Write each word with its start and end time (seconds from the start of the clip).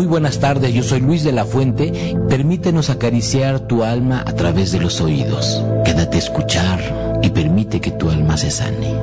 Muy 0.00 0.06
buenas 0.06 0.40
tardes, 0.40 0.72
yo 0.72 0.82
soy 0.82 1.02
Luis 1.02 1.24
de 1.24 1.32
la 1.32 1.44
Fuente. 1.44 2.16
Permítenos 2.26 2.88
acariciar 2.88 3.60
tu 3.68 3.84
alma 3.84 4.24
a 4.26 4.32
través 4.32 4.72
de 4.72 4.80
los 4.80 5.02
oídos. 5.02 5.62
Quédate 5.84 6.16
a 6.16 6.20
escuchar 6.20 7.20
y 7.22 7.28
permite 7.28 7.82
que 7.82 7.90
tu 7.90 8.08
alma 8.08 8.38
se 8.38 8.50
sane. 8.50 8.94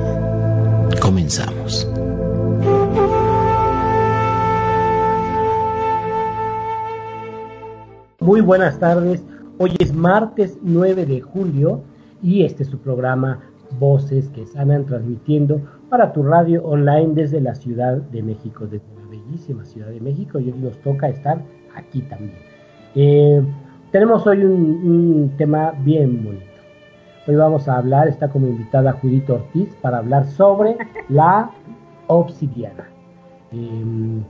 Comenzamos. 1.00 1.88
Muy 8.18 8.40
buenas 8.40 8.80
tardes. 8.80 9.22
Hoy 9.58 9.76
es 9.78 9.94
martes 9.94 10.58
9 10.62 11.06
de 11.06 11.20
julio 11.20 11.84
y 12.24 12.42
este 12.42 12.64
es 12.64 12.70
su 12.70 12.78
programa 12.78 13.38
Voces 13.78 14.30
que 14.30 14.46
Sanan 14.46 14.84
transmitiendo 14.84 15.60
para 15.90 16.12
tu 16.12 16.24
radio 16.24 16.64
online 16.64 17.12
desde 17.14 17.40
la 17.40 17.54
Ciudad 17.54 17.98
de 17.98 18.20
México, 18.24 18.66
desde 18.66 18.97
bellísima 19.28 19.64
Ciudad 19.64 19.88
de 19.88 20.00
México 20.00 20.38
y 20.38 20.50
hoy 20.50 20.58
nos 20.58 20.76
toca 20.78 21.08
estar 21.08 21.40
aquí 21.74 22.02
también. 22.02 22.38
Eh, 22.94 23.42
tenemos 23.92 24.26
hoy 24.26 24.44
un, 24.44 25.32
tema 25.36 25.72
bien 25.84 26.24
bonito. 26.24 26.44
Hoy 27.26 27.36
vamos 27.36 27.68
a 27.68 27.76
hablar, 27.76 28.08
está 28.08 28.28
como 28.28 28.46
invitada 28.46 28.92
Judith 28.92 29.28
Ortiz 29.28 29.68
para 29.82 29.98
hablar 29.98 30.26
sobre 30.26 30.76
la 31.08 31.50
obsidiana. 32.06 32.88
Eh, 33.52 34.22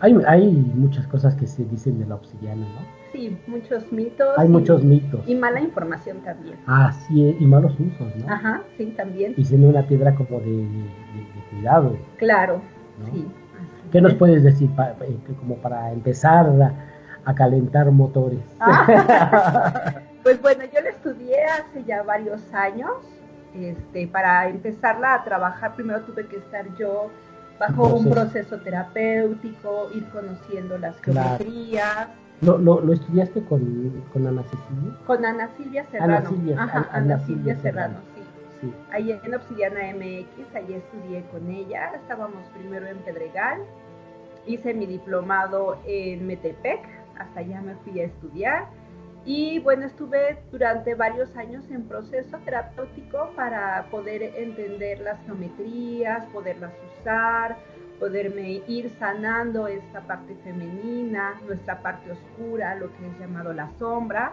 hay, 0.00 0.16
hay 0.26 0.50
muchas 0.74 1.06
cosas 1.06 1.34
que 1.34 1.46
se 1.46 1.64
dicen 1.64 1.98
de 1.98 2.06
la 2.06 2.16
obsidiana, 2.16 2.66
¿no? 2.66 2.98
Sí, 3.12 3.36
muchos 3.46 3.90
mitos. 3.90 4.36
Hay 4.36 4.48
muchos 4.48 4.84
mitos. 4.84 5.26
Y 5.26 5.34
mala 5.34 5.60
información 5.60 6.18
también. 6.18 6.56
Ah, 6.66 6.92
sí, 6.92 7.36
y 7.38 7.46
malos 7.46 7.72
usos, 7.80 8.14
¿no? 8.16 8.32
Ajá, 8.32 8.62
sí, 8.76 8.92
también. 8.96 9.34
Y 9.36 9.44
siendo 9.44 9.68
una 9.68 9.86
piedra 9.86 10.14
como 10.14 10.40
de, 10.40 10.66
cuidado. 11.50 11.96
Claro, 12.18 12.60
sí. 13.10 13.26
¿Qué 13.90 14.00
nos 14.00 14.14
puedes 14.14 14.42
decir 14.42 14.70
eh, 14.78 15.18
como 15.38 15.56
para 15.56 15.92
empezar 15.92 16.46
a, 17.24 17.34
calentar 17.34 17.90
motores? 17.90 18.40
Ah. 18.60 19.94
pues 20.22 20.40
bueno, 20.40 20.64
yo 20.72 20.80
la 20.80 20.90
estudié 20.90 21.44
hace 21.44 21.84
ya 21.84 22.02
varios 22.02 22.42
años. 22.54 22.92
Este, 23.54 24.06
para 24.06 24.48
empezarla 24.48 25.14
a 25.14 25.24
trabajar, 25.24 25.74
primero 25.74 26.00
tuve 26.02 26.26
que 26.26 26.36
estar 26.36 26.66
yo 26.76 27.10
bajo 27.58 27.96
un 27.96 28.10
proceso 28.10 28.58
terapéutico, 28.58 29.90
ir 29.94 30.06
conociendo 30.10 30.78
las 30.78 31.00
geometrías. 31.00 32.08
¿Lo, 32.40 32.58
lo, 32.58 32.92
estudiaste 32.92 33.42
con, 33.42 33.60
Ana 34.14 34.42
Cecilia? 34.44 34.96
Con 35.06 35.24
Ana 35.24 35.48
Silvia 35.56 35.84
Serrano. 35.90 36.14
Ana 36.14 36.28
Silvia, 36.28 36.62
Ajá, 36.62 36.88
Ana, 36.92 37.18
Silvia, 37.20 37.58
Serrano, 37.60 37.96
Ahí 38.90 39.12
en 39.12 39.34
Obsidiana 39.34 39.80
MX, 39.94 40.54
ahí 40.54 40.74
estudié 40.74 41.22
con 41.30 41.50
ella. 41.50 41.92
Estábamos 41.94 42.44
primero 42.56 42.86
en 42.86 42.98
Pedregal. 42.98 43.60
Hice 44.46 44.74
mi 44.74 44.86
diplomado 44.86 45.78
en 45.86 46.26
Metepec. 46.26 46.80
Hasta 47.18 47.40
allá 47.40 47.60
me 47.60 47.74
fui 47.76 48.00
a 48.00 48.04
estudiar. 48.04 48.66
Y 49.24 49.58
bueno, 49.58 49.86
estuve 49.86 50.38
durante 50.50 50.94
varios 50.94 51.36
años 51.36 51.62
en 51.70 51.86
proceso 51.86 52.38
terapéutico 52.44 53.30
para 53.36 53.86
poder 53.90 54.22
entender 54.22 55.00
las 55.00 55.20
geometrías, 55.26 56.24
poderlas 56.26 56.72
usar, 57.00 57.56
poderme 57.98 58.62
ir 58.66 58.90
sanando 58.98 59.66
esta 59.66 60.00
parte 60.02 60.34
femenina, 60.44 61.34
nuestra 61.46 61.82
parte 61.82 62.12
oscura, 62.12 62.74
lo 62.76 62.90
que 62.92 63.06
es 63.06 63.18
llamado 63.18 63.52
la 63.52 63.68
sombra, 63.78 64.32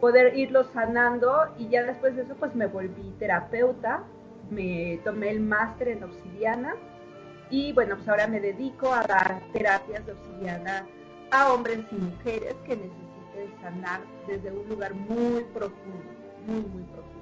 poder 0.00 0.36
irlo 0.36 0.64
sanando 0.72 1.32
y 1.58 1.68
ya 1.68 1.82
después 1.84 2.16
de 2.16 2.22
eso 2.22 2.34
pues 2.36 2.54
me 2.54 2.66
volví 2.66 3.14
terapeuta, 3.18 4.02
me 4.50 5.00
tomé 5.04 5.30
el 5.30 5.40
máster 5.40 5.88
en 5.88 6.04
obsidiana 6.04 6.74
y 7.50 7.72
bueno 7.72 7.96
pues 7.96 8.08
ahora 8.08 8.26
me 8.26 8.40
dedico 8.40 8.92
a 8.92 9.02
dar 9.02 9.42
terapias 9.52 10.04
de 10.06 10.12
obsidiana 10.12 10.86
a 11.30 11.52
hombres 11.52 11.80
y 11.90 11.94
mujeres 11.94 12.54
que 12.64 12.76
necesiten 12.76 13.60
sanar 13.60 14.00
desde 14.26 14.50
un 14.52 14.68
lugar 14.68 14.94
muy 14.94 15.44
profundo, 15.54 16.04
muy 16.46 16.60
muy 16.60 16.82
profundo. 16.82 17.16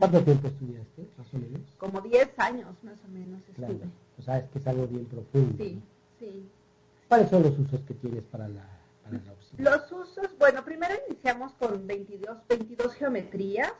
¿Cuánto 0.00 0.22
tiempo 0.22 0.48
estudiaste, 0.48 1.06
más 1.18 1.34
o 1.34 1.36
menos? 1.36 1.60
Como 1.76 2.00
10 2.00 2.38
años, 2.38 2.74
más 2.82 2.98
o 3.04 3.08
menos, 3.08 3.40
estuve. 3.46 3.86
O 4.18 4.22
sea, 4.22 4.38
es 4.38 4.48
que 4.48 4.58
es 4.58 4.66
algo 4.66 4.86
bien 4.86 5.04
profundo. 5.04 5.62
Sí, 5.62 5.82
sí. 6.18 6.48
¿Cuáles 7.06 7.28
son 7.28 7.42
los 7.42 7.58
usos 7.58 7.80
que 7.82 7.92
tienes 7.92 8.22
para 8.22 8.48
la, 8.48 8.64
para 9.02 9.18
Los 9.58 9.90
usos, 9.92 10.36
bueno, 10.38 10.64
primero 10.64 10.94
iniciamos 11.08 11.52
con 11.54 11.86
22, 11.86 12.38
22 12.48 12.94
geometrías. 12.94 13.72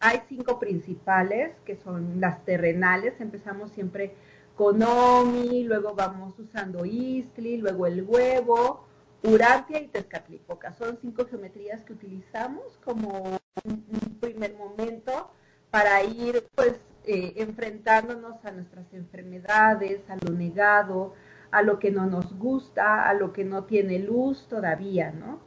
Hay 0.00 0.22
cinco 0.28 0.58
principales, 0.58 1.54
que 1.64 1.76
son 1.76 2.20
las 2.20 2.44
terrenales. 2.44 3.20
Empezamos 3.20 3.70
siempre 3.72 4.14
con 4.56 4.82
Omi, 4.82 5.64
luego 5.64 5.94
vamos 5.94 6.38
usando 6.38 6.84
Istli, 6.84 7.58
luego 7.58 7.86
el 7.86 8.02
huevo, 8.02 8.86
Urantia 9.22 9.80
y 9.80 9.88
Tezcatlipoca. 9.88 10.72
Son 10.74 10.98
cinco 11.00 11.26
geometrías 11.26 11.82
que 11.82 11.92
utilizamos 11.92 12.78
como 12.84 13.38
un 13.64 14.18
primer 14.20 14.54
momento 14.54 15.30
para 15.70 16.02
ir 16.02 16.46
pues 16.54 16.74
eh, 17.04 17.34
enfrentándonos 17.36 18.44
a 18.44 18.50
nuestras 18.52 18.86
enfermedades, 18.92 20.00
a 20.08 20.16
lo 20.16 20.32
negado, 20.32 21.14
a 21.54 21.62
lo 21.62 21.78
que 21.78 21.90
no 21.90 22.06
nos 22.06 22.36
gusta, 22.38 23.08
a 23.08 23.14
lo 23.14 23.32
que 23.32 23.44
no 23.44 23.64
tiene 23.64 23.98
luz 23.98 24.46
todavía, 24.48 25.10
¿no? 25.12 25.40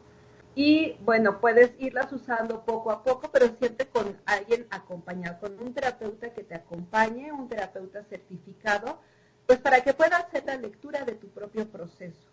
Y 0.56 0.98
bueno, 1.02 1.40
puedes 1.40 1.76
irlas 1.80 2.12
usando 2.12 2.66
poco 2.66 2.92
a 2.92 3.04
poco, 3.04 3.30
pero 3.32 3.48
siempre 3.60 3.88
con 3.88 4.18
alguien 4.26 4.66
acompañado, 4.72 5.40
con 5.40 5.60
un 5.62 5.74
terapeuta 5.74 6.34
que 6.34 6.44
te 6.44 6.56
acompañe, 6.56 7.32
un 7.32 7.48
terapeuta 7.48 8.04
certificado, 8.04 9.00
pues 9.46 9.60
para 9.60 9.82
que 9.82 9.94
puedas 9.94 10.24
hacer 10.24 10.46
la 10.46 10.58
lectura 10.58 11.06
de 11.06 11.14
tu 11.14 11.28
propio 11.30 11.68
proceso. 11.70 12.28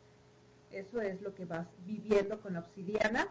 Eso 0.70 1.00
es 1.00 1.20
lo 1.20 1.34
que 1.34 1.44
vas 1.44 1.68
viviendo 1.84 2.40
con 2.40 2.54
la 2.54 2.60
obsidiana 2.60 3.28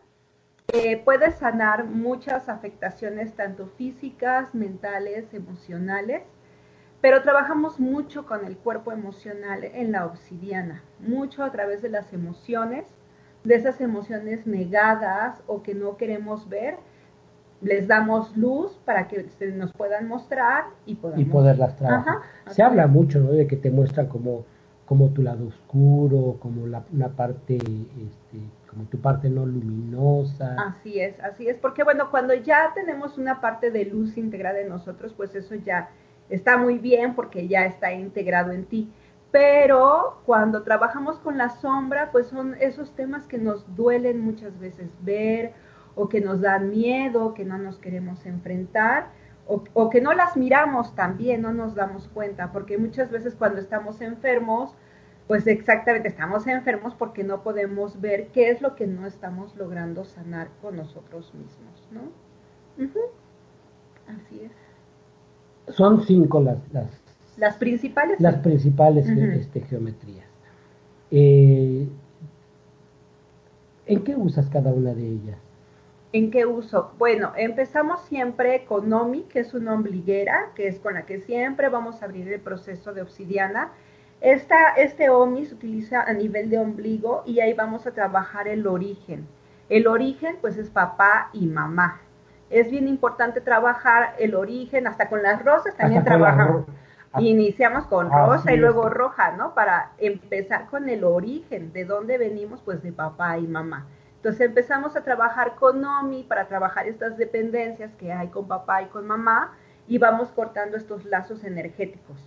eh, 0.72 0.98
puede 0.98 1.32
sanar 1.32 1.86
muchas 1.86 2.48
afectaciones, 2.48 3.36
tanto 3.36 3.68
físicas, 3.78 4.56
mentales, 4.56 5.34
emocionales, 5.34 6.24
pero 7.04 7.22
trabajamos 7.22 7.82
mucho 7.82 8.26
con 8.26 8.46
el 8.46 8.56
cuerpo 8.56 8.94
emocional 8.94 9.66
en 9.66 9.92
la 9.92 10.06
obsidiana, 10.06 10.84
mucho 11.00 11.44
a 11.44 11.52
través 11.52 11.82
de 11.82 11.90
las 11.90 12.14
emociones, 12.14 12.86
de 13.44 13.56
esas 13.56 13.82
emociones 13.82 14.48
negadas 14.48 15.44
o 15.46 15.64
que 15.64 15.76
no 15.76 15.98
queremos 15.98 16.48
ver, 16.48 16.78
les 17.60 17.90
damos 17.90 18.38
luz 18.38 18.80
para 18.86 19.10
que 19.10 19.28
se 19.32 19.52
nos 19.52 19.74
puedan 19.74 20.08
mostrar 20.08 20.64
y 20.86 20.96
podamos... 20.96 21.22
Y 21.22 21.30
poderlas 21.30 21.76
trabajar. 21.76 22.20
se 22.48 22.64
habla 22.64 22.88
mucho 22.88 23.20
¿no? 23.20 23.34
de 23.34 23.48
que 23.48 23.58
te 23.58 23.70
muestran 23.70 24.08
como, 24.08 24.46
como 24.86 25.10
tu 25.10 25.24
lado 25.24 25.46
oscuro, 25.46 26.38
como 26.40 26.68
la, 26.68 26.86
una 26.94 27.10
parte... 27.10 27.58
Este, 27.58 28.40
como 28.70 28.86
tu 28.86 29.00
parte 29.00 29.30
no 29.30 29.46
luminosa. 29.46 30.56
Así 30.58 31.00
es, 31.00 31.20
así 31.20 31.48
es, 31.48 31.58
porque 31.58 31.84
bueno, 31.84 32.10
cuando 32.10 32.34
ya 32.34 32.72
tenemos 32.74 33.20
una 33.20 33.40
parte 33.40 33.70
de 33.70 33.86
luz 33.86 34.18
integrada 34.18 34.62
en 34.62 34.70
nosotros, 34.70 35.14
pues 35.14 35.36
eso 35.36 35.54
ya 35.54 35.90
está 36.30 36.58
muy 36.58 36.78
bien 36.78 37.16
porque 37.16 37.48
ya 37.48 37.66
está 37.66 37.94
integrado 37.94 38.52
en 38.52 38.66
ti. 38.66 38.92
Pero 39.32 40.22
cuando 40.26 40.64
trabajamos 40.64 41.18
con 41.20 41.38
la 41.38 41.50
sombra, 41.50 42.12
pues 42.12 42.28
son 42.28 42.56
esos 42.60 42.96
temas 42.96 43.26
que 43.26 43.38
nos 43.38 43.76
duelen 43.76 44.22
muchas 44.22 44.60
veces 44.60 44.90
ver 45.02 45.54
o 45.96 46.08
que 46.08 46.22
nos 46.22 46.42
dan 46.42 46.70
miedo, 46.70 47.34
que 47.34 47.46
no 47.46 47.58
nos 47.58 47.78
queremos 47.80 48.26
enfrentar 48.26 49.10
o, 49.48 49.90
que 49.90 50.02
no 50.02 50.14
las 50.14 50.38
miramos 50.38 50.96
también, 50.96 51.42
no 51.42 51.52
nos 51.52 51.76
damos 51.76 52.08
cuenta, 52.08 52.52
porque 52.52 52.78
muchas 52.78 53.12
veces 53.12 53.36
cuando 53.36 53.60
estamos 53.60 54.02
enfermos, 54.02 54.74
pues 55.28 55.48
exactamente, 55.48 56.08
estamos 56.08 56.48
enfermos 56.48 56.96
porque 56.96 57.24
no 57.24 57.44
podemos 57.44 58.00
ver 58.00 58.28
qué 58.28 58.50
es 58.50 58.62
lo 58.62 58.76
que 58.76 58.88
no 58.88 59.06
estamos 59.06 59.56
logrando 59.56 60.06
sanar 60.06 60.50
con 60.62 60.78
nosotros 60.78 61.34
mismos, 61.34 61.88
¿no? 61.92 62.02
Así 64.08 64.42
es. 64.44 64.63
Son 65.70 66.04
cinco 66.06 66.42
las... 66.42 66.58
Las, 67.38 67.58
principales. 67.58 68.20
Las 68.20 68.36
principales 68.36 69.08
este, 69.08 69.62
geometrías. 69.62 70.26
Eh, 71.10 71.88
¿En 73.86 74.04
qué 74.04 74.16
usas 74.16 74.50
cada 74.50 74.72
una 74.72 74.94
de 74.94 75.08
ellas? 75.08 75.38
¿En 76.12 76.30
qué 76.30 76.46
uso? 76.46 76.92
Bueno, 77.00 77.34
empezamos 77.36 78.02
siempre 78.02 78.66
con 78.66 78.92
Omi, 78.94 79.24
que 79.24 79.40
es 79.40 79.54
una 79.54 79.74
ombliguera, 79.74 80.52
que 80.56 80.68
es 80.68 80.80
con 80.80 80.94
la 80.94 81.06
que 81.06 81.22
siempre 81.22 81.70
vamos 81.70 82.02
a 82.02 82.06
abrir 82.06 82.32
el 82.32 82.40
proceso 82.40 82.94
de 82.94 83.02
obsidiana 83.02 83.72
esta, 84.24 84.70
este 84.78 85.10
OMI 85.10 85.46
se 85.48 85.54
utiliza 85.54 86.02
a 86.02 86.14
nivel 86.14 86.50
de 86.50 86.58
ombligo 86.58 87.24
y 87.26 87.42
ahí 87.42 87.52
vamos 87.52 87.86
a 87.86 87.92
trabajar 87.92 88.48
el 88.48 88.66
origen. 88.68 89.28
El 89.68 89.86
origen 89.86 90.38
pues 90.40 90.56
es 90.58 90.70
papá 90.70 91.30
y 91.34 91.46
mamá. 91.46 92.00
Es 92.54 92.70
bien 92.70 92.88
importante 92.88 93.42
trabajar 93.42 94.16
el 94.20 94.36
origen, 94.36 94.86
hasta 94.86 95.10
con 95.10 95.24
las 95.24 95.44
rosas 95.44 95.76
también 95.76 96.04
trabajamos. 96.04 96.66
Iniciamos 97.20 97.86
con 97.88 98.12
rosa 98.12 98.54
y 98.54 98.58
luego 98.58 98.90
roja, 98.90 99.32
¿no? 99.32 99.54
Para 99.54 99.92
empezar 99.98 100.68
con 100.68 100.90
el 100.90 101.04
origen, 101.04 101.74
de 101.74 101.86
dónde 101.86 102.18
venimos, 102.18 102.62
pues 102.62 102.82
de 102.82 102.92
papá 102.92 103.38
y 103.38 103.48
mamá. 103.48 103.88
Entonces 104.18 104.42
empezamos 104.42 104.96
a 104.96 105.04
trabajar 105.04 105.56
con 105.56 105.84
OMI 105.84 106.24
para 106.24 106.48
trabajar 106.48 106.88
estas 106.88 107.18
dependencias 107.18 107.94
que 107.96 108.14
hay 108.14 108.30
con 108.30 108.48
papá 108.48 108.82
y 108.82 108.86
con 108.86 109.06
mamá 109.06 109.54
y 109.88 109.98
vamos 109.98 110.30
cortando 110.30 110.78
estos 110.78 111.06
lazos 111.06 111.44
energéticos. 111.44 112.18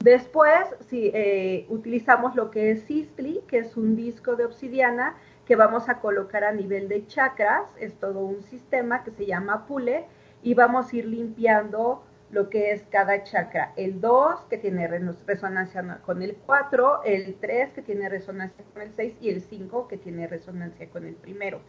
Después, 0.00 0.74
si 0.88 1.10
eh, 1.14 1.66
utilizamos 1.68 2.34
lo 2.34 2.50
que 2.50 2.70
es 2.70 2.82
Sistli, 2.82 3.42
que 3.46 3.58
es 3.58 3.76
un 3.76 3.94
disco 3.94 4.34
de 4.34 4.46
obsidiana 4.46 5.14
que 5.50 5.56
vamos 5.56 5.88
a 5.88 5.98
colocar 5.98 6.44
a 6.44 6.52
nivel 6.52 6.88
de 6.88 7.08
chakras, 7.08 7.68
es 7.80 7.98
todo 7.98 8.20
un 8.20 8.40
sistema 8.44 9.02
que 9.02 9.10
se 9.10 9.26
llama 9.26 9.66
Pule, 9.66 10.04
y 10.44 10.54
vamos 10.54 10.92
a 10.92 10.96
ir 10.96 11.06
limpiando 11.06 12.04
lo 12.30 12.48
que 12.48 12.70
es 12.70 12.84
cada 12.84 13.24
chakra. 13.24 13.72
El 13.74 14.00
2 14.00 14.42
que 14.48 14.58
tiene 14.58 14.86
resonancia 15.26 15.98
con 16.06 16.22
el 16.22 16.36
4, 16.46 17.02
el 17.02 17.34
3 17.40 17.72
que 17.72 17.82
tiene 17.82 18.08
resonancia 18.08 18.64
con 18.72 18.82
el 18.82 18.92
6 18.92 19.16
y 19.20 19.30
el 19.30 19.40
5 19.40 19.88
que 19.88 19.96
tiene 19.96 20.28
resonancia 20.28 20.88
con 20.88 21.04
el 21.04 21.16
primero. 21.16 21.60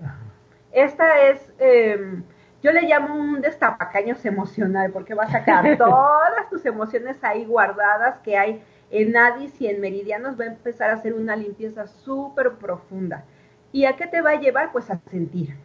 Esta 0.71 1.29
es, 1.29 1.51
em, 1.57 2.23
yo 2.61 2.71
le 2.73 2.83
llamo 2.83 3.15
un 3.15 3.41
destapacaños 3.41 4.23
emocional 4.25 4.91
porque 4.91 5.15
va 5.15 5.23
a 5.23 5.31
sacar 5.31 5.63
todas 5.79 6.47
tus 6.51 6.63
emociones 6.67 7.17
ahí 7.23 7.45
guardadas 7.45 8.19
que 8.19 8.37
hay 8.37 8.61
en 8.91 9.17
Adis 9.17 9.59
y 9.59 9.65
en 9.65 9.81
Meridianos, 9.81 10.39
va 10.39 10.43
a 10.43 10.49
empezar 10.49 10.91
a 10.91 10.93
hacer 10.93 11.15
una 11.15 11.35
limpieza 11.35 11.87
súper 11.87 12.51
profunda. 12.59 13.25
¿Y 13.71 13.85
a 13.85 13.95
qué 13.95 14.07
te 14.07 14.21
va 14.21 14.31
a 14.31 14.39
llevar? 14.39 14.71
Pues 14.71 14.89
a 14.89 14.99
sentir, 15.09 15.55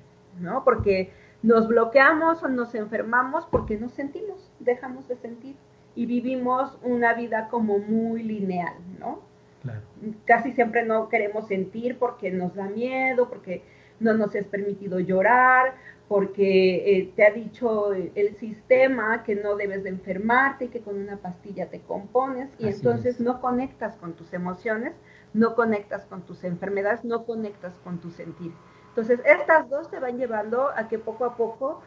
¿no? 0.40 0.64
Porque 0.64 1.12
nos 1.42 1.68
bloqueamos 1.68 2.42
o 2.42 2.48
nos 2.48 2.74
enfermamos 2.74 3.46
porque 3.46 3.76
no 3.76 3.88
sentimos, 3.88 4.50
dejamos 4.60 5.06
de 5.08 5.16
sentir 5.16 5.56
y 5.94 6.06
vivimos 6.06 6.76
una 6.82 7.14
vida 7.14 7.48
como 7.48 7.78
muy 7.78 8.22
lineal, 8.22 8.74
¿no? 8.98 9.20
Claro. 9.62 9.80
Casi 10.24 10.52
siempre 10.52 10.84
no 10.84 11.08
queremos 11.08 11.48
sentir 11.48 11.98
porque 11.98 12.30
nos 12.30 12.54
da 12.54 12.68
miedo, 12.68 13.28
porque 13.28 13.62
no 13.98 14.14
nos 14.14 14.34
es 14.34 14.46
permitido 14.46 15.00
llorar, 15.00 15.74
porque 16.08 16.98
eh, 16.98 17.12
te 17.16 17.26
ha 17.26 17.30
dicho 17.30 17.92
el 17.92 18.36
sistema 18.36 19.24
que 19.24 19.34
no 19.34 19.56
debes 19.56 19.82
de 19.82 19.90
enfermarte 19.90 20.66
y 20.66 20.68
que 20.68 20.80
con 20.80 20.96
una 20.96 21.16
pastilla 21.16 21.68
te 21.68 21.80
compones 21.80 22.48
y 22.58 22.68
entonces 22.68 23.20
no 23.20 23.40
conectas 23.40 23.96
con 23.96 24.12
tus 24.12 24.32
emociones, 24.32 24.92
no 25.36 25.54
conectas 25.54 26.06
con 26.06 26.22
tus 26.22 26.44
enfermedades, 26.44 27.04
no 27.04 27.26
conectas 27.26 27.78
con 27.84 27.98
tu 27.98 28.10
sentir. 28.10 28.52
Entonces, 28.88 29.20
estas 29.26 29.68
dos 29.68 29.90
te 29.90 30.00
van 30.00 30.16
llevando 30.16 30.70
a 30.74 30.88
que 30.88 30.98
poco 30.98 31.26
a 31.26 31.36
poco 31.36 31.82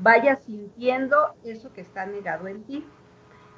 vayas 0.00 0.42
sintiendo 0.44 1.34
eso 1.44 1.70
que 1.74 1.82
está 1.82 2.06
negado 2.06 2.48
en 2.48 2.64
ti. 2.64 2.86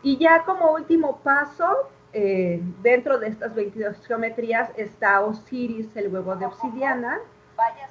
Y 0.02 0.18
ya 0.18 0.44
como 0.44 0.72
último 0.72 1.20
paso, 1.22 1.88
eh, 2.12 2.60
dentro 2.82 3.18
de 3.18 3.28
estas 3.28 3.54
22 3.54 4.04
geometrías 4.04 4.70
está 4.76 5.20
Osiris, 5.20 5.96
el 5.96 6.12
huevo 6.12 6.34
de 6.34 6.46
obsidiana, 6.46 7.18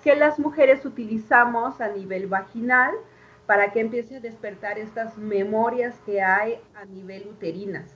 que 0.03 0.15
las 0.15 0.37
mujeres 0.37 0.85
utilizamos 0.85 1.79
a 1.79 1.87
nivel 1.87 2.27
vaginal 2.27 2.93
para 3.45 3.71
que 3.71 3.79
empiece 3.79 4.17
a 4.17 4.19
despertar 4.19 4.77
estas 4.77 5.17
memorias 5.17 5.95
que 6.05 6.21
hay 6.21 6.59
a 6.75 6.83
nivel 6.85 7.27
uterinas. 7.27 7.95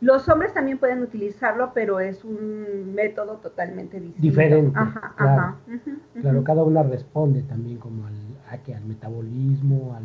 Los 0.00 0.28
hombres 0.28 0.54
también 0.54 0.78
pueden 0.78 1.02
utilizarlo, 1.02 1.72
pero 1.74 1.98
es 1.98 2.24
un 2.24 2.94
método 2.94 3.36
totalmente 3.36 3.98
distinto. 3.98 4.22
Diferente. 4.22 4.78
Ajá, 4.78 5.14
claro. 5.16 5.56
Claro, 6.20 6.44
cada 6.44 6.62
una 6.62 6.82
responde 6.84 7.42
también 7.42 7.78
como 7.78 8.06
al, 8.06 8.14
al 8.50 8.84
metabolismo, 8.84 9.96
al... 9.96 10.04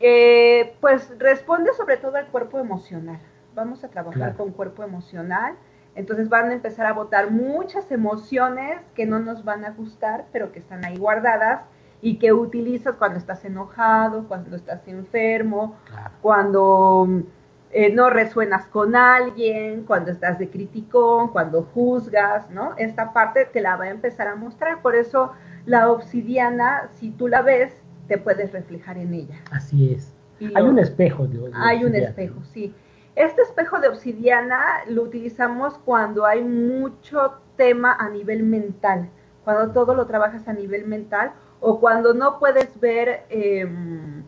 Eh, 0.00 0.74
pues 0.80 1.12
responde 1.18 1.72
sobre 1.74 1.98
todo 1.98 2.16
al 2.16 2.28
cuerpo 2.28 2.58
emocional. 2.58 3.18
Vamos 3.54 3.84
a 3.84 3.88
trabajar 3.88 4.34
con 4.36 4.52
cuerpo 4.52 4.82
emocional. 4.82 5.54
Entonces 5.94 6.28
van 6.28 6.50
a 6.50 6.54
empezar 6.54 6.86
a 6.86 6.92
botar 6.92 7.30
muchas 7.30 7.90
emociones 7.90 8.80
que 8.94 9.04
no 9.04 9.18
nos 9.18 9.44
van 9.44 9.64
a 9.64 9.70
gustar, 9.72 10.26
pero 10.32 10.52
que 10.52 10.60
están 10.60 10.84
ahí 10.84 10.96
guardadas 10.96 11.62
y 12.00 12.18
que 12.18 12.32
utilizas 12.32 12.94
cuando 12.94 13.18
estás 13.18 13.44
enojado, 13.44 14.28
cuando 14.28 14.54
estás 14.54 14.86
enfermo, 14.86 15.74
cuando 16.22 17.24
eh, 17.70 17.92
no 17.92 18.08
resuenas 18.08 18.66
con 18.66 18.96
alguien, 18.96 19.84
cuando 19.84 20.10
estás 20.10 20.38
de 20.38 20.48
criticón, 20.48 21.28
cuando 21.28 21.64
juzgas, 21.74 22.48
¿no? 22.50 22.74
Esta 22.78 23.12
parte 23.12 23.44
te 23.44 23.60
la 23.60 23.76
va 23.76 23.84
a 23.84 23.90
empezar 23.90 24.26
a 24.26 24.36
mostrar. 24.36 24.80
Por 24.80 24.94
eso 24.94 25.32
la 25.66 25.90
obsidiana, 25.90 26.88
si 26.94 27.10
tú 27.10 27.28
la 27.28 27.42
ves, 27.42 27.74
te 28.06 28.16
puedes 28.16 28.52
reflejar 28.52 28.96
en 28.96 29.12
ella. 29.12 29.36
Así 29.50 29.92
es. 29.92 30.14
hay 30.54 30.64
un 30.64 30.78
espejo 30.78 31.26
de, 31.26 31.50
Hay 31.54 31.84
un 31.84 31.94
espejo, 31.94 32.42
sí. 32.52 32.74
Este 33.14 33.42
espejo 33.42 33.80
de 33.80 33.88
obsidiana 33.88 34.62
lo 34.86 35.02
utilizamos 35.02 35.76
cuando 35.84 36.24
hay 36.24 36.42
mucho 36.42 37.34
tema 37.56 37.92
a 37.98 38.08
nivel 38.08 38.44
mental, 38.44 39.10
cuando 39.44 39.72
todo 39.72 39.94
lo 39.94 40.06
trabajas 40.06 40.48
a 40.48 40.52
nivel 40.52 40.86
mental 40.86 41.32
o 41.60 41.80
cuando 41.80 42.14
no 42.14 42.38
puedes 42.38 42.78
ver 42.80 43.24
em, 43.28 44.22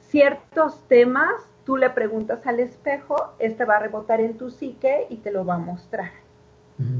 ciertos 0.00 0.86
temas 0.88 1.49
tú 1.64 1.76
le 1.76 1.90
preguntas 1.90 2.46
al 2.46 2.60
espejo, 2.60 3.34
este 3.38 3.64
va 3.64 3.76
a 3.76 3.80
rebotar 3.80 4.20
en 4.20 4.36
tu 4.36 4.50
psique 4.50 5.06
y 5.08 5.18
te 5.18 5.30
lo 5.30 5.44
va 5.44 5.54
a 5.54 5.58
mostrar. 5.58 6.10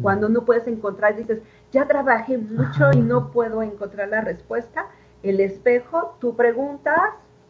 Cuando 0.03 0.29
no 0.29 0.45
puedes 0.45 0.67
encontrar, 0.67 1.17
dices, 1.17 1.41
ya 1.73 1.87
trabajé 1.87 2.37
mucho 2.37 2.91
y 2.93 2.99
no 3.01 3.31
puedo 3.31 3.63
encontrar 3.63 4.09
la 4.09 4.21
respuesta, 4.21 4.87
el 5.23 5.41
espejo, 5.41 6.17
tú 6.21 6.37
preguntas 6.37 7.01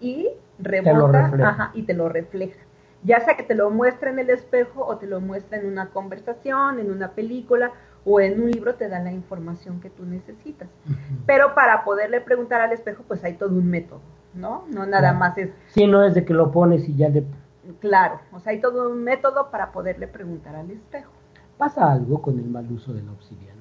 y 0.00 0.28
rebota 0.58 1.72
y 1.74 1.82
te 1.82 1.94
lo 1.94 2.08
refleja. 2.08 2.60
Ya 3.02 3.20
sea 3.20 3.36
que 3.36 3.42
te 3.42 3.54
lo 3.54 3.70
muestre 3.70 4.10
en 4.10 4.18
el 4.18 4.30
espejo 4.30 4.84
o 4.86 4.96
te 4.98 5.06
lo 5.06 5.20
muestra 5.20 5.58
en 5.58 5.66
una 5.66 5.90
conversación, 5.90 6.78
en 6.78 6.90
una 6.90 7.12
película 7.12 7.72
o 8.04 8.20
en 8.20 8.40
un 8.40 8.50
libro 8.50 8.74
te 8.74 8.88
da 8.88 9.00
la 9.00 9.12
información 9.12 9.80
que 9.80 9.90
tú 9.90 10.04
necesitas. 10.04 10.68
Pero 11.26 11.54
para 11.54 11.84
poderle 11.84 12.20
preguntar 12.20 12.60
al 12.60 12.72
espejo, 12.72 13.02
pues 13.08 13.24
hay 13.24 13.34
todo 13.34 13.50
un 13.50 13.68
método. 13.68 14.00
¿No? 14.34 14.64
No 14.68 14.86
nada 14.86 15.12
más 15.12 15.36
es... 15.38 15.50
Sí, 15.68 15.86
no 15.86 16.02
es 16.02 16.14
de 16.14 16.24
que 16.24 16.34
lo 16.34 16.50
pones 16.50 16.88
y 16.88 16.96
ya 16.96 17.08
le... 17.08 17.24
Claro, 17.80 18.20
o 18.32 18.40
sea, 18.40 18.52
hay 18.52 18.60
todo 18.60 18.90
un 18.90 19.04
método 19.04 19.50
para 19.50 19.72
poderle 19.72 20.08
preguntar 20.08 20.56
al 20.56 20.70
espejo. 20.70 21.12
¿Pasa 21.58 21.92
algo 21.92 22.22
con 22.22 22.38
el 22.38 22.46
mal 22.46 22.70
uso 22.72 22.92
de 22.92 23.02
la 23.02 23.12
obsidiana? 23.12 23.60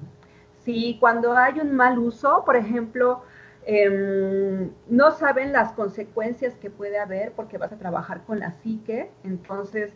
Sí, 0.64 0.96
cuando 1.00 1.36
hay 1.36 1.60
un 1.60 1.74
mal 1.74 1.98
uso, 1.98 2.44
por 2.44 2.56
ejemplo, 2.56 3.22
em, 3.66 4.70
no 4.88 5.10
saben 5.10 5.52
las 5.52 5.72
consecuencias 5.72 6.54
que 6.54 6.70
puede 6.70 6.98
haber 6.98 7.32
porque 7.32 7.58
vas 7.58 7.72
a 7.72 7.78
trabajar 7.78 8.22
con 8.24 8.40
la 8.40 8.52
psique, 8.52 9.10
entonces 9.22 9.92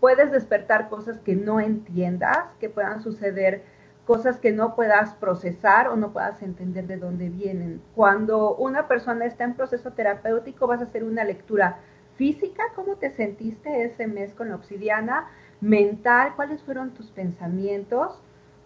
puedes 0.00 0.30
despertar 0.30 0.88
cosas 0.88 1.18
que 1.18 1.34
no 1.34 1.60
entiendas, 1.60 2.38
que 2.60 2.68
puedan 2.68 3.02
suceder 3.02 3.64
cosas 4.06 4.38
que 4.38 4.52
no 4.52 4.76
puedas 4.76 5.14
procesar 5.14 5.88
o 5.88 5.96
no 5.96 6.12
puedas 6.12 6.40
entender 6.40 6.86
de 6.86 6.96
dónde 6.96 7.28
vienen. 7.28 7.82
Cuando 7.94 8.54
una 8.54 8.86
persona 8.86 9.26
está 9.26 9.44
en 9.44 9.54
proceso 9.54 9.92
terapéutico, 9.92 10.66
vas 10.68 10.80
a 10.80 10.84
hacer 10.84 11.02
una 11.02 11.24
lectura 11.24 11.78
física, 12.14 12.62
cómo 12.74 12.96
te 12.96 13.10
sentiste 13.10 13.84
ese 13.84 14.06
mes 14.06 14.32
con 14.32 14.48
la 14.48 14.54
obsidiana, 14.54 15.26
mental, 15.60 16.32
cuáles 16.36 16.62
fueron 16.62 16.92
tus 16.92 17.10
pensamientos, 17.10 18.22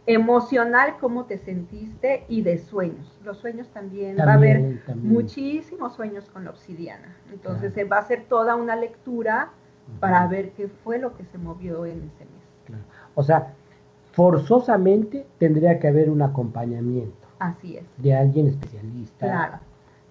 emocional, 0.07 0.97
cómo 1.01 1.25
te 1.25 1.39
sentiste 1.39 2.25
y 2.29 2.43
de 2.43 2.59
sueños. 2.59 3.19
Los 3.25 3.39
sueños 3.39 3.69
también, 3.69 4.19
va 4.19 4.33
a 4.33 4.35
haber 4.35 4.83
muchísimos 4.95 5.95
sueños 5.95 6.29
con 6.29 6.45
la 6.45 6.51
obsidiana. 6.51 7.17
Entonces 7.33 7.73
se 7.73 7.85
va 7.85 7.97
a 7.97 8.01
hacer 8.01 8.25
toda 8.29 8.57
una 8.57 8.77
lectura 8.77 9.51
para 10.01 10.27
ver 10.27 10.51
qué 10.51 10.69
fue 10.69 10.99
lo 10.99 11.17
que 11.17 11.25
se 11.25 11.39
movió 11.39 11.87
en 11.87 12.11
ese 12.15 12.25
mes. 12.25 12.81
O 13.15 13.23
sea, 13.23 13.55
forzosamente 14.21 15.27
tendría 15.39 15.79
que 15.79 15.89
haber 15.89 16.11
un 16.11 16.21
acompañamiento. 16.21 17.27
Así 17.39 17.79
es. 17.79 17.85
De 17.97 18.15
alguien 18.15 18.49
especialista. 18.49 19.63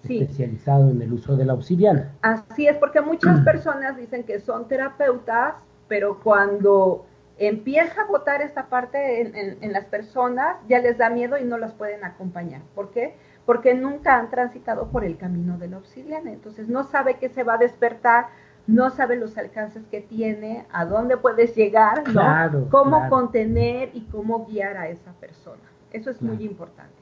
Especializado 0.02 0.90
en 0.90 1.00
el 1.00 1.12
uso 1.12 1.36
de 1.36 1.44
la 1.44 1.54
obsidiana. 1.54 2.16
Así 2.20 2.66
es, 2.66 2.76
porque 2.78 3.00
muchas 3.02 3.40
personas 3.44 3.96
dicen 3.96 4.24
que 4.24 4.40
son 4.40 4.66
terapeutas, 4.66 5.54
pero 5.86 6.18
cuando 6.24 7.06
empieza 7.38 8.02
a 8.02 8.06
votar 8.06 8.42
esta 8.42 8.66
parte 8.66 9.20
en, 9.20 9.58
en, 9.62 9.72
las 9.72 9.84
personas, 9.84 10.56
ya 10.68 10.80
les 10.80 10.98
da 10.98 11.08
miedo 11.08 11.38
y 11.38 11.44
no 11.44 11.56
las 11.56 11.72
pueden 11.72 12.02
acompañar. 12.02 12.62
¿Por 12.74 12.90
qué? 12.90 13.14
Porque 13.46 13.74
nunca 13.74 14.18
han 14.18 14.28
transitado 14.28 14.88
por 14.88 15.04
el 15.04 15.18
camino 15.18 15.56
de 15.56 15.68
la 15.68 15.78
obsidiana. 15.78 16.32
Entonces 16.32 16.68
no 16.68 16.82
sabe 16.82 17.18
que 17.18 17.28
se 17.28 17.44
va 17.44 17.54
a 17.54 17.58
despertar, 17.58 18.26
no 18.70 18.90
sabe 18.90 19.16
los 19.16 19.36
alcances 19.36 19.84
que 19.90 20.00
tiene, 20.00 20.64
a 20.72 20.84
dónde 20.84 21.16
puedes 21.16 21.54
llegar, 21.54 22.04
¿no? 22.12 22.68
cómo 22.70 23.08
contener 23.08 23.90
y 23.94 24.02
cómo 24.02 24.46
guiar 24.46 24.76
a 24.76 24.88
esa 24.88 25.12
persona. 25.12 25.62
Eso 25.92 26.10
es 26.10 26.22
muy 26.22 26.44
importante. 26.44 26.94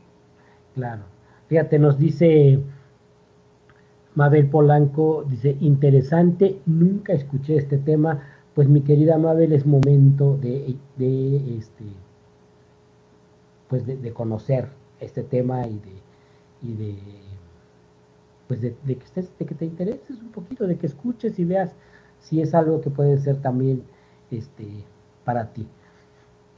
Claro. 0.75 1.03
Fíjate, 1.49 1.79
nos 1.79 1.99
dice 1.99 2.61
Mabel 4.15 4.49
Polanco, 4.49 5.25
dice, 5.29 5.57
interesante, 5.61 6.61
nunca 6.67 7.13
escuché 7.13 7.57
este 7.57 7.79
tema, 7.79 8.23
pues 8.55 8.69
mi 8.69 8.81
querida 8.81 9.19
Mabel 9.19 9.53
es 9.53 9.67
momento 9.67 10.37
de, 10.37 10.77
de 10.97 11.59
este, 11.59 11.85
pues 13.69 13.87
de, 13.87 14.13
conocer 14.13 14.69
este 15.01 15.23
tema 15.23 15.67
y 15.67 15.79
de, 15.79 15.93
y 16.63 16.75
de 16.75 16.99
pues 18.49 18.63
de, 18.63 18.75
que 18.85 19.05
estés, 19.05 19.39
de 19.39 19.47
que 19.47 19.55
te 19.55 19.67
intereses 19.67 20.21
un 20.21 20.33
poquito, 20.33 20.67
de 20.67 20.79
que 20.79 20.87
escuches 20.87 21.39
y 21.39 21.45
veas 21.45 21.75
si 22.19 22.41
es 22.41 22.55
algo 22.55 22.81
que 22.81 22.91
puede 22.91 23.19
ser 23.19 23.41
también 23.41 23.85
este 24.31 24.67
para 25.25 25.53
ti, 25.53 25.69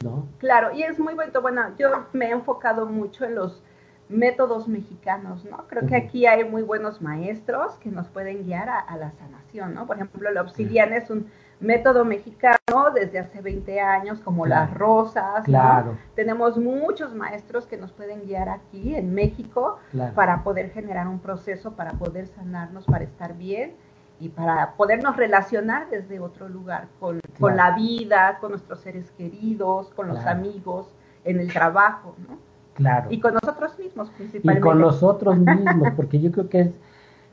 ¿no? 0.05 0.27
Claro, 0.39 0.73
y 0.73 0.85
es 0.85 0.99
muy 1.01 1.15
bueno, 1.15 1.43
bueno, 1.43 1.63
yo 1.77 1.89
me 2.13 2.27
he 2.27 2.31
enfocado 2.31 2.87
mucho 2.87 3.25
en 3.25 3.35
los 3.35 3.61
métodos 4.09 4.69
mexicanos, 4.69 5.45
¿no? 5.45 5.67
Creo 5.69 5.87
que 5.87 5.97
aquí 5.97 6.27
hay 6.27 6.45
muy 6.45 6.63
buenos 6.63 7.03
maestros 7.03 7.75
que 7.75 7.91
nos 7.91 8.09
pueden 8.09 8.45
guiar 8.45 8.69
a, 8.69 8.97
la 8.97 9.11
sanación, 9.13 9.75
¿no? 9.75 9.87
Por 9.87 9.97
ejemplo, 9.97 10.31
la 10.31 10.43
obsidiana 10.43 10.97
es 10.97 11.11
un 11.11 11.27
método 11.61 12.05
mexicano 12.05 12.60
desde 12.95 13.19
hace 13.19 13.41
20 13.41 13.81
años, 13.81 14.21
como 14.21 14.47
las 14.47 14.73
rosas. 14.75 15.45
Claro. 15.45 15.97
Tenemos 16.15 16.57
muchos 16.57 17.15
maestros 17.15 17.67
que 17.67 17.77
nos 17.77 17.93
pueden 17.93 18.23
guiar 18.23 18.49
aquí 18.49 18.95
en 18.95 19.15
México 19.15 19.79
para 20.15 20.43
poder 20.43 20.71
generar 20.71 21.09
un 21.09 21.19
proceso, 21.19 21.73
para 21.73 21.93
poder 21.93 22.27
sanarnos, 22.27 22.85
para 22.87 23.05
estar 23.05 23.37
bien 23.37 23.75
y 24.19 24.29
para 24.29 24.75
podernos 24.75 25.17
relacionar 25.17 25.89
desde 25.91 26.21
otro 26.21 26.49
lugar, 26.49 26.89
con, 26.99 27.21
con 27.39 27.57
la 27.57 27.75
vida, 27.75 28.39
con 28.41 28.51
nuestros 28.51 28.81
seres 28.81 29.11
queridos, 29.13 29.91
con 29.95 30.09
los 30.09 30.27
amigos, 30.27 30.95
en 31.25 31.41
el 31.41 31.53
trabajo, 31.53 32.15
¿no? 32.29 32.39
Claro. 32.75 33.09
Y 33.11 33.21
con 33.21 33.35
nosotros 33.35 33.79
mismos 33.79 34.11
principalmente. 34.11 34.59
Y 34.59 34.63
con 34.63 34.81
nosotros 34.81 35.39
mismos, 35.39 35.89
porque 35.97 36.21
yo 36.21 36.31
creo 36.33 36.49
que 36.49 36.61
es 36.61 36.71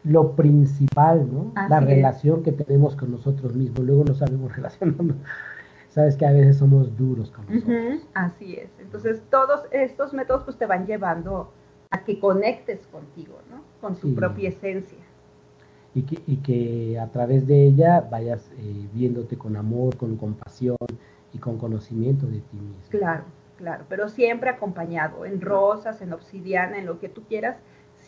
lo 0.04 0.36
principal, 0.36 1.28
¿no? 1.32 1.54
la 1.70 1.80
relación 1.80 2.44
que 2.44 2.52
tenemos 2.52 2.96
con 2.96 3.12
nosotros 3.12 3.56
mismos. 3.56 3.80
Luego 3.80 4.04
no 4.04 4.14
sabemos 4.14 4.56
relacionarnos. 4.56 5.18
Sabes 5.90 6.16
que 6.16 6.26
a 6.26 6.32
veces 6.32 6.58
somos 6.58 6.96
duros 6.96 7.32
con 7.32 7.46
nosotros. 7.48 8.02
Así 8.14 8.56
es. 8.56 8.70
Entonces, 8.80 9.24
todos 9.30 9.62
estos 9.72 10.14
métodos 10.14 10.44
pues 10.44 10.58
te 10.58 10.66
van 10.66 10.86
llevando 10.86 11.52
a 11.90 12.04
que 12.04 12.20
conectes 12.20 12.86
contigo, 12.88 13.40
¿no? 13.50 13.62
Con 13.82 13.96
tu 13.96 14.14
propia 14.14 14.50
esencia. 14.50 15.00
Y 15.94 16.04
que, 16.04 16.22
y 16.28 16.38
que 16.38 17.00
a 17.00 17.08
través 17.08 17.48
de 17.48 17.64
ella 17.64 18.02
vayas 18.02 18.52
eh, 18.60 18.88
viéndote 18.94 19.38
con 19.38 19.56
amor, 19.56 19.98
con 19.98 20.16
compasión 20.18 20.78
y 21.34 21.40
con 21.40 21.58
conocimiento 21.58 22.28
de 22.28 22.42
ti 22.42 22.58
mismo. 22.58 22.90
Claro, 22.90 23.24
claro, 23.58 23.86
pero 23.90 24.08
siempre 24.10 24.50
acompañado, 24.50 25.26
en 25.26 25.42
rosas, 25.42 26.02
en 26.02 26.14
obsidiana, 26.14 26.78
en 26.78 26.86
lo 26.86 27.00
que 27.00 27.10
tú 27.10 27.24
quieras, 27.24 27.58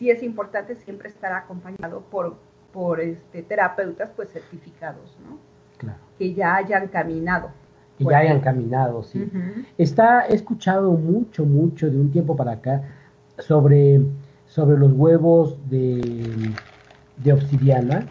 sí 0.00 0.10
es 0.10 0.22
importante 0.22 0.76
siempre 0.76 1.10
estar 1.10 1.30
acompañado 1.34 2.00
por, 2.10 2.38
por 2.72 3.00
este, 3.00 3.42
terapeutas 3.42 4.10
pues 4.16 4.30
certificados, 4.30 5.14
¿no? 5.28 5.38
Claro. 5.76 5.98
Que 6.18 6.32
ya 6.32 6.56
hayan 6.56 6.88
caminado. 6.88 7.50
Que 7.98 8.04
ya 8.04 8.16
hayan 8.16 8.40
caminado, 8.40 9.02
sí. 9.02 9.30
Está, 9.76 10.26
he 10.26 10.34
escuchado 10.34 10.92
mucho, 10.92 11.44
mucho 11.44 11.90
de 11.90 12.00
un 12.00 12.10
tiempo 12.10 12.34
para 12.34 12.52
acá 12.52 12.82
sobre, 13.38 14.00
sobre 14.46 14.78
los 14.78 14.90
huevos 14.94 15.58
de, 15.68 16.54
de 17.18 17.32
obsidiana 17.34 18.06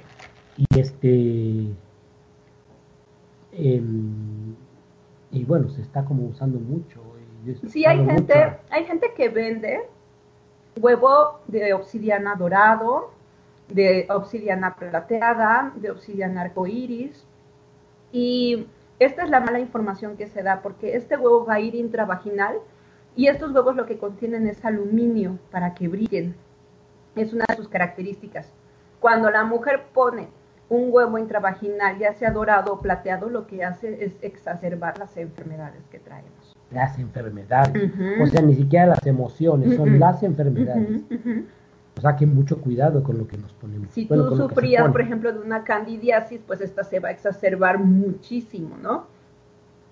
y 0.57 0.79
este 0.79 1.65
em, 3.53 4.55
y 5.31 5.43
bueno 5.45 5.69
se 5.69 5.81
está 5.81 6.03
como 6.03 6.25
usando 6.25 6.59
mucho 6.59 7.01
sí 7.69 7.85
hay 7.85 8.05
gente 8.05 8.33
hay 8.69 8.83
gente 8.85 9.13
que 9.15 9.29
vende 9.29 9.79
huevo 10.77 11.39
de 11.47 11.73
obsidiana 11.73 12.35
dorado, 12.35 13.11
de 13.67 14.07
obsidiana 14.09 14.75
plateada, 14.75 15.71
de 15.75 15.91
obsidiana 15.91 16.41
arcoíris. 16.41 17.25
Y 18.11 18.67
esta 18.99 19.23
es 19.23 19.29
la 19.29 19.39
mala 19.39 19.59
información 19.59 20.17
que 20.17 20.27
se 20.27 20.43
da 20.43 20.61
porque 20.61 20.95
este 20.95 21.17
huevo 21.17 21.45
va 21.45 21.55
a 21.55 21.59
ir 21.59 21.75
intravaginal 21.75 22.57
y 23.15 23.27
estos 23.27 23.51
huevos 23.51 23.75
lo 23.75 23.85
que 23.85 23.97
contienen 23.97 24.47
es 24.47 24.63
aluminio 24.65 25.37
para 25.51 25.73
que 25.73 25.87
brillen. 25.87 26.35
Es 27.15 27.33
una 27.33 27.45
de 27.47 27.55
sus 27.55 27.67
características. 27.67 28.51
Cuando 28.99 29.29
la 29.29 29.43
mujer 29.43 29.85
pone 29.93 30.29
un 30.69 30.89
huevo 30.91 31.17
intravaginal, 31.17 31.97
ya 31.97 32.13
sea 32.13 32.31
dorado 32.31 32.73
o 32.73 32.79
plateado, 32.79 33.29
lo 33.29 33.47
que 33.47 33.63
hace 33.63 34.03
es 34.03 34.13
exacerbar 34.21 34.97
las 34.99 35.17
enfermedades 35.17 35.83
que 35.89 35.99
traemos 35.99 36.38
las 36.71 36.99
enfermedades. 36.99 37.91
O 38.21 38.27
sea, 38.27 38.41
ni 38.41 38.55
siquiera 38.55 38.85
las 38.85 39.05
emociones, 39.05 39.75
son 39.75 39.99
las 39.99 40.23
enfermedades. 40.23 41.01
O 41.97 42.01
sea, 42.01 42.15
que 42.15 42.25
mucho 42.25 42.61
cuidado 42.61 43.03
con 43.03 43.17
lo 43.17 43.27
que 43.27 43.37
nos 43.37 43.51
ponemos. 43.53 43.89
Si 43.91 44.05
tú 44.05 44.35
sufrías, 44.35 44.89
por 44.89 45.01
ejemplo, 45.01 45.33
de 45.33 45.39
una 45.39 45.63
candidiasis, 45.63 46.39
pues 46.47 46.61
esta 46.61 46.83
se 46.83 46.99
va 46.99 47.09
a 47.09 47.11
exacerbar 47.11 47.79
muchísimo, 47.79 48.77
¿no? 48.81 49.07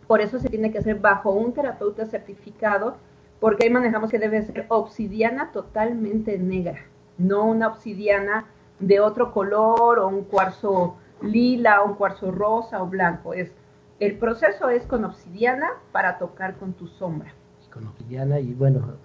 Por 0.07 0.21
eso 0.21 0.39
se 0.39 0.47
tiene 0.47 0.71
que 0.71 0.77
hacer 0.77 0.99
bajo 0.99 1.31
un 1.31 1.51
terapeuta 1.51 2.05
certificado, 2.05 2.95
porque 3.41 3.65
ahí 3.65 3.69
manejamos 3.69 4.09
que 4.09 4.19
debe 4.19 4.41
ser 4.41 4.65
obsidiana 4.69 5.51
totalmente 5.51 6.39
negra, 6.39 6.79
no 7.17 7.45
una 7.45 7.67
obsidiana 7.67 8.45
de 8.79 9.01
otro 9.01 9.33
color 9.33 9.99
o 9.99 10.07
un 10.07 10.23
cuarzo 10.23 10.95
lila, 11.21 11.81
o 11.81 11.89
un 11.89 11.95
cuarzo 11.95 12.31
rosa 12.31 12.81
o 12.81 12.87
blanco. 12.87 13.33
Es 13.33 13.51
el 13.99 14.17
proceso 14.17 14.69
es 14.69 14.85
con 14.85 15.05
obsidiana 15.05 15.67
para 15.91 16.17
tocar 16.17 16.57
con 16.57 16.73
tu 16.73 16.87
sombra. 16.87 17.33
Con 17.71 17.87
obsidiana 17.87 18.39
y 18.39 18.53
bueno, 18.53 18.95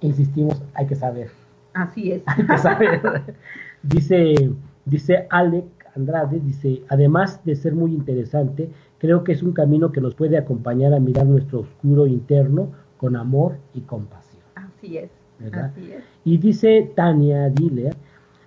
insistimos, 0.00 0.62
hay 0.74 0.86
que 0.86 0.94
saber. 0.94 1.30
Así 1.74 2.12
es. 2.12 2.22
Hay 2.26 2.46
que 2.46 2.58
saber. 2.58 3.34
dice, 3.82 4.52
dice 4.84 5.26
Alec 5.30 5.66
Andrade, 5.96 6.40
dice, 6.40 6.82
además 6.88 7.44
de 7.44 7.56
ser 7.56 7.74
muy 7.74 7.92
interesante, 7.92 8.70
creo 8.98 9.24
que 9.24 9.32
es 9.32 9.42
un 9.42 9.52
camino 9.52 9.92
que 9.92 10.00
nos 10.00 10.14
puede 10.14 10.38
acompañar 10.38 10.94
a 10.94 11.00
mirar 11.00 11.26
nuestro 11.26 11.60
oscuro 11.60 12.06
interno 12.06 12.72
con 12.96 13.16
amor 13.16 13.58
y 13.74 13.80
compasión. 13.82 14.42
Así 14.54 14.98
es. 14.98 15.10
Así 15.52 15.92
es. 15.92 16.04
Y 16.24 16.38
dice 16.38 16.92
Tania 16.94 17.48
Diller, 17.50 17.96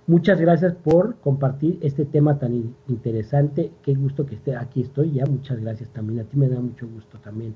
Muchas 0.08 0.40
gracias 0.40 0.76
por 0.76 1.16
compartir 1.16 1.80
este 1.82 2.06
tema 2.06 2.38
tan 2.38 2.76
interesante. 2.88 3.72
Qué 3.82 3.96
gusto 3.96 4.26
que 4.26 4.36
esté 4.36 4.56
aquí 4.56 4.82
estoy 4.82 5.14
ya. 5.14 5.26
Muchas 5.26 5.60
gracias 5.60 5.90
también. 5.90 6.20
A 6.20 6.24
ti 6.26 6.38
me 6.38 6.48
da 6.48 6.60
mucho 6.60 6.88
gusto 6.88 7.18
también 7.20 7.56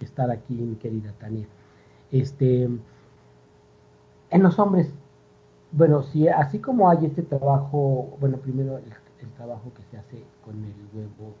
estar 0.00 0.30
aquí, 0.30 0.54
mi 0.54 0.76
querida 0.76 1.12
Tania. 1.18 1.46
Este, 2.12 2.68
en 4.30 4.42
los 4.42 4.58
hombres, 4.60 4.92
bueno, 5.72 6.04
si 6.04 6.28
así 6.28 6.60
como 6.60 6.88
hay 6.88 7.04
este 7.06 7.22
trabajo, 7.22 8.16
bueno, 8.20 8.36
primero 8.38 8.78
el, 8.78 8.84
trabajo 9.36 9.72
que 9.74 9.82
se 9.90 9.96
hace 9.96 10.24
con 10.44 10.56
el 10.64 10.74
huevo, 10.92 11.32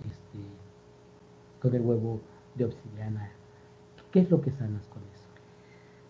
este, 0.00 0.38
con 1.60 1.74
el 1.74 1.82
huevo 1.82 2.20
de 2.54 2.64
obsidiana, 2.64 3.30
¿qué 4.10 4.20
es 4.20 4.30
lo 4.30 4.40
que 4.40 4.50
sanas 4.52 4.86
con 4.86 5.02
eso? 5.14 5.15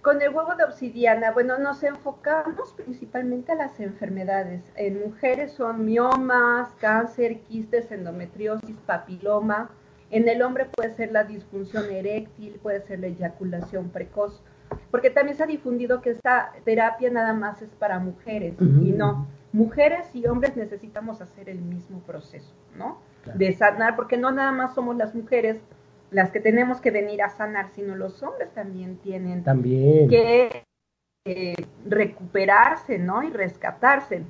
Con 0.07 0.23
el 0.23 0.33
huevo 0.33 0.55
de 0.55 0.63
obsidiana, 0.63 1.33
bueno, 1.33 1.59
nos 1.59 1.83
enfocamos 1.83 2.73
principalmente 2.75 3.51
a 3.51 3.57
las 3.57 3.81
enfermedades. 3.81 4.63
En 4.77 5.01
mujeres 5.01 5.51
son 5.51 5.85
miomas, 5.85 6.69
cáncer, 6.79 7.41
quistes, 7.41 7.91
endometriosis, 7.91 8.77
papiloma. 8.87 9.69
En 10.13 10.29
el 10.29 10.43
hombre 10.43 10.67
puede 10.67 10.95
ser 10.95 11.11
la 11.11 11.25
disfunción 11.25 11.91
eréctil, 11.91 12.61
puede 12.63 12.83
ser 12.83 13.01
la 13.01 13.09
eyaculación 13.09 13.89
precoz. 13.89 14.45
Porque 14.93 15.11
también 15.11 15.37
se 15.37 15.43
ha 15.43 15.47
difundido 15.47 16.01
que 16.01 16.11
esta 16.11 16.53
terapia 16.65 17.11
nada 17.11 17.33
más 17.33 17.61
es 17.63 17.71
para 17.71 17.99
mujeres 17.99 18.55
y 18.61 18.93
no. 18.93 19.27
Mujeres 19.53 20.07
y 20.15 20.25
hombres 20.29 20.57
necesitamos 20.57 21.21
hacer 21.21 21.49
el 21.49 21.59
mismo 21.59 21.99
proceso, 22.03 22.55
¿no? 22.77 23.01
De 23.35 23.53
sanar, 23.55 23.97
porque 23.97 24.17
no 24.17 24.31
nada 24.31 24.53
más 24.53 24.73
somos 24.73 24.97
las 24.97 25.17
mujeres 25.17 25.61
las 26.17 26.31
que 26.31 26.41
tenemos 26.41 26.81
que 26.81 26.91
venir 26.91 27.23
a 27.23 27.29
sanar, 27.29 27.69
sino 27.69 27.95
los 27.95 28.23
hombres 28.23 28.51
también 28.55 28.97
tienen 28.97 29.45
que 30.09 30.65
eh, 31.27 31.55
recuperarse, 31.85 32.99
¿no? 32.99 33.23
Y 33.23 33.29
rescatarse. 33.29 34.25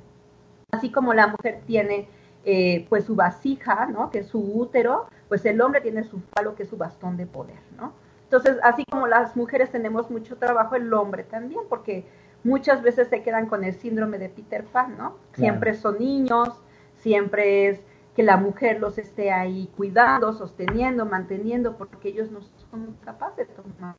Así 0.69 0.91
como 0.91 1.13
la 1.13 1.27
mujer 1.27 1.61
tiene 1.65 2.09
eh, 2.43 2.85
pues 2.89 3.05
su 3.05 3.15
vasija, 3.15 3.85
¿no? 3.85 4.11
Que 4.11 4.19
es 4.19 4.27
su 4.27 4.37
útero, 4.37 5.07
pues 5.29 5.45
el 5.45 5.61
hombre 5.61 5.79
tiene 5.79 6.03
su 6.03 6.19
falo, 6.35 6.55
que 6.55 6.63
es 6.63 6.69
su 6.69 6.75
bastón 6.75 7.15
de 7.15 7.25
poder, 7.25 7.61
¿no? 7.77 7.93
Entonces, 8.23 8.57
así 8.63 8.83
como 8.91 9.07
las 9.07 9.37
mujeres 9.37 9.71
tenemos 9.71 10.11
mucho 10.11 10.35
trabajo, 10.35 10.75
el 10.75 10.93
hombre 10.93 11.23
también, 11.23 11.61
porque 11.69 12.03
muchas 12.43 12.81
veces 12.81 13.07
se 13.07 13.23
quedan 13.23 13.45
con 13.45 13.63
el 13.63 13.73
síndrome 13.73 14.17
de 14.17 14.27
Peter 14.27 14.65
Pan, 14.65 14.97
¿no? 14.97 15.15
Siempre 15.35 15.73
son 15.73 15.99
niños, 15.99 16.49
siempre 16.97 17.69
es 17.69 17.79
que 18.17 18.23
la 18.23 18.35
mujer 18.35 18.79
los 18.79 18.97
esté 18.97 19.31
ahí 19.31 19.71
cuidando, 19.77 20.33
sosteniendo, 20.33 21.05
manteniendo, 21.05 21.77
porque 21.77 22.09
ellos 22.09 22.31
no 22.31 22.41
son 22.71 22.97
capaces 23.05 23.47
de 23.47 23.53
tomar 23.53 23.95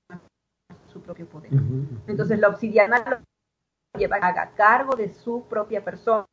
su 0.92 1.00
propio 1.00 1.26
poder. 1.26 1.52
Entonces 2.08 2.40
la 2.40 2.48
obsidiana 2.48 3.22
lleva 3.96 4.16
haga 4.16 4.50
cargo 4.56 4.96
de 4.96 5.08
su 5.10 5.44
propia 5.44 5.84
persona 5.84 6.26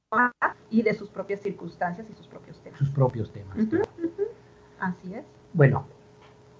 y 0.71 0.81
de 0.81 0.95
sus 0.95 1.11
propias 1.11 1.41
circunstancias 1.41 2.07
y 2.09 2.15
sus 2.15 2.27
propios 2.27 2.59
temas. 2.63 2.79
Sus 2.79 2.89
propios 2.89 3.31
temas. 3.31 3.55
Así 4.79 5.13
es. 5.13 5.23
Bueno, 5.53 5.85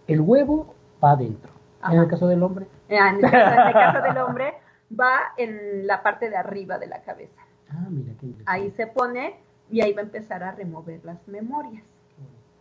el 0.05 0.22
huevo 0.22 0.75
va 1.03 1.13
adentro. 1.13 1.51
En 1.91 2.01
el 2.01 2.08
caso 2.08 2.27
del 2.27 2.44
hombre. 2.44 2.67
Ah, 2.88 3.10
en 3.10 3.15
el, 3.15 3.32
caso 3.32 4.03
del 4.03 4.17
hombre 4.20 4.53
va 4.91 5.34
en 5.38 5.88
la 5.88 6.03
parte 6.03 6.29
de 6.29 6.38
arriba 6.38 6.77
de 6.77 6.86
la 6.86 7.01
cabeza. 7.01 7.41
Ah, 7.72 7.88
mira 7.89 8.13
qué 8.20 8.32
Ahí 8.46 8.70
se 8.77 8.86
pone 8.86 9.44
y 9.70 9.82
ahí 9.82 9.94
va 9.94 10.02
a 10.02 10.06
empezar 10.06 10.44
a 10.44 10.52
remover 10.52 11.04
las 11.04 11.28
memorias 11.28 11.84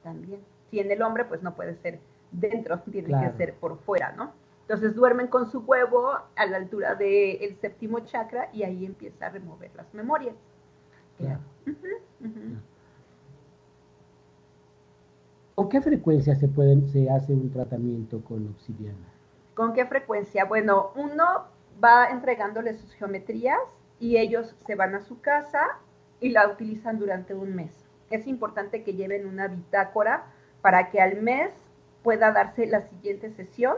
también. 0.02 0.40
Si 0.70 0.80
en 0.80 0.90
el 0.90 1.02
hombre, 1.02 1.24
pues 1.24 1.42
no 1.42 1.54
puede 1.54 1.76
ser 1.76 2.00
dentro, 2.32 2.78
tiene 2.80 3.08
que 3.08 3.36
ser 3.36 3.54
por 3.54 3.78
fuera, 3.78 4.12
¿no? 4.12 4.32
Entonces 4.62 4.94
duermen 4.94 5.26
con 5.26 5.50
su 5.50 5.60
huevo 5.60 6.12
a 6.36 6.46
la 6.46 6.56
altura 6.56 6.94
del 6.94 7.56
séptimo 7.60 8.00
chakra 8.00 8.48
y 8.52 8.62
ahí 8.62 8.86
empieza 8.86 9.26
a 9.26 9.30
remover 9.30 9.70
las 9.76 9.92
memorias. 9.92 10.34
Claro. 11.18 11.40
¿Con 15.54 15.68
qué 15.68 15.80
frecuencia 15.82 16.34
se, 16.34 16.48
pueden, 16.48 16.88
se 16.88 17.10
hace 17.10 17.32
un 17.32 17.50
tratamiento 17.50 18.20
con 18.24 18.48
obsidiana? 18.48 19.06
¿Con 19.54 19.72
qué 19.72 19.86
frecuencia? 19.86 20.46
Bueno, 20.46 20.92
uno 20.96 21.44
va 21.82 22.08
entregándole 22.08 22.74
sus 22.74 22.92
geometrías 22.94 23.60
y 24.00 24.16
ellos 24.16 24.56
se 24.66 24.74
van 24.74 24.94
a 24.94 25.00
su 25.02 25.20
casa 25.20 25.78
y 26.24 26.30
la 26.30 26.48
utilizan 26.48 26.98
durante 26.98 27.34
un 27.34 27.54
mes. 27.54 27.84
es 28.08 28.26
importante 28.26 28.82
que 28.82 28.94
lleven 28.94 29.26
una 29.26 29.46
bitácora 29.48 30.24
para 30.62 30.88
que 30.90 31.02
al 31.02 31.20
mes 31.20 31.50
pueda 32.02 32.32
darse 32.32 32.66
la 32.66 32.80
siguiente 32.80 33.30
sesión 33.30 33.76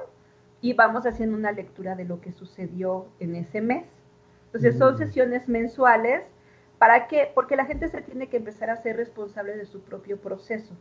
y 0.60 0.72
vamos 0.74 1.06
haciendo 1.06 1.36
una 1.36 1.50
lectura 1.50 1.96
de 1.96 2.04
lo 2.04 2.20
que 2.20 2.30
sucedió 2.30 3.08
en 3.18 3.34
ese 3.34 3.60
mes. 3.60 3.86
Entonces 4.46 4.78
son 4.78 4.94
mm. 4.94 4.98
sesiones 4.98 5.48
mensuales. 5.48 6.22
¿Para 6.78 7.08
qué? 7.08 7.32
Porque 7.34 7.56
la 7.56 7.64
gente 7.64 7.88
se 7.88 8.00
tiene 8.02 8.28
que 8.28 8.36
empezar 8.36 8.70
a 8.70 8.76
ser 8.76 8.96
responsable 8.96 9.56
de 9.56 9.64
su 9.64 9.80
propio 9.80 10.16
proceso. 10.20 10.76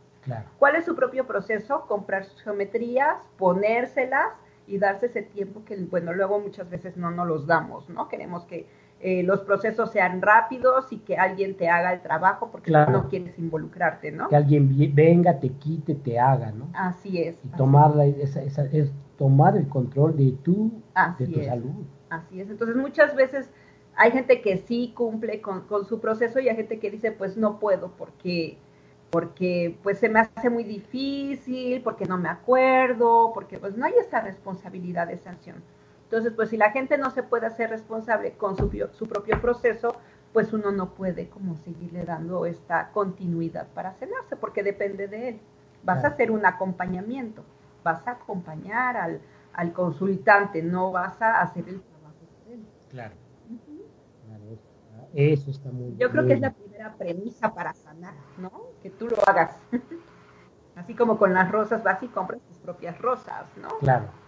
¿Cuál 0.60 0.76
es 0.76 0.84
su 0.84 0.94
propio 0.94 1.26
proceso? 1.26 1.86
Comprar 1.88 2.26
sus 2.26 2.42
geometrías, 2.42 3.16
ponérselas 3.38 4.34
y 4.68 4.78
darse 4.78 5.06
ese 5.06 5.22
tiempo 5.22 5.64
que, 5.64 5.76
bueno, 5.76 6.12
luego 6.12 6.38
muchas 6.38 6.70
veces 6.70 6.96
no 6.96 7.10
nos 7.10 7.26
los 7.26 7.46
damos, 7.46 7.88
¿no? 7.88 8.08
Queremos 8.08 8.44
que 8.44 8.66
eh, 9.00 9.22
los 9.22 9.40
procesos 9.40 9.90
sean 9.90 10.22
rápidos 10.22 10.90
y 10.90 10.98
que 10.98 11.16
alguien 11.16 11.56
te 11.56 11.68
haga 11.68 11.92
el 11.92 12.00
trabajo 12.00 12.50
porque 12.50 12.70
no 12.70 13.08
quieres 13.08 13.38
involucrarte, 13.38 14.10
¿no? 14.10 14.28
Que 14.28 14.36
alguien 14.36 14.74
venga, 14.94 15.38
te 15.38 15.50
quite, 15.50 15.94
te 15.94 16.18
haga, 16.18 16.50
¿no? 16.50 16.68
Así 16.72 17.20
es. 17.20 17.36
Y 17.44 17.48
tomar, 17.56 17.92
esa, 18.20 18.42
es 18.42 18.90
tomar 19.18 19.56
el 19.56 19.68
control 19.68 20.16
de 20.16 20.32
tu, 20.42 20.72
de 21.18 21.26
tu 21.26 21.42
salud. 21.42 21.84
Así 22.08 22.40
es. 22.40 22.48
Entonces 22.48 22.76
muchas 22.76 23.14
veces 23.14 23.50
hay 23.96 24.12
gente 24.12 24.40
que 24.40 24.56
sí 24.56 24.92
cumple 24.96 25.42
con, 25.42 25.62
con, 25.62 25.84
su 25.84 26.00
proceso 26.00 26.40
y 26.40 26.48
hay 26.48 26.56
gente 26.56 26.78
que 26.78 26.90
dice, 26.90 27.12
pues 27.12 27.36
no 27.36 27.58
puedo 27.58 27.92
porque 27.98 28.58
porque 29.10 29.78
pues 29.82 29.98
se 29.98 30.08
me 30.08 30.20
hace 30.20 30.50
muy 30.50 30.64
difícil, 30.64 31.80
porque 31.82 32.06
no 32.06 32.18
me 32.18 32.28
acuerdo, 32.28 33.30
porque 33.32 33.58
pues 33.58 33.76
no 33.76 33.86
hay 33.86 33.94
esa 34.00 34.20
responsabilidad 34.20 35.06
de 35.06 35.16
sanción. 35.18 35.62
Entonces, 36.06 36.32
pues 36.34 36.50
si 36.50 36.56
la 36.56 36.70
gente 36.70 36.98
no 36.98 37.10
se 37.10 37.24
puede 37.24 37.46
hacer 37.46 37.68
responsable 37.68 38.34
con 38.34 38.56
su, 38.56 38.70
su 38.92 39.08
propio 39.08 39.40
proceso, 39.40 39.96
pues 40.32 40.52
uno 40.52 40.70
no 40.70 40.94
puede 40.94 41.28
como 41.28 41.56
seguirle 41.56 42.04
dando 42.04 42.46
esta 42.46 42.92
continuidad 42.92 43.66
para 43.74 43.92
sanarse, 43.94 44.36
porque 44.36 44.62
depende 44.62 45.08
de 45.08 45.30
él. 45.30 45.40
Vas 45.82 46.04
a 46.04 46.08
hacer 46.08 46.30
un 46.30 46.46
acompañamiento, 46.46 47.42
vas 47.82 48.06
a 48.06 48.12
acompañar 48.12 48.96
al, 48.96 49.20
al, 49.52 49.72
consultante, 49.72 50.62
no 50.62 50.92
vas 50.92 51.20
a 51.20 51.40
hacer 51.40 51.68
el 51.68 51.80
trabajo 51.80 52.18
por 52.44 52.52
él. 52.52 52.64
Claro. 52.88 53.14
Eso 55.12 55.50
está 55.50 55.70
muy 55.70 55.96
Yo 55.96 56.10
creo 56.10 56.26
que 56.26 56.34
es 56.34 56.40
la 56.40 56.52
primera 56.52 56.94
premisa 56.94 57.52
para 57.52 57.74
sanar, 57.74 58.14
¿no? 58.38 58.52
Que 58.80 58.90
tú 58.90 59.08
lo 59.08 59.16
hagas. 59.28 59.60
Así 60.76 60.94
como 60.94 61.18
con 61.18 61.34
las 61.34 61.50
rosas, 61.50 61.82
vas 61.82 62.00
y 62.02 62.08
compras 62.08 62.42
tus 62.42 62.58
propias 62.58 62.96
rosas, 62.98 63.46
¿no? 63.56 63.68
Claro 63.80 64.25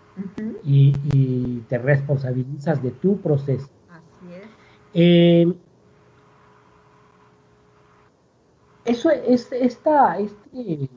y, 0.65 1.61
te 1.69 1.79
responsabilizas 1.79 2.83
de 2.83 2.91
tu 2.91 3.21
proceso. 3.21 3.69
Así 3.89 4.35
es. 4.35 4.49
Eh, 4.95 5.55
eso 8.85 9.11
es 9.11 9.53
esta, 9.53 10.19
este, 10.19 10.89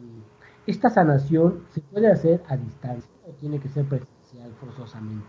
esta 0.66 0.90
sanación 0.90 1.66
se 1.70 1.82
puede 1.82 2.12
hacer 2.12 2.42
a 2.48 2.56
distancia 2.56 3.12
o 3.28 3.32
tiene 3.34 3.60
que 3.60 3.68
ser 3.68 3.86
presencial 3.86 4.54
forzosamente. 4.60 5.28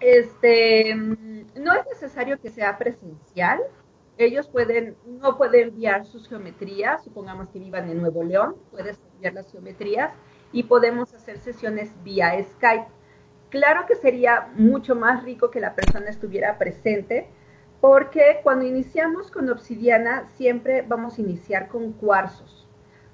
Este 0.00 0.94
no 0.94 1.72
es 1.72 1.86
necesario 1.90 2.40
que 2.40 2.50
sea 2.50 2.78
presencial. 2.78 3.60
Ellos 4.16 4.48
pueden, 4.48 4.96
no 5.06 5.36
pueden 5.36 5.68
enviar 5.68 6.06
sus 6.06 6.28
geometrías, 6.28 7.02
supongamos 7.02 7.48
que 7.48 7.58
vivan 7.58 7.90
en 7.90 8.00
Nuevo 8.00 8.22
León, 8.22 8.54
puedes 8.70 9.00
enviar 9.14 9.34
las 9.34 9.50
geometrías 9.50 10.14
y 10.52 10.62
podemos 10.62 11.12
hacer 11.14 11.38
sesiones 11.38 11.92
vía 12.04 12.32
Skype. 12.42 12.86
Claro 13.54 13.86
que 13.86 13.94
sería 13.94 14.48
mucho 14.56 14.96
más 14.96 15.22
rico 15.22 15.52
que 15.52 15.60
la 15.60 15.76
persona 15.76 16.10
estuviera 16.10 16.58
presente, 16.58 17.28
porque 17.80 18.40
cuando 18.42 18.66
iniciamos 18.66 19.30
con 19.30 19.48
obsidiana 19.48 20.26
siempre 20.34 20.82
vamos 20.82 21.16
a 21.16 21.20
iniciar 21.20 21.68
con 21.68 21.92
cuarzos. 21.92 22.66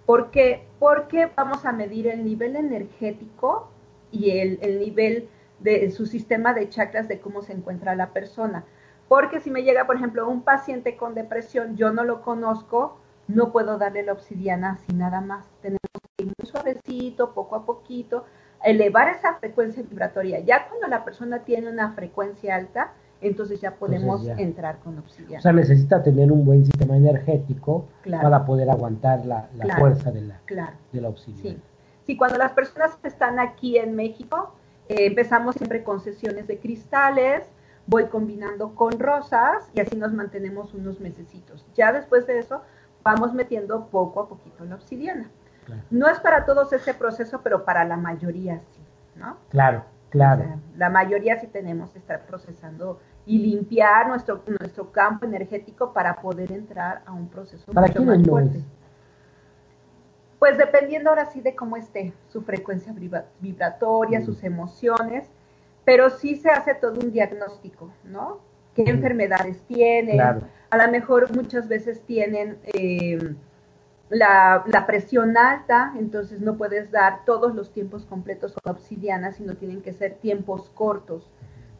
¿Por 0.06 0.30
qué? 0.30 0.66
Porque 0.78 1.30
vamos 1.36 1.66
a 1.66 1.72
medir 1.72 2.06
el 2.06 2.24
nivel 2.24 2.56
energético 2.56 3.70
y 4.10 4.30
el, 4.38 4.78
nivel 4.78 5.28
de 5.58 5.90
su 5.90 6.06
sistema 6.06 6.54
de 6.54 6.70
chakras 6.70 7.06
de 7.06 7.20
cómo 7.20 7.42
se 7.42 7.52
encuentra 7.52 7.94
la 7.94 8.14
persona. 8.14 8.64
Porque 9.08 9.40
si 9.40 9.50
me 9.50 9.62
llega, 9.62 9.86
por 9.86 9.96
ejemplo, 9.96 10.26
un 10.26 10.40
paciente 10.40 10.96
con 10.96 11.14
depresión, 11.14 11.76
yo 11.76 11.92
no 11.92 12.02
lo 12.02 12.22
conozco, 12.22 12.98
no 13.28 13.52
puedo 13.52 13.76
darle 13.76 14.04
la 14.04 14.14
obsidiana 14.14 14.70
así 14.70 14.94
nada 14.94 15.20
más. 15.20 15.44
Tenemos 15.60 15.82
que 16.16 16.24
ir 16.24 16.32
muy 16.38 16.48
suavecito, 16.48 17.34
poco 17.34 17.56
a 17.56 17.66
poquito, 17.66 18.24
elevar 18.64 19.08
esa 19.08 19.34
frecuencia 19.34 19.82
vibratoria. 19.82 20.40
Ya 20.40 20.68
cuando 20.68 20.88
la 20.88 21.04
persona 21.04 21.40
tiene 21.40 21.70
una 21.70 21.92
frecuencia 21.92 22.56
alta, 22.56 22.92
entonces 23.20 23.60
ya 23.60 23.74
podemos 23.74 24.26
entrar 24.26 24.78
con 24.78 24.98
obsidiana. 24.98 25.38
O 25.38 25.42
sea, 25.42 25.52
necesita 25.52 26.02
tener 26.02 26.32
un 26.32 26.44
buen 26.44 26.64
sistema 26.64 26.96
energético 26.96 27.86
para 28.10 28.44
poder 28.44 28.70
aguantar 28.70 29.26
la, 29.26 29.48
fuerza 29.78 30.10
de 30.10 30.22
la, 30.22 30.40
de 30.92 31.00
la 31.00 31.08
obsidiana. 31.08 31.58
Sí. 31.58 31.62
sí. 32.06 32.16
cuando 32.16 32.38
las 32.38 32.52
personas 32.52 32.96
están 33.02 33.38
aquí 33.38 33.76
en 33.76 33.94
México, 33.94 34.54
eh, 34.88 35.06
empezamos 35.06 35.56
siempre 35.56 35.84
con 35.84 36.00
sesiones 36.00 36.46
de 36.46 36.58
cristales, 36.58 37.44
voy 37.86 38.06
combinando 38.06 38.74
con 38.74 38.98
rosas 38.98 39.68
y 39.74 39.80
así 39.80 39.96
nos 39.96 40.12
mantenemos 40.12 40.74
unos 40.74 41.00
mesecitos. 41.00 41.66
Ya 41.74 41.92
después 41.92 42.26
de 42.26 42.38
eso, 42.38 42.62
vamos 43.02 43.34
metiendo 43.34 43.86
poco 43.86 44.20
a 44.20 44.28
poquito 44.28 44.64
la 44.64 44.76
obsidiana. 44.76 45.30
No 45.90 46.08
es 46.08 46.18
para 46.20 46.44
todos 46.44 46.72
ese 46.72 46.94
proceso, 46.94 47.40
pero 47.42 47.64
para 47.64 47.84
la 47.84 47.96
mayoría 47.96 48.60
sí, 48.72 48.80
¿no? 49.16 49.36
Claro, 49.50 49.84
claro. 50.10 50.60
la 50.76 50.90
mayoría 50.90 51.38
sí 51.40 51.46
tenemos 51.46 51.90
que 51.90 51.98
estar 51.98 52.26
procesando 52.26 53.00
y 53.26 53.38
limpiar 53.38 54.08
nuestro, 54.08 54.42
nuestro 54.46 54.90
campo 54.90 55.26
energético 55.26 55.92
para 55.92 56.16
poder 56.16 56.52
entrar 56.52 57.02
a 57.06 57.12
un 57.12 57.28
proceso 57.28 57.72
¿Para 57.72 57.88
mucho 57.88 58.02
más 58.02 58.26
fuerte. 58.26 58.64
Pues 60.38 60.56
dependiendo 60.56 61.10
ahora 61.10 61.26
sí 61.26 61.42
de 61.42 61.54
cómo 61.54 61.76
esté 61.76 62.14
su 62.28 62.42
frecuencia 62.42 62.94
vibratoria, 63.40 64.20
mm. 64.20 64.24
sus 64.24 64.42
emociones, 64.42 65.30
pero 65.84 66.08
sí 66.08 66.36
se 66.36 66.50
hace 66.50 66.74
todo 66.74 66.98
un 66.98 67.12
diagnóstico, 67.12 67.92
¿no? 68.04 68.40
¿Qué 68.74 68.84
enfermedades 68.86 69.60
tienen? 69.62 70.20
A 70.20 70.76
lo 70.76 70.90
mejor 70.90 71.34
muchas 71.34 71.68
veces 71.68 72.00
tienen... 72.02 72.58
Eh, 72.64 73.34
la, 74.10 74.84
presión 74.86 75.36
alta, 75.36 75.92
entonces 75.96 76.40
no 76.40 76.56
puedes 76.56 76.90
dar 76.90 77.24
todos 77.24 77.54
los 77.54 77.72
tiempos 77.72 78.04
completos 78.04 78.54
con 78.54 78.74
obsidiana, 78.74 79.32
sino 79.32 79.54
tienen 79.54 79.82
que 79.82 79.92
ser 79.92 80.14
tiempos 80.14 80.70
cortos. 80.74 81.30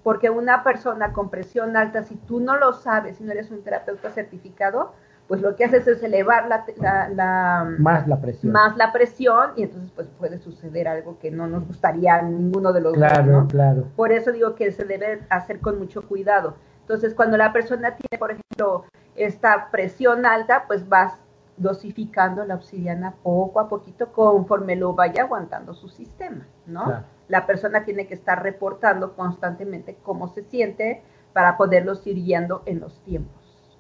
Porque 0.03 0.31
una 0.31 0.65
persona 0.65 1.13
con 1.13 1.29
presión 1.29 1.77
alta, 1.77 2.05
si 2.05 2.15
tú 2.15 2.41
no 2.41 2.57
lo 2.57 2.73
sabes, 2.73 3.19
si 3.19 3.25
no 3.25 3.33
eres 3.33 3.51
un 3.51 3.63
terapeuta 3.63 4.11
certificado, 4.11 4.93
pues 5.29 5.43
lo 5.43 5.55
que 5.55 5.65
haces 5.65 5.87
es 5.87 6.03
elevar 6.03 6.49
la, 6.49 7.69
más 7.79 8.09
la 8.09 8.21
presión 8.21 8.53
más 8.53 8.77
la 8.77 8.93
presión 8.93 9.53
y 9.55 9.63
entonces 9.63 9.93
pues 9.95 10.09
puede 10.19 10.39
suceder 10.39 10.89
algo 10.89 11.21
que 11.21 11.31
no 11.31 11.47
nos 11.47 11.69
gustaría 11.69 12.17
a 12.17 12.23
ninguno 12.23 12.73
de 12.73 12.81
los 12.81 12.95
claro, 12.95 13.33
dos, 13.33 13.49
claro. 13.49 13.85
Por 13.95 14.11
eso 14.11 14.33
digo 14.33 14.57
que 14.57 14.73
se 14.73 14.85
debe 14.85 15.21
hacer 15.29 15.61
con 15.61 15.79
mucho 15.79 16.03
cuidado. 16.09 16.57
Entonces, 16.81 17.15
cuando 17.15 17.37
la 17.37 17.53
persona 17.53 17.95
tiene, 17.95 18.19
por 18.19 18.33
ejemplo, 18.33 18.85
esta 19.15 19.71
presión 19.71 20.27
alta, 20.27 20.65
pues 20.67 20.89
vas 20.89 21.17
dosificando 21.61 22.45
la 22.45 22.55
obsidiana 22.55 23.15
poco 23.23 23.61
a 23.61 23.69
poquito 23.69 24.11
conforme 24.13 24.77
lo 24.77 24.95
vaya 24.95 25.25
aguantando 25.25 25.75
su 25.75 25.89
sistema, 25.89 26.47
¿no? 26.67 27.05
La 27.29 27.47
persona 27.47 27.85
tiene 27.85 28.07
que 28.07 28.15
estar 28.15 28.43
reportando 28.43 29.15
constantemente 29.15 29.99
cómo 30.03 30.29
se 30.29 30.43
siente 30.45 31.03
para 31.35 31.57
poderlo 31.59 31.93
ir 32.07 32.17
guiando 32.17 32.63
en 32.65 32.81
los 32.81 32.99
tiempos. 33.03 33.35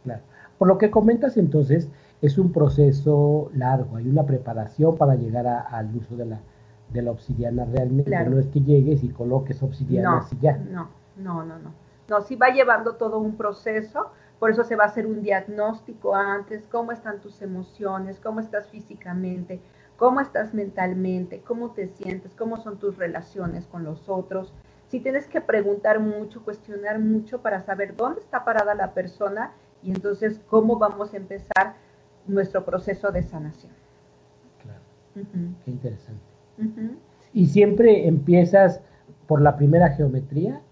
Claro. 0.04 0.20
Por 0.58 0.68
lo 0.68 0.76
que 0.76 0.90
comentas 0.90 1.38
entonces, 1.38 1.88
es 2.20 2.36
un 2.36 2.52
proceso 2.52 3.50
largo, 3.54 3.96
hay 3.96 4.08
una 4.08 4.24
preparación 4.24 4.96
para 4.96 5.14
llegar 5.14 5.46
al 5.46 5.96
uso 5.96 6.16
de 6.16 6.26
la, 6.26 6.40
de 6.92 7.00
la 7.00 7.12
obsidiana 7.12 7.64
realmente, 7.64 8.10
no 8.10 8.38
es 8.38 8.46
que 8.48 8.60
llegues 8.60 9.02
y 9.02 9.08
coloques 9.08 9.62
obsidiana 9.62 10.22
y 10.30 10.38
ya. 10.38 10.58
No, 10.58 10.90
no, 11.16 11.44
no, 11.44 11.58
no. 11.58 11.72
No, 12.08 12.20
sí 12.20 12.36
va 12.36 12.48
llevando 12.48 12.96
todo 12.96 13.18
un 13.18 13.36
proceso, 13.36 14.10
por 14.40 14.50
eso 14.50 14.64
se 14.64 14.74
va 14.74 14.84
a 14.84 14.86
hacer 14.86 15.06
un 15.06 15.22
diagnóstico 15.22 16.16
antes, 16.16 16.66
cómo 16.66 16.92
están 16.92 17.20
tus 17.20 17.42
emociones, 17.42 18.18
cómo 18.18 18.40
estás 18.40 18.66
físicamente, 18.68 19.60
cómo 19.98 20.20
estás 20.20 20.54
mentalmente, 20.54 21.42
cómo 21.42 21.72
te 21.72 21.88
sientes, 21.88 22.34
cómo 22.34 22.56
son 22.56 22.78
tus 22.78 22.96
relaciones 22.96 23.66
con 23.66 23.84
los 23.84 24.08
otros. 24.08 24.54
Si 24.88 24.98
tienes 24.98 25.28
que 25.28 25.42
preguntar 25.42 26.00
mucho, 26.00 26.42
cuestionar 26.42 26.98
mucho 26.98 27.42
para 27.42 27.60
saber 27.60 27.94
dónde 27.94 28.20
está 28.20 28.42
parada 28.42 28.74
la 28.74 28.94
persona 28.94 29.52
y 29.82 29.90
entonces 29.90 30.40
cómo 30.48 30.78
vamos 30.78 31.12
a 31.12 31.18
empezar 31.18 31.74
nuestro 32.26 32.64
proceso 32.64 33.12
de 33.12 33.22
sanación. 33.22 33.72
Claro. 34.62 34.80
Qué 35.66 35.70
interesante. 35.70 36.24
¿Y 37.34 37.46
siempre 37.46 38.08
empiezas 38.08 38.80
por 39.26 39.42
la 39.42 39.56
primera 39.56 39.90
geometría? 39.90 40.62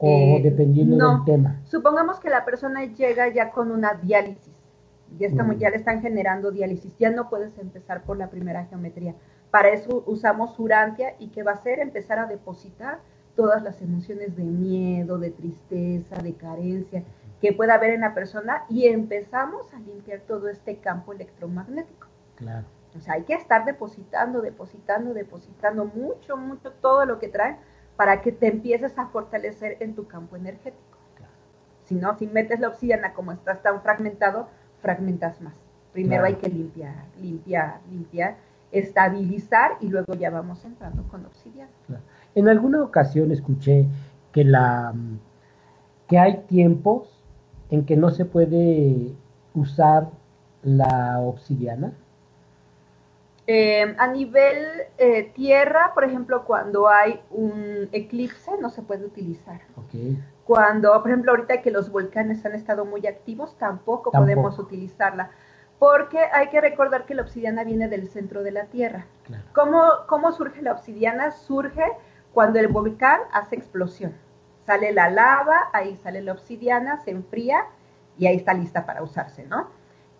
O 0.00 0.08
eh, 0.08 0.40
dependiendo 0.42 0.96
del 0.96 1.24
tema. 1.24 1.60
Supongamos 1.64 2.18
que 2.20 2.30
la 2.30 2.44
persona 2.44 2.84
llega 2.86 3.28
ya 3.28 3.50
con 3.50 3.70
una 3.70 3.94
diálisis, 3.94 4.54
ya, 5.18 5.26
estamos, 5.26 5.58
ya 5.58 5.68
le 5.68 5.76
están 5.76 6.00
generando 6.00 6.50
diálisis, 6.50 6.96
ya 6.98 7.10
no 7.10 7.28
puedes 7.28 7.56
empezar 7.58 8.02
por 8.02 8.16
la 8.16 8.30
primera 8.30 8.64
geometría. 8.64 9.14
Para 9.50 9.68
eso 9.68 10.02
usamos 10.06 10.58
urantia 10.58 11.14
y 11.18 11.28
que 11.28 11.42
va 11.42 11.52
a 11.52 11.54
hacer 11.54 11.80
empezar 11.80 12.18
a 12.18 12.26
depositar 12.26 13.00
todas 13.36 13.62
las 13.62 13.82
emociones 13.82 14.36
de 14.36 14.44
miedo, 14.44 15.18
de 15.18 15.30
tristeza, 15.30 16.16
de 16.22 16.34
carencia, 16.34 17.04
que 17.40 17.52
pueda 17.52 17.74
haber 17.74 17.90
en 17.90 18.00
la 18.00 18.14
persona 18.14 18.64
y 18.70 18.86
empezamos 18.86 19.72
a 19.74 19.80
limpiar 19.80 20.20
todo 20.20 20.48
este 20.48 20.76
campo 20.76 21.12
electromagnético. 21.12 22.06
Claro. 22.36 22.64
O 22.96 23.00
sea, 23.00 23.14
hay 23.14 23.22
que 23.22 23.34
estar 23.34 23.64
depositando, 23.64 24.40
depositando, 24.40 25.12
depositando 25.14 25.84
mucho, 25.84 26.36
mucho 26.36 26.72
todo 26.80 27.04
lo 27.04 27.18
que 27.18 27.28
trae 27.28 27.56
para 28.00 28.22
que 28.22 28.32
te 28.32 28.46
empieces 28.46 28.96
a 28.96 29.08
fortalecer 29.08 29.76
en 29.80 29.94
tu 29.94 30.06
campo 30.06 30.34
energético. 30.34 30.96
Claro. 31.18 31.34
Si 31.84 31.94
no, 31.94 32.16
si 32.16 32.26
metes 32.26 32.58
la 32.58 32.68
obsidiana 32.68 33.12
como 33.12 33.30
estás 33.30 33.62
tan 33.62 33.82
fragmentado, 33.82 34.48
fragmentas 34.80 35.38
más. 35.42 35.52
Primero 35.92 36.22
Claro. 36.22 36.34
hay 36.34 36.40
que 36.40 36.48
limpiar, 36.48 36.94
limpiar, 37.20 37.80
limpiar, 37.90 38.36
estabilizar 38.72 39.72
y 39.82 39.88
luego 39.88 40.14
ya 40.14 40.30
vamos 40.30 40.64
entrando 40.64 41.02
con 41.08 41.26
obsidiana. 41.26 41.70
Claro. 41.88 42.02
En 42.34 42.48
alguna 42.48 42.82
ocasión 42.82 43.32
escuché 43.32 43.84
que 44.32 44.44
la 44.44 44.94
que 46.08 46.18
hay 46.18 46.38
tiempos 46.46 47.22
en 47.68 47.84
que 47.84 47.98
no 47.98 48.08
se 48.12 48.24
puede 48.24 49.12
usar 49.52 50.08
la 50.62 51.18
obsidiana. 51.18 51.92
Eh, 53.52 53.96
a 53.98 54.06
nivel 54.06 54.64
eh, 54.96 55.32
tierra, 55.34 55.90
por 55.92 56.04
ejemplo, 56.04 56.44
cuando 56.44 56.88
hay 56.88 57.20
un 57.30 57.88
eclipse, 57.90 58.52
no 58.60 58.70
se 58.70 58.80
puede 58.80 59.04
utilizar. 59.04 59.60
Cuando, 60.44 60.92
por 61.02 61.10
ejemplo, 61.10 61.32
ahorita 61.32 61.60
que 61.60 61.72
los 61.72 61.90
volcanes 61.90 62.46
han 62.46 62.54
estado 62.54 62.84
muy 62.84 63.08
activos, 63.08 63.58
tampoco, 63.58 64.12
Tampoco. 64.12 64.20
podemos 64.24 64.58
utilizarla. 64.60 65.30
Porque 65.80 66.20
hay 66.32 66.48
que 66.50 66.60
recordar 66.60 67.06
que 67.06 67.16
la 67.16 67.22
obsidiana 67.22 67.64
viene 67.64 67.88
del 67.88 68.06
centro 68.06 68.44
de 68.44 68.52
la 68.52 68.66
Tierra. 68.66 69.06
Claro. 69.24 69.42
¿Cómo, 69.52 69.82
¿Cómo 70.06 70.30
surge 70.30 70.62
la 70.62 70.70
obsidiana? 70.70 71.32
Surge 71.32 71.90
cuando 72.32 72.60
el 72.60 72.68
volcán 72.68 73.18
hace 73.32 73.56
explosión. 73.56 74.14
Sale 74.64 74.92
la 74.92 75.10
lava, 75.10 75.70
ahí 75.72 75.96
sale 75.96 76.22
la 76.22 76.34
obsidiana, 76.34 76.98
se 76.98 77.10
enfría 77.10 77.64
y 78.16 78.28
ahí 78.28 78.36
está 78.36 78.54
lista 78.54 78.86
para 78.86 79.02
usarse, 79.02 79.44
¿no? 79.44 79.70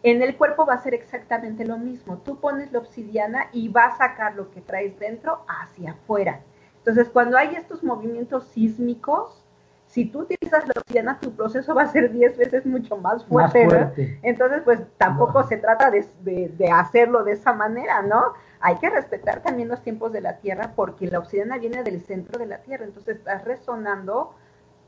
En 0.03 0.23
el 0.23 0.37
cuerpo 0.37 0.65
va 0.65 0.75
a 0.75 0.79
ser 0.83 0.95
exactamente 0.95 1.65
lo 1.65 1.77
mismo. 1.77 2.19
Tú 2.19 2.41
pones 2.41 2.73
la 2.73 2.79
obsidiana 2.79 3.49
y 3.53 3.69
va 3.69 3.85
a 3.85 3.97
sacar 3.99 4.35
lo 4.35 4.51
que 4.51 4.61
traes 4.63 4.99
dentro 4.99 5.45
hacia 5.47 5.93
afuera. 5.93 6.41
Entonces, 6.79 7.09
cuando 7.11 7.37
hay 7.37 7.55
estos 7.55 7.83
movimientos 7.85 8.45
sísmicos, 8.47 9.45
si 9.87 10.07
tú 10.07 10.21
utilizas 10.21 10.67
la 10.67 10.73
obsidiana, 10.81 11.19
tu 11.21 11.33
proceso 11.33 11.75
va 11.75 11.83
a 11.83 11.87
ser 11.89 12.11
10 12.13 12.39
veces 12.39 12.65
mucho 12.65 12.97
más 12.97 13.25
fuerte, 13.27 13.65
Más 13.67 13.73
¿no? 13.75 13.79
fuerte. 13.81 14.19
Entonces, 14.23 14.63
pues 14.65 14.81
tampoco 14.97 15.43
se 15.43 15.57
trata 15.59 15.91
de, 15.91 16.07
de- 16.23 16.49
de 16.57 16.71
hacerlo 16.71 17.25
de 17.25 17.33
esa 17.33 17.53
manera, 17.53 18.01
¿no? 18.01 18.33
Hay 18.61 18.77
que 18.77 18.89
respetar 18.89 19.43
también 19.43 19.69
los 19.69 19.83
tiempos 19.83 20.13
de 20.13 20.21
la 20.23 20.39
Tierra 20.39 20.73
porque 20.77 21.09
la 21.09 21.19
obsidiana 21.19 21.59
viene 21.59 21.83
del 21.83 22.01
centro 22.01 22.39
de 22.39 22.47
la 22.47 22.59
Tierra, 22.59 22.85
entonces 22.85 23.17
estás 23.17 23.45
resonando 23.45 24.33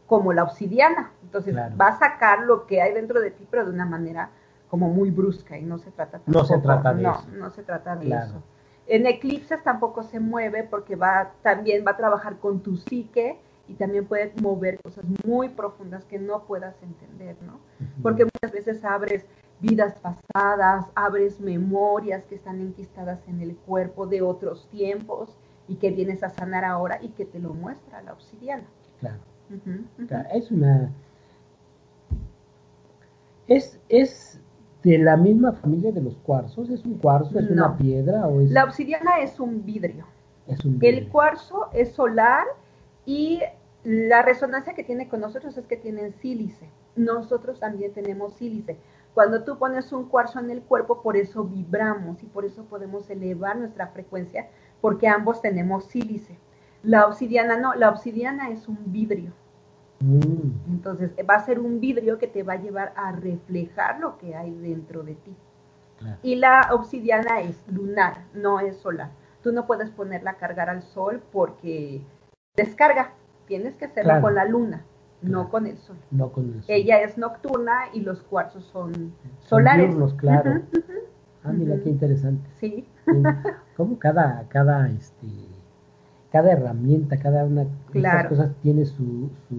como 0.07 0.33
la 0.33 0.45
obsidiana. 0.45 1.11
Entonces 1.23 1.53
Claro. 1.53 1.77
va 1.77 1.89
a 1.89 1.99
sacar 1.99 2.41
lo 2.45 2.67
que 2.67 2.81
hay 2.81 2.95
dentro 2.95 3.21
de 3.21 3.31
ti, 3.33 3.47
pero 3.51 3.65
de 3.65 3.73
una 3.73 3.85
manera 3.87 4.31
como 4.73 4.89
muy 4.89 5.11
brusca 5.11 5.59
y 5.59 5.65
no 5.65 5.77
se 5.77 5.91
trata 5.91 6.23
No 6.25 6.45
se 6.47 6.55
tampoco- 6.55 6.63
trata 6.63 6.95
de 6.95 7.03
no, 7.03 7.13
eso. 7.13 7.29
No 7.33 7.51
se 7.51 7.63
trata 7.63 7.95
de 7.95 8.07
Claro. 8.07 8.27
eso. 8.27 8.43
En 8.87 9.05
eclipses 9.07 9.63
tampoco 9.63 10.03
se 10.03 10.19
mueve 10.19 10.63
porque 10.63 10.97
va 10.97 11.33
también 11.43 11.85
va 11.87 11.91
a 11.91 11.97
trabajar 11.99 12.39
con 12.39 12.61
tu 12.63 12.79
psique 12.79 13.39
y 13.69 13.75
también 13.75 14.07
puede 14.07 14.33
mover 14.41 14.81
cosas 14.83 15.05
muy 15.27 15.51
profundas 15.51 16.07
que 16.07 16.19
no 16.19 16.45
puedas 16.45 16.83
entender, 16.83 17.37
¿no? 17.43 17.61
Porque 18.03 18.25
muchas 18.25 18.51
veces 18.51 18.83
abres 18.83 19.27
vidas 19.61 19.95
pasadas, 20.01 20.87
abres 20.95 21.39
memorias 21.39 22.25
que 22.25 22.35
están 22.35 22.63
enquistadas 22.63 23.21
en 23.29 23.43
el 23.43 23.55
cuerpo 23.57 24.07
de 24.07 24.23
otros 24.23 24.71
tiempos 24.71 25.37
y 25.69 25.77
que 25.77 25.91
vienes 25.91 26.23
a 26.23 26.31
sanar 26.31 26.65
ahora 26.65 26.99
y 27.03 27.11
que 27.11 27.27
te 27.27 27.39
lo 27.41 27.53
muestra 27.53 28.01
la 28.01 28.15
obsidiana. 28.15 28.65
Claro, 29.01 29.19
Es 30.33 30.51
una. 30.51 30.91
Es, 33.49 33.79
es 33.89 34.41
de 34.83 34.99
la 34.99 35.17
misma 35.17 35.53
familia 35.53 35.93
de 35.93 36.03
los 36.03 36.17
cuarzos. 36.19 36.69
¿Es 36.71 36.85
un 36.85 36.99
cuarzo? 36.99 37.39
¿Es 37.39 37.51
No. 37.51 37.67
una 37.67 37.77
piedra? 37.77 38.27
¿O 38.27 38.41
es, 38.41 38.51
La 38.51 38.65
obsidiana 38.65 39.21
es 39.21 39.39
un 39.41 39.65
vidrio. 39.65 40.07
es 40.47 40.65
un 40.65 40.75
El 40.75 40.79
vidrio? 40.81 41.09
cuarzo 41.13 41.69
es 41.73 41.93
solar 41.93 42.45
y 43.07 43.41
la 43.85 44.23
resonancia 44.23 44.75
que 44.75 44.85
tiene 44.85 45.09
con 45.09 45.21
nosotros 45.21 45.57
es 45.57 45.67
que 45.67 45.77
tienen 45.77 46.13
sílice. 46.15 46.69
Nosotros 46.97 47.59
también 47.61 47.93
tenemos 47.93 48.35
sílice. 48.35 48.77
Cuando 49.15 49.45
tú 49.45 49.59
pones 49.59 49.93
un 49.93 50.09
cuarzo 50.09 50.41
en 50.41 50.51
el 50.51 50.63
cuerpo, 50.63 51.03
por 51.03 51.17
eso 51.17 51.45
vibramos 51.45 52.23
y 52.23 52.27
por 52.27 52.45
eso 52.45 52.65
podemos 52.65 53.09
elevar 53.11 53.57
nuestra 53.57 53.89
frecuencia, 53.89 54.49
porque 54.81 55.07
ambos 55.09 55.41
tenemos 55.43 55.85
sílice. 55.85 56.39
La 56.83 57.07
obsidiana 57.07 57.57
no, 57.59 57.75
la 57.75 57.91
obsidiana 57.91 58.51
es 58.51 58.69
un 58.69 58.79
vidrio. 58.87 59.33
Mm, 60.03 60.73
Entonces 60.73 61.13
va 61.29 61.35
a 61.37 61.45
ser 61.45 61.61
un 61.61 61.79
vidrio 61.79 62.19
que 62.19 62.27
te 62.27 62.43
va 62.43 62.55
a 62.55 62.61
llevar 62.61 62.93
a 62.97 63.13
reflejar 63.13 64.01
lo 64.01 64.19
que 64.19 64.35
hay 64.35 64.51
dentro 64.53 65.03
de 65.05 65.15
ti. 65.15 65.35
claro. 65.99 66.17
Y 66.23 66.35
la 66.37 66.69
obsidiana 66.73 67.41
es 67.41 67.63
lunar, 67.69 68.25
no 68.35 68.59
es 68.59 68.77
solar. 68.79 69.11
Tú 69.43 69.53
no 69.53 69.67
puedes 69.67 69.91
ponerla 69.91 70.33
a 70.33 70.37
cargar 70.37 70.69
al 70.71 70.83
sol 70.83 71.23
porque 71.33 72.03
descarga. 72.57 73.13
Tienes 73.47 73.77
que 73.77 73.85
hacerlo 73.87 74.11
Claro. 74.11 74.23
con 74.23 74.35
la 74.35 74.45
luna, 74.45 74.85
no 75.21 75.51
con 75.51 75.67
el 75.67 75.77
sol. 75.79 75.97
No 76.11 76.33
con 76.33 76.47
el 76.47 76.55
sol. 76.63 76.65
Ella 76.69 77.01
es 77.03 77.19
nocturna 77.19 77.83
y 77.93 78.01
los 78.01 78.23
cuarzos 78.23 78.65
son 78.65 78.93
Son 78.95 79.13
solares. 79.61 79.89
diurnos, 79.89 80.15
claro. 80.15 80.63
Ah, 81.45 81.53
mira 81.53 81.77
qué 81.83 81.91
interesante. 81.91 82.49
Sí. 82.61 82.87
Sí, 83.05 83.13
Como 83.77 83.99
cada, 83.99 84.47
cada, 84.49 84.89
este, 84.91 85.27
cada 86.33 86.53
herramienta, 86.53 87.19
cada 87.19 87.45
una 87.45 87.65
de 87.65 87.71
Claro. 87.93 88.19
estas 88.21 88.29
cosas 88.39 88.51
tiene 88.63 88.85
su, 88.87 89.31
su, 89.49 89.57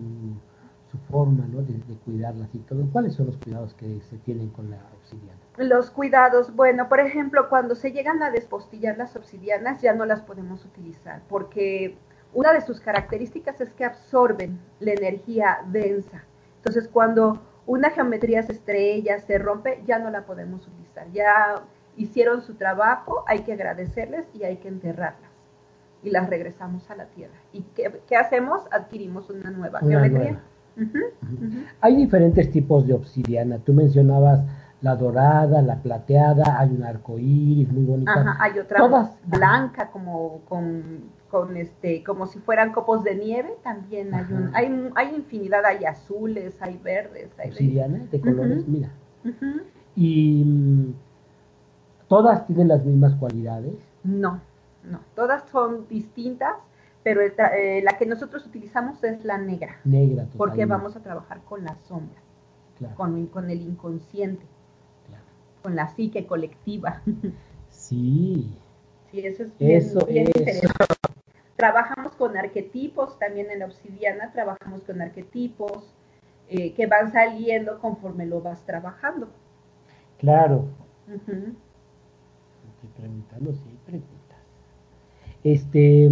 su 0.91 0.97
forma, 1.09 1.45
¿no? 1.47 1.61
De, 1.61 1.73
de 1.73 1.95
cuidarlas 2.03 2.49
y 2.53 2.59
todo. 2.59 2.85
¿Cuáles 2.91 3.13
son 3.13 3.27
los 3.27 3.37
cuidados 3.37 3.73
que 3.75 4.01
se 4.09 4.17
tienen 4.17 4.49
con 4.49 4.69
la 4.71 4.77
obsidiana? 4.99 5.39
Los 5.57 5.91
cuidados, 5.91 6.55
bueno, 6.55 6.89
por 6.89 6.99
ejemplo, 6.99 7.47
cuando 7.49 7.75
se 7.75 7.91
llegan 7.91 8.23
a 8.23 8.31
despostillar 8.31 8.97
las 8.97 9.15
obsidianas 9.15 9.81
ya 9.81 9.93
no 9.93 10.05
las 10.05 10.21
podemos 10.21 10.65
utilizar 10.65 11.21
porque 11.29 11.95
una 12.33 12.51
de 12.53 12.61
sus 12.61 12.79
características 12.79 13.61
es 13.61 13.71
que 13.73 13.85
absorben 13.85 14.59
la 14.79 14.93
energía 14.93 15.59
densa. 15.67 16.23
Entonces, 16.57 16.87
cuando 16.91 17.39
una 17.67 17.91
geometría 17.91 18.41
se 18.41 18.53
estrella, 18.53 19.19
se 19.19 19.37
rompe, 19.37 19.83
ya 19.85 19.99
no 19.99 20.09
la 20.09 20.25
podemos 20.25 20.67
utilizar. 20.67 21.11
Ya 21.11 21.61
hicieron 21.95 22.41
su 22.41 22.55
trabajo, 22.55 23.23
hay 23.27 23.43
que 23.43 23.53
agradecerles 23.53 24.25
y 24.33 24.43
hay 24.43 24.57
que 24.57 24.67
enterrarlas. 24.69 25.29
Y 26.03 26.09
las 26.09 26.29
regresamos 26.29 26.89
a 26.89 26.95
la 26.95 27.05
tierra. 27.05 27.33
¿Y 27.53 27.61
qué, 27.75 28.01
qué 28.07 28.15
hacemos? 28.15 28.61
Adquirimos 28.71 29.29
una 29.29 29.51
nueva 29.51 29.79
Una 29.81 30.01
geometría. 30.01 30.39
Ujú. 30.75 30.97
Hay 31.81 31.95
diferentes 31.95 32.51
tipos 32.51 32.85
de 32.87 32.93
obsidiana. 32.93 33.59
Tú 33.59 33.73
mencionabas 33.73 34.41
la 34.81 34.95
dorada, 34.97 35.61
la 35.61 35.77
plateada, 35.81 36.59
hay 36.59 36.69
un 36.71 36.83
arco 36.83 37.17
iris 37.17 37.71
muy 37.71 37.85
bonita. 37.85 38.11
Ajá, 38.13 38.37
hay 38.39 38.59
otra 38.59 38.79
Todas. 38.79 39.17
blanca 39.25 39.89
como 39.91 40.41
con, 40.49 41.03
con 41.31 41.55
este 41.55 42.03
como 42.03 42.27
si 42.27 42.39
fueran 42.39 42.73
copos 42.73 43.03
de 43.03 43.15
nieve 43.15 43.55
también 43.63 44.13
hay 44.13 44.25
un 44.29 44.51
hay, 44.53 44.89
hay 44.95 45.15
infinidad 45.15 45.65
hay 45.65 45.85
azules 45.85 46.61
hay 46.61 46.77
verdes 46.83 47.29
hay 47.39 47.49
Obsidiana 47.49 47.99
de 48.11 48.19
colores, 48.19 48.67
mira. 48.67 48.89
Y 49.95 50.43
mm, 50.45 50.93
todas 52.09 52.45
tienen 52.45 52.67
las 52.67 52.83
mismas 52.83 53.15
cualidades. 53.15 53.73
no 54.03 54.41
no 54.83 54.99
todas 55.15 55.49
son 55.49 55.87
distintas 55.87 56.55
pero 57.03 57.21
el 57.21 57.33
eh, 57.57 57.81
la 57.83 57.97
que 57.97 58.05
nosotros 58.05 58.45
utilizamos 58.45 59.03
es 59.03 59.23
la 59.25 59.37
negra 59.37 59.77
Negra 59.83 60.27
porque 60.37 60.65
totalmente. 60.65 60.65
vamos 60.65 60.95
a 60.95 61.01
trabajar 61.03 61.41
con 61.43 61.63
la 61.63 61.75
sombra 61.87 62.21
Claro, 62.77 62.95
con, 62.95 63.27
con 63.27 63.49
el 63.49 63.61
inconsciente 63.61 64.45
claro. 65.07 65.23
con 65.61 65.75
la 65.75 65.89
psique 65.89 66.25
colectiva 66.27 67.01
Sí, 67.69 68.59
Sí, 69.11 69.25
eso 69.25 69.43
es 69.43 69.57
bien, 69.57 69.71
Eso 69.77 70.05
bien 70.05 70.27
interesante. 70.27 70.85
Trabajamos 71.55 72.15
con 72.15 72.35
arquetipos, 72.37 73.17
también 73.19 73.49
en 73.51 73.59
la 73.59 73.65
obsidiana 73.65 74.31
trabajamos 74.31 74.83
con 74.83 75.01
arquetipos 75.01 75.95
eh, 76.47 76.73
que 76.73 76.87
van 76.87 77.11
saliendo 77.11 77.79
conforme 77.79 78.25
lo 78.25 78.41
vas 78.41 78.65
trabajando. 78.65 79.29
claro. 80.17 80.67
Estoy 82.67 82.89
preguntando 82.89 83.53
si 83.53 83.69
hay 83.69 83.77
preguntas. 83.77 84.22
Este. 85.43 86.11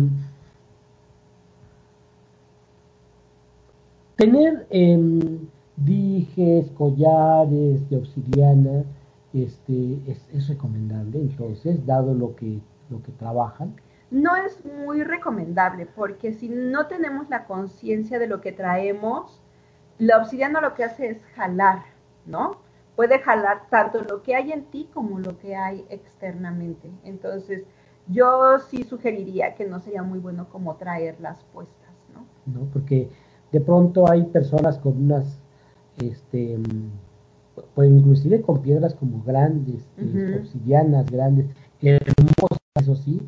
Tener 4.15 4.67
em, 4.69 5.47
dijes, 5.77 6.69
collares 6.71 7.89
de 7.89 7.97
obsidiana, 7.97 8.83
este, 9.33 9.99
es, 10.07 10.27
es 10.33 10.47
recomendable, 10.47 11.19
entonces, 11.19 11.85
dado 11.85 12.13
lo 12.13 12.35
que, 12.35 12.59
lo 12.89 13.01
que 13.01 13.11
trabajan. 13.13 13.75
No 14.11 14.35
es 14.35 14.63
muy 14.85 15.03
recomendable 15.03 15.85
porque 15.85 16.33
si 16.33 16.49
no 16.49 16.87
tenemos 16.87 17.29
la 17.29 17.45
conciencia 17.45 18.19
de 18.19 18.27
lo 18.27 18.41
que 18.41 18.51
traemos, 18.51 19.41
la 19.97 20.17
obsidiana 20.17 20.61
lo 20.61 20.73
que 20.73 20.83
hace 20.83 21.09
es 21.09 21.23
jalar, 21.35 21.83
¿no? 22.25 22.57
Puede 22.95 23.19
jalar 23.19 23.69
tanto 23.69 24.01
lo 24.01 24.21
que 24.21 24.35
hay 24.35 24.51
en 24.51 24.65
ti 24.65 24.89
como 24.93 25.19
lo 25.19 25.37
que 25.37 25.55
hay 25.55 25.85
externamente. 25.89 26.91
Entonces, 27.05 27.63
yo 28.11 28.59
sí 28.69 28.83
sugeriría 28.83 29.55
que 29.55 29.65
no 29.65 29.79
sería 29.79 30.03
muy 30.03 30.19
bueno 30.19 30.47
como 30.49 30.75
traerlas 30.75 31.43
puestas, 31.53 31.93
¿no? 32.13 32.25
¿no? 32.53 32.67
Porque 32.71 33.09
de 33.51 33.61
pronto 33.61 34.09
hay 34.09 34.23
personas 34.25 34.77
con 34.77 35.03
unas 35.03 35.39
este, 35.97 36.57
pues 37.75 37.89
inclusive 37.89 38.41
con 38.41 38.61
piedras 38.61 38.95
como 38.95 39.23
grandes, 39.23 39.87
este, 39.97 40.39
obsidianas 40.39 41.09
grandes, 41.09 41.47
hermosas, 41.81 42.59
eso 42.79 42.95
sí, 42.95 43.21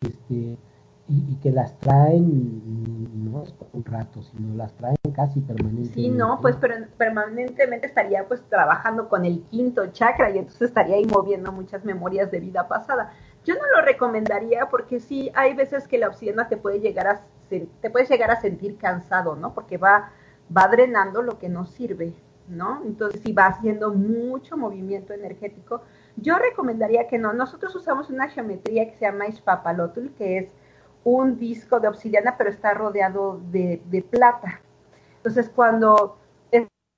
este, 0.00 0.56
y, 1.08 1.34
que 1.42 1.50
las 1.50 1.78
traen 1.80 3.30
no 3.30 3.42
es 3.42 3.52
por 3.52 3.68
un 3.72 3.84
rato, 3.84 4.22
sino 4.22 4.54
las 4.54 4.72
traen 4.74 4.96
casi 5.14 5.40
permanentemente. 5.40 5.94
Sí, 5.94 6.08
no, 6.08 6.40
pues 6.40 6.56
pero 6.60 6.74
permanentemente 6.96 7.86
estaría 7.86 8.26
pues 8.26 8.42
trabajando 8.48 9.08
con 9.08 9.24
el 9.24 9.42
quinto 9.50 9.86
chakra 9.88 10.30
y 10.30 10.38
entonces 10.38 10.62
estaría 10.62 10.96
ahí 10.96 11.04
moviendo 11.04 11.52
muchas 11.52 11.84
memorias 11.84 12.30
de 12.30 12.40
vida 12.40 12.68
pasada. 12.68 13.12
Yo 13.44 13.54
no 13.54 13.62
lo 13.76 13.82
recomendaría 13.82 14.68
porque 14.68 15.00
sí 15.00 15.30
hay 15.34 15.54
veces 15.54 15.86
que 15.86 15.98
la 15.98 16.08
obsidiana 16.08 16.48
te 16.48 16.56
puede 16.56 16.80
llegar 16.80 17.06
a 17.06 17.22
te 17.48 17.90
puedes 17.90 18.08
llegar 18.08 18.30
a 18.30 18.40
sentir 18.40 18.76
cansado, 18.78 19.36
¿no? 19.36 19.54
Porque 19.54 19.76
va 19.76 20.10
va 20.54 20.66
drenando 20.68 21.22
lo 21.22 21.38
que 21.38 21.48
no 21.48 21.66
sirve, 21.66 22.14
¿no? 22.48 22.82
Entonces 22.84 23.20
si 23.22 23.32
va 23.32 23.46
haciendo 23.46 23.92
mucho 23.92 24.56
movimiento 24.56 25.12
energético, 25.12 25.82
yo 26.16 26.38
recomendaría 26.38 27.08
que 27.08 27.18
no. 27.18 27.32
Nosotros 27.32 27.74
usamos 27.74 28.10
una 28.10 28.28
geometría 28.28 28.86
que 28.86 28.96
se 28.96 29.04
llama 29.04 29.26
Ispapalotl, 29.26 30.08
que 30.16 30.38
es 30.38 30.54
un 31.04 31.38
disco 31.38 31.80
de 31.80 31.88
obsidiana, 31.88 32.36
pero 32.36 32.50
está 32.50 32.74
rodeado 32.74 33.40
de, 33.50 34.06
plata. 34.10 34.60
Entonces, 35.16 35.50
cuando 35.54 36.18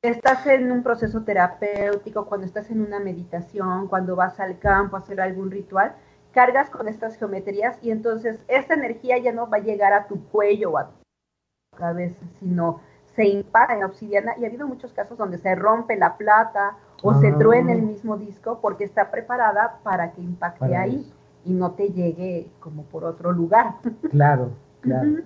estás 0.02 0.46
en 0.46 0.70
un 0.70 0.82
proceso 0.82 1.22
terapéutico, 1.24 2.26
cuando 2.26 2.46
estás 2.46 2.70
en 2.70 2.80
una 2.80 3.00
meditación, 3.00 3.88
cuando 3.88 4.14
vas 4.14 4.38
al 4.38 4.59
campo 4.59 4.96
a 4.96 5.00
hacer 5.00 5.20
algún 5.20 5.50
ritual, 5.50 5.96
cargas 6.37 6.68
con 6.68 6.87
estas 6.87 7.16
geometrías 7.16 7.79
y 7.81 7.90
entonces 7.90 8.38
esta 8.46 8.75
energía 8.75 9.16
ya 9.16 9.33
no 9.33 9.49
va 9.49 9.57
a 9.57 9.61
llegar 9.61 9.94
a 9.94 10.07
tu 10.07 10.22
cuello 10.29 10.72
o 10.72 10.77
a 10.77 10.88
tu 10.88 11.79
cabeza, 11.79 12.20
sino 12.38 12.81
se 13.14 13.27
impara 13.27 13.72
en 13.72 13.81
la 13.81 13.87
obsidiana 13.87 14.35
y 14.37 14.44
ha 14.44 14.49
habido 14.49 14.68
muchos 14.68 14.92
casos 14.92 15.16
donde 15.16 15.38
se 15.38 15.55
rompe 15.55 15.96
la 15.96 16.18
plata 16.18 16.77
o 17.03 17.14
se 17.14 17.33
truena 17.33 17.72
el 17.72 17.79
ah. 17.79 17.85
mismo 17.85 18.18
disco 18.18 18.59
porque 18.61 18.85
está 18.85 19.11
preparada 19.11 19.79
para 19.83 20.12
que 20.12 20.20
impacte 20.20 20.77
ahí 20.77 21.11
y 21.46 21.55
no 21.55 21.70
te 21.70 21.88
llegue 21.88 22.51
como 22.61 22.83
por 22.83 23.05
otro 23.05 23.33
lugar. 23.33 23.77
Claro, 24.11 24.51
claro. 24.83 25.22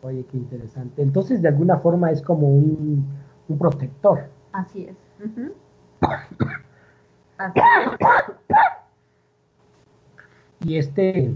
Oye, 0.00 0.24
qué 0.30 0.38
interesante. 0.38 1.02
Entonces, 1.02 1.42
de 1.42 1.48
alguna 1.48 1.76
forma 1.76 2.10
es 2.10 2.22
como 2.22 2.48
un, 2.48 3.06
protector. 3.58 4.30
Así 4.52 4.86
es. 4.86 4.96
Así 7.36 7.60
es. 7.60 8.83
Y 10.64 10.78
este, 10.78 11.34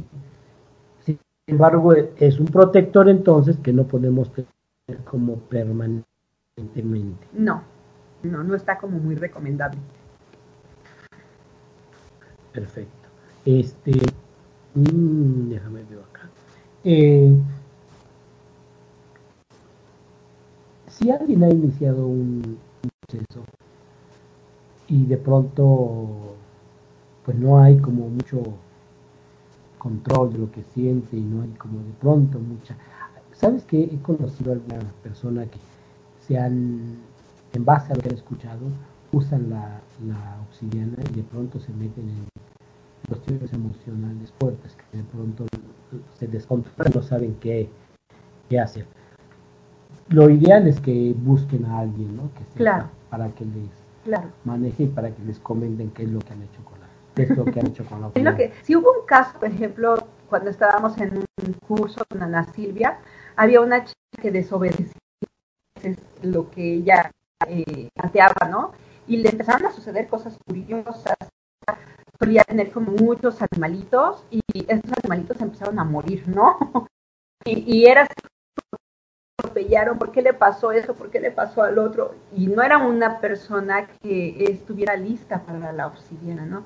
sin 1.04 1.18
embargo, 1.46 1.92
es 1.94 2.40
un 2.40 2.46
protector 2.46 3.08
entonces 3.08 3.58
que 3.58 3.72
no 3.72 3.86
podemos 3.86 4.32
tener 4.32 5.04
como 5.04 5.36
permanentemente. 5.36 7.26
No, 7.32 7.62
no, 8.22 8.42
no 8.42 8.54
está 8.54 8.78
como 8.78 8.98
muy 8.98 9.14
recomendable. 9.14 9.78
Perfecto. 12.52 13.08
Este, 13.44 13.92
Mm, 14.78 15.48
déjame 15.50 15.82
ver 15.84 15.98
acá. 16.00 16.30
Eh, 16.84 17.34
si 20.88 21.10
alguien 21.10 21.42
ha 21.44 21.48
iniciado 21.48 22.06
un, 22.06 22.58
proceso 23.06 23.44
y 24.88 25.06
de 25.06 25.16
pronto 25.16 26.36
pues 27.24 27.36
no 27.38 27.58
hay 27.58 27.78
como 27.78 28.08
mucho 28.08 28.42
control 29.78 30.32
de 30.32 30.38
lo 30.38 30.50
que 30.50 30.62
siente 30.74 31.16
y 31.16 31.22
no 31.22 31.42
hay 31.42 31.50
como 31.50 31.78
de 31.78 31.92
pronto 32.00 32.38
mucha... 32.38 32.76
¿Sabes 33.32 33.64
que 33.64 33.84
He 33.84 33.98
conocido 34.02 34.50
a 34.50 34.54
alguna 34.54 34.80
persona 35.02 35.46
que 35.46 35.58
se 36.26 36.36
han, 36.38 36.96
en 37.52 37.64
base 37.64 37.92
a 37.92 37.96
lo 37.96 38.02
que 38.02 38.08
han 38.08 38.16
escuchado, 38.16 38.66
usan 39.12 39.48
la, 39.50 39.80
la 40.06 40.40
obsidiana 40.48 40.96
y 41.10 41.16
de 41.16 41.22
pronto 41.22 41.60
se 41.60 41.72
meten 41.72 42.08
en 42.08 42.26
cuestiones 43.08 43.52
emocionales 43.52 44.32
fuertes 44.38 44.76
que 44.76 44.98
de 44.98 45.04
pronto 45.04 45.46
se 46.18 46.26
descontrolan, 46.26 46.92
no 46.94 47.02
saben 47.02 47.36
qué, 47.40 47.68
qué 48.48 48.60
hacer. 48.60 48.86
Lo 50.08 50.30
ideal 50.30 50.66
es 50.66 50.80
que 50.80 51.14
busquen 51.16 51.64
a 51.66 51.80
alguien, 51.80 52.16
¿no? 52.16 52.30
Que 52.34 52.44
claro. 52.56 52.88
para 53.10 53.28
que 53.30 53.44
les 53.44 54.18
maneje 54.44 54.84
y 54.84 54.86
para 54.88 55.10
que 55.10 55.22
les 55.24 55.38
comenten 55.38 55.90
qué 55.90 56.04
es 56.04 56.10
lo 56.10 56.18
que 56.20 56.32
han 56.32 56.42
hecho 56.42 56.64
con 56.64 56.77
qué 57.18 57.32
es 57.32 57.36
lo 57.36 57.44
que 57.44 57.60
han 57.60 57.66
hecho 57.66 57.84
con 57.84 58.00
la 58.00 58.12
lo 58.14 58.36
que, 58.36 58.52
Si 58.62 58.76
hubo 58.76 58.92
un 58.92 59.06
caso, 59.06 59.38
por 59.38 59.48
ejemplo, 59.48 59.96
cuando 60.28 60.50
estábamos 60.50 60.96
en 60.98 61.18
un 61.18 61.52
curso 61.66 62.04
con 62.08 62.22
Ana 62.22 62.44
Silvia, 62.44 62.98
había 63.36 63.60
una 63.60 63.84
chica 63.84 64.22
que 64.22 64.30
desobedecía 64.30 64.94
lo 66.22 66.50
que 66.50 66.74
ella 66.74 67.10
eh, 67.46 67.88
planteaba, 67.94 68.48
¿no? 68.48 68.72
Y 69.06 69.18
le 69.18 69.30
empezaron 69.30 69.66
a 69.66 69.72
suceder 69.72 70.06
cosas 70.08 70.36
curiosas, 70.46 71.16
solía 72.18 72.44
tener 72.44 72.70
como 72.70 72.92
muchos 72.92 73.40
animalitos 73.42 74.24
y 74.30 74.40
estos 74.68 74.92
animalitos 75.02 75.40
empezaron 75.40 75.78
a 75.78 75.84
morir, 75.84 76.26
¿no? 76.28 76.58
Y, 77.44 77.78
y 77.78 77.86
era 77.86 78.06
atropellaron, 79.38 79.96
¿por 79.96 80.10
qué 80.10 80.20
le 80.20 80.34
pasó 80.34 80.72
eso? 80.72 80.94
¿Por 80.94 81.10
qué 81.10 81.20
le 81.20 81.30
pasó 81.30 81.62
al 81.62 81.78
otro? 81.78 82.14
Y 82.36 82.48
no 82.48 82.62
era 82.62 82.78
una 82.78 83.20
persona 83.20 83.86
que 83.86 84.44
estuviera 84.44 84.96
lista 84.96 85.44
para 85.44 85.72
la 85.72 85.86
obsidiana, 85.86 86.44
¿no? 86.44 86.64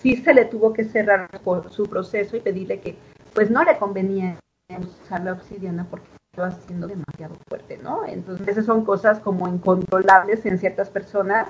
Sí 0.00 0.16
se 0.16 0.34
le 0.34 0.46
tuvo 0.46 0.72
que 0.72 0.84
cerrar 0.84 1.28
por 1.44 1.70
su 1.70 1.84
proceso 1.84 2.36
y 2.36 2.40
pedirle 2.40 2.80
que 2.80 2.96
pues 3.34 3.50
no 3.50 3.62
le 3.64 3.76
convenía 3.78 4.38
usar 4.78 5.22
la 5.24 5.32
obsidiana 5.32 5.86
porque 5.88 6.06
estaba 6.32 6.50
siendo 6.66 6.86
demasiado 6.86 7.34
fuerte, 7.48 7.78
¿no? 7.78 8.06
Entonces 8.06 8.64
son 8.64 8.84
cosas 8.84 9.18
como 9.20 9.48
incontrolables 9.48 10.46
en 10.46 10.58
ciertas 10.58 10.88
personas 10.88 11.48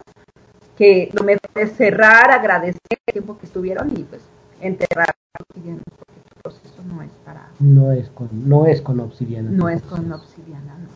que 0.77 1.11
lo 1.13 1.25
mejor 1.25 1.51
es 1.55 1.73
cerrar, 1.73 2.31
agradecer 2.31 2.81
el 2.91 3.13
tiempo 3.13 3.37
que 3.39 3.47
estuvieron 3.47 3.91
y 3.97 4.05
pues 4.05 4.23
enterrar 4.61 5.15
obsidiana, 5.39 5.83
porque 5.97 6.13
el 6.19 6.43
proceso 6.43 6.83
no 6.85 7.03
es 7.03 7.11
para... 7.25 7.51
No 7.59 7.93
es 7.93 8.09
con, 8.09 8.49
no 8.49 8.67
es 8.67 8.81
con 8.81 9.01
obsidiana. 9.01 9.51
No 9.51 9.69
es 9.69 9.83
con 9.83 10.11
obsidiana, 10.11 10.79
no. 10.79 10.89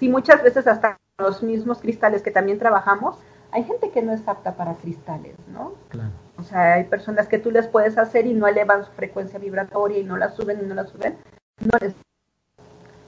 Sí. 0.00 0.08
muchas 0.08 0.42
veces 0.42 0.66
hasta 0.66 0.96
los 1.18 1.42
mismos 1.42 1.78
cristales 1.78 2.22
que 2.22 2.32
también 2.32 2.58
trabajamos, 2.58 3.16
hay 3.52 3.62
gente 3.62 3.90
que 3.90 4.02
no 4.02 4.12
es 4.12 4.26
apta 4.26 4.56
para 4.56 4.74
cristales, 4.74 5.36
¿no? 5.52 5.74
Claro. 5.88 6.10
O 6.38 6.42
sea, 6.42 6.74
hay 6.74 6.84
personas 6.84 7.28
que 7.28 7.38
tú 7.38 7.50
les 7.50 7.66
puedes 7.68 7.96
hacer 7.96 8.26
y 8.26 8.34
no 8.34 8.46
elevan 8.46 8.84
su 8.84 8.90
frecuencia 8.92 9.38
vibratoria 9.38 9.98
y 9.98 10.04
no 10.04 10.16
la 10.16 10.30
suben 10.30 10.60
y 10.62 10.66
no 10.66 10.74
la 10.74 10.86
suben, 10.86 11.16
no 11.60 11.78
les... 11.80 11.94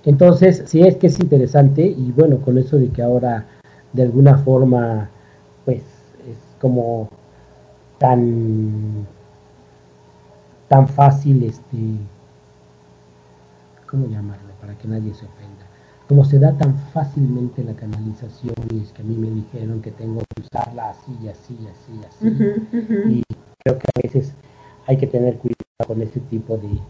Entonces, 0.05 0.63
sí 0.67 0.83
es 0.83 0.97
que 0.97 1.09
es 1.09 1.19
interesante 1.19 1.83
y 1.83 2.13
bueno, 2.13 2.39
con 2.39 2.59
eso 2.59 2.77
de 2.77 2.91
que 2.91 3.03
ahora 3.03 3.45
de 3.93 4.03
alguna 4.03 4.39
forma 4.39 5.09
pues 5.65 5.83
es 6.29 6.39
como 6.61 7.09
tan 7.99 9.07
tan 10.69 10.87
fácil 10.89 11.45
este 11.45 11.79
cómo 13.87 14.07
llamarlo 14.09 14.53
para 14.61 14.77
que 14.77 14.89
nadie 14.89 15.15
se 15.15 15.25
ofenda 15.25 15.46
como 16.09 16.25
se 16.25 16.39
da 16.39 16.57
tan 16.57 16.77
fácilmente 16.93 17.65
la 17.65 17.75
canalización 17.75 18.55
y 18.73 18.81
es 18.81 18.93
que 18.93 19.03
a 19.03 19.05
mí 19.05 19.17
me 19.17 19.31
dijeron 19.31 19.83
que 19.83 19.91
tengo 19.91 20.21
que 20.35 20.43
usarla 20.43 20.91
así 20.91 21.17
y 21.23 21.29
así 21.29 21.59
y 21.61 21.67
así 21.67 22.01
y 22.01 22.05
así 22.05 23.13
y 23.13 23.23
creo 23.65 23.79
que 23.79 23.87
a 23.95 24.03
veces 24.03 24.33
hay 24.87 24.97
que 24.97 25.07
tener 25.07 25.37
cuidado 25.39 25.57
con 25.87 26.01
ese 26.03 26.21
tipo 26.21 26.57
de 26.57 26.81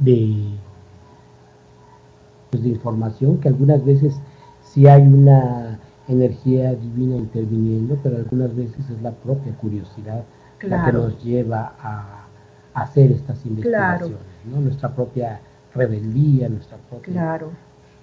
de, 0.00 0.58
pues, 2.50 2.62
de 2.62 2.68
información 2.68 3.38
que 3.38 3.48
algunas 3.48 3.84
veces 3.84 4.20
si 4.62 4.86
hay 4.86 5.02
una 5.02 5.78
energía 6.08 6.74
divina 6.74 7.16
interviniendo, 7.16 7.98
pero 8.02 8.16
algunas 8.16 8.54
veces 8.54 8.90
es 8.90 9.00
la 9.02 9.12
propia 9.12 9.52
curiosidad 9.56 10.24
la 10.62 10.86
que 10.86 10.92
nos 10.92 11.22
lleva 11.22 11.74
a, 11.78 12.20
hacer 12.74 13.12
estas 13.12 13.44
investigaciones, 13.46 14.18
¿no? 14.50 14.60
Nuestra 14.60 14.92
propia 14.92 15.40
rebeldía, 15.74 16.48
nuestra 16.48 16.76
propia... 16.76 17.12
Claro. 17.12 17.50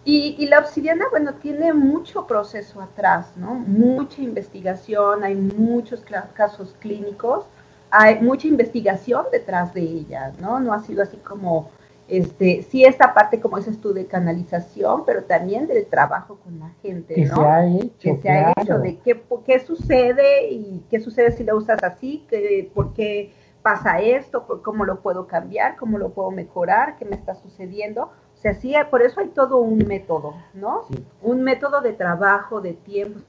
Y, 0.03 0.35
y, 0.39 0.47
la 0.47 0.59
obsidiana, 0.59 1.05
bueno, 1.11 1.35
tiene 1.35 1.73
mucho 1.73 2.25
proceso 2.25 2.81
atrás, 2.81 3.37
¿no? 3.37 3.53
Mucha 3.53 4.21
investigación, 4.21 5.23
hay 5.23 5.35
muchos 5.35 6.03
casos 6.33 6.75
clínicos, 6.79 7.45
hay 7.91 8.19
mucha 8.19 8.47
investigación 8.47 9.25
detrás 9.31 9.73
de 9.75 9.81
ella, 9.81 10.33
¿no? 10.39 10.59
No 10.59 10.73
ha 10.73 10.79
sido 10.79 11.03
así 11.03 11.17
como 11.17 11.69
este, 12.11 12.63
sí 12.63 12.83
esta 12.83 13.13
parte, 13.13 13.39
como 13.39 13.57
dices 13.57 13.79
tú, 13.79 13.93
de 13.93 14.05
canalización, 14.05 15.05
pero 15.05 15.23
también 15.23 15.67
del 15.67 15.85
trabajo 15.85 16.39
con 16.43 16.59
la 16.59 16.69
gente, 16.81 17.13
que 17.13 17.25
¿no? 17.25 17.35
Se 17.35 17.41
ha 17.41 17.65
hecho, 17.65 17.93
que 17.99 18.21
se 18.21 18.29
ha 18.29 18.53
hecho, 18.57 18.79
de 18.79 18.97
qué, 18.99 19.23
qué 19.45 19.59
sucede 19.59 20.49
y 20.49 20.83
qué 20.89 20.99
sucede 20.99 21.31
si 21.31 21.45
lo 21.45 21.55
usas 21.55 21.81
así, 21.83 22.25
que, 22.29 22.69
por 22.73 22.93
qué 22.93 23.33
pasa 23.61 24.01
esto, 24.01 24.45
cómo 24.61 24.83
lo 24.83 25.01
puedo 25.01 25.27
cambiar, 25.27 25.77
cómo 25.77 25.97
lo 25.97 26.09
puedo 26.09 26.31
mejorar, 26.31 26.97
qué 26.97 27.05
me 27.05 27.15
está 27.15 27.35
sucediendo. 27.35 28.11
Sea, 28.41 28.55
sí, 28.55 28.73
por 28.89 29.03
eso 29.03 29.19
hay 29.19 29.27
todo 29.27 29.57
un 29.57 29.85
método, 29.87 30.33
¿no? 30.55 30.87
Un 31.21 31.43
método 31.43 31.79
de 31.81 31.93
trabajo, 31.93 32.59
de 32.59 32.73
tiempo. 32.73 33.19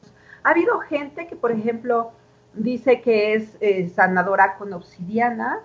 Ha 0.42 0.50
habido 0.52 0.78
gente 0.78 1.26
que, 1.26 1.36
por 1.36 1.52
ejemplo, 1.52 2.12
dice 2.54 3.02
que 3.02 3.34
es 3.34 3.58
eh, 3.60 3.90
sanadora 3.90 4.56
con 4.56 4.72
obsidiana 4.72 5.60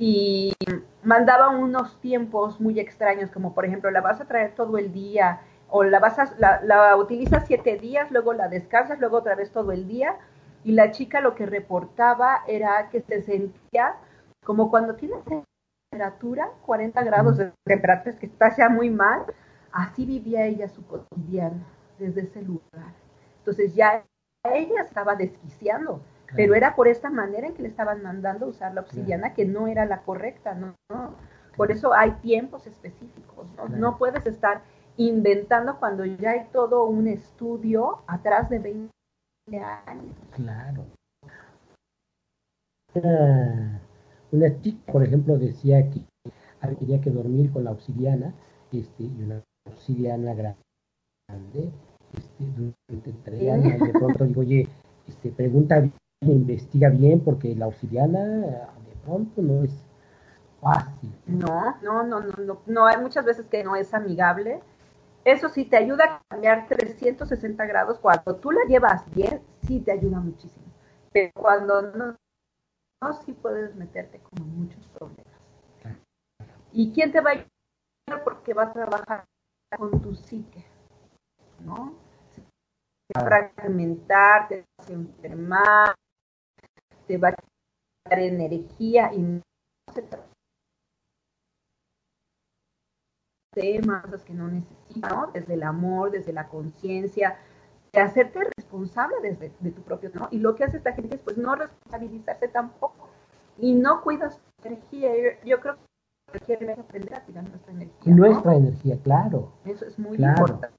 y 0.00 0.52
mandaba 1.04 1.50
unos 1.50 2.00
tiempos 2.00 2.60
muy 2.60 2.80
extraños, 2.80 3.30
como 3.30 3.54
por 3.54 3.64
ejemplo, 3.64 3.88
la 3.92 4.00
vas 4.00 4.20
a 4.20 4.24
traer 4.24 4.56
todo 4.56 4.78
el 4.78 4.92
día 4.92 5.42
o 5.68 5.84
la, 5.84 6.00
vas 6.00 6.18
a, 6.18 6.34
la, 6.38 6.60
la 6.64 6.96
utilizas 6.96 7.44
siete 7.46 7.76
días, 7.76 8.10
luego 8.10 8.32
la 8.32 8.48
descansas, 8.48 8.98
luego 8.98 9.18
otra 9.18 9.36
vez 9.36 9.52
todo 9.52 9.70
el 9.70 9.86
día, 9.86 10.16
y 10.64 10.72
la 10.72 10.90
chica 10.90 11.20
lo 11.20 11.36
que 11.36 11.46
reportaba 11.46 12.40
era 12.48 12.88
que 12.90 13.00
se 13.02 13.22
sentía 13.22 13.94
como 14.42 14.70
cuando 14.70 14.94
tienes 14.96 15.22
temperatura, 15.98 16.50
40 16.64 17.02
grados 17.02 17.36
de 17.38 17.52
temperatura, 17.64 18.16
que 18.16 18.26
está 18.26 18.54
ya 18.56 18.68
muy 18.68 18.88
mal, 18.88 19.24
así 19.72 20.06
vivía 20.06 20.46
ella 20.46 20.68
su 20.68 20.86
cotidiano 20.86 21.64
desde 21.98 22.22
ese 22.22 22.42
lugar. 22.42 22.94
Entonces 23.38 23.74
ya 23.74 24.04
ella 24.44 24.82
estaba 24.82 25.16
desquiciando, 25.16 26.00
pero 26.36 26.54
era 26.54 26.76
por 26.76 26.86
esta 26.86 27.10
manera 27.10 27.48
en 27.48 27.54
que 27.54 27.62
le 27.62 27.68
estaban 27.68 28.02
mandando 28.02 28.46
usar 28.46 28.72
la 28.74 28.82
obsidiana 28.82 29.34
que 29.34 29.44
no 29.44 29.66
era 29.66 29.84
la 29.86 30.02
correcta, 30.02 30.54
¿no? 30.54 30.74
Por 31.56 31.72
eso 31.72 31.92
hay 31.92 32.12
tiempos 32.22 32.66
específicos, 32.68 33.52
¿no? 33.56 33.68
No 33.68 33.98
puedes 33.98 34.24
estar 34.26 34.62
inventando 34.96 35.78
cuando 35.78 36.04
ya 36.04 36.30
hay 36.30 36.46
todo 36.52 36.84
un 36.84 37.08
estudio 37.08 38.02
atrás 38.06 38.48
de 38.48 38.58
20 38.60 38.90
años. 39.86 40.14
Claro. 40.32 40.84
Una, 44.30 44.60
chica, 44.60 44.92
por 44.92 45.02
ejemplo, 45.02 45.38
decía 45.38 45.88
que 45.90 46.00
había 46.60 47.00
que 47.00 47.10
dormir 47.10 47.50
con 47.52 47.64
la 47.64 47.70
obsidiana, 47.70 48.34
este, 48.72 49.04
y 49.04 49.22
una 49.22 49.42
obsidiana 49.66 50.34
grande, 50.34 51.70
este, 52.16 52.44
durante 52.56 53.12
tres 53.24 53.52
años, 53.52 53.80
de 53.80 53.92
pronto 53.92 54.24
digo, 54.24 54.40
oye, 54.40 54.68
este, 55.06 55.30
pregunta 55.30 55.80
bien, 55.80 55.92
investiga 56.20 56.88
bien, 56.90 57.20
porque 57.20 57.54
la 57.54 57.66
obsidiana 57.66 58.20
de 58.24 58.96
pronto 59.04 59.42
no 59.42 59.64
es 59.64 59.84
fácil. 60.60 61.12
No, 61.26 61.76
no, 61.82 62.02
no, 62.02 62.20
no, 62.20 62.32
no, 62.44 62.60
no, 62.66 62.86
hay 62.86 62.98
muchas 62.98 63.24
veces 63.24 63.46
que 63.46 63.64
no 63.64 63.76
es 63.76 63.94
amigable. 63.94 64.60
Eso 65.24 65.48
sí 65.48 65.64
te 65.64 65.76
ayuda 65.76 66.04
a 66.04 66.20
cambiar 66.30 66.66
360 66.68 67.66
grados. 67.66 67.98
Cuando 67.98 68.36
tú 68.36 68.50
la 68.50 68.64
llevas 68.66 69.04
bien, 69.14 69.40
sí 69.66 69.80
te 69.80 69.92
ayuda 69.92 70.20
muchísimo. 70.20 70.66
Pero 71.12 71.32
cuando 71.34 71.82
no 71.82 72.16
sí 73.24 73.32
puedes 73.32 73.74
meterte 73.76 74.20
como 74.20 74.44
en 74.44 74.62
muchos 74.62 74.86
problemas. 74.88 75.38
¿Y 76.72 76.92
quién 76.92 77.12
te 77.12 77.20
va 77.20 77.30
a 77.30 77.32
ayudar? 77.32 78.24
Porque 78.24 78.54
va 78.54 78.64
a 78.64 78.72
trabajar 78.72 79.24
con 79.76 80.00
tu 80.02 80.14
psique, 80.14 80.64
¿no? 81.64 81.94
Te 82.34 83.18
va 83.18 83.22
a 83.22 83.50
fragmentar, 83.50 84.48
te 84.48 84.56
va 84.60 84.84
a 84.86 84.92
enfermar, 84.92 85.94
te 87.06 87.18
va 87.18 87.28
a 87.28 87.34
dar 88.08 88.18
energía 88.18 89.12
y 89.12 89.18
no 89.18 89.42
se 89.94 90.02
temas 93.52 94.22
que 94.24 94.34
no 94.34 94.48
necesitas, 94.48 95.10
¿no? 95.12 95.30
desde 95.32 95.54
el 95.54 95.62
amor, 95.62 96.10
desde 96.10 96.32
la 96.32 96.48
conciencia, 96.48 97.38
de 97.92 98.00
hacerte 98.00 98.40
responsable 98.56 99.16
desde 99.22 99.52
de 99.60 99.70
tu 99.70 99.82
propio, 99.82 100.10
¿no? 100.14 100.28
Y 100.30 100.38
lo 100.38 100.54
que 100.54 100.64
hace 100.64 100.76
esta 100.76 100.92
gente 100.92 101.16
es 101.16 101.22
pues 101.22 101.36
no 101.36 101.54
responsabilizarse 101.54 102.48
tampoco 102.48 103.08
y 103.58 103.74
no 103.74 104.02
cuidas 104.02 104.38
tu 104.38 104.68
energía. 104.68 105.10
Yo, 105.44 105.60
creo 105.60 105.76
que 105.76 106.38
requiere 106.38 106.72
aprender 106.72 107.14
a 107.14 107.24
cuidar 107.24 107.48
nuestra 107.48 107.72
energía. 107.72 108.14
Nuestra 108.14 108.54
energía, 108.54 108.98
claro. 109.02 109.52
Eso 109.64 109.84
es 109.84 109.98
muy 109.98 110.16
importante, 110.16 110.70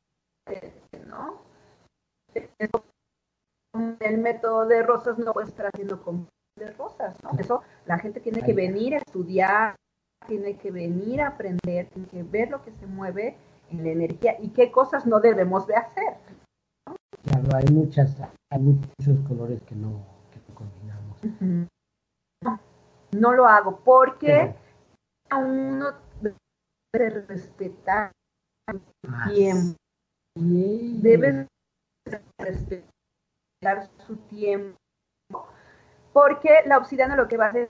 ¿no? 1.08 1.42
El 4.00 4.18
método 4.18 4.66
de 4.66 4.84
rosas 4.84 5.18
no 5.20 5.34
puede 5.34 5.48
estar 5.48 5.68
haciendo 5.68 6.02
como 6.02 6.28
de 6.58 6.72
rosas, 6.72 7.16
¿no? 7.24 7.32
Eso 7.40 7.62
la 7.86 8.00
gente 8.00 8.20
tiene 8.20 8.42
que 8.42 8.54
venir 8.54 8.96
a 8.96 8.98
estudiar, 8.98 9.76
tiene 10.28 10.58
que 10.58 10.72
venir 10.72 11.22
a 11.22 11.30
aprender, 11.30 11.88
tiene 11.88 12.08
que 12.08 12.24
ver 12.24 12.50
lo 12.50 12.64
que 12.64 12.72
se 12.72 12.88
mueve 12.88 13.38
en 13.72 13.84
la 13.84 13.92
energía 13.92 14.36
y 14.40 14.50
qué 14.50 14.72
cosas 14.72 15.06
no 15.06 15.20
debemos 15.20 15.68
de 15.68 15.76
hacer. 15.76 16.18
Claro, 17.42 17.58
hay 17.58 17.74
muchas, 17.74 18.16
hay 18.52 18.60
muchos 18.60 19.28
colores 19.28 19.62
que 19.64 19.76
no, 19.76 20.06
que 20.32 20.40
no 20.48 20.56
combinamos. 20.56 21.22
no, 23.12 23.34
lo 23.34 23.46
hago 23.46 23.80
porque 23.84 24.56
a 25.30 25.38
uno 25.38 25.94
debe 26.22 27.10
respetar 27.28 28.12
su 28.70 29.32
tiempo. 29.32 29.78
Debes 30.36 31.48
respetar 32.38 33.90
su 34.06 34.18
tiempo. 34.28 34.78
Porque 36.12 36.62
la 36.66 36.78
obsidiana 36.78 37.16
lo 37.16 37.28
que 37.28 37.38
va 37.38 37.46
a 37.46 37.50
hacer 37.50 37.70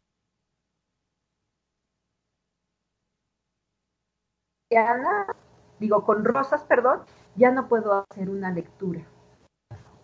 digo, 5.79 6.05
con 6.05 6.23
rosas, 6.23 6.63
perdón, 6.63 7.01
ya 7.35 7.51
no 7.51 7.67
puedo 7.67 8.05
hacer 8.09 8.29
una 8.29 8.51
lectura. 8.51 9.05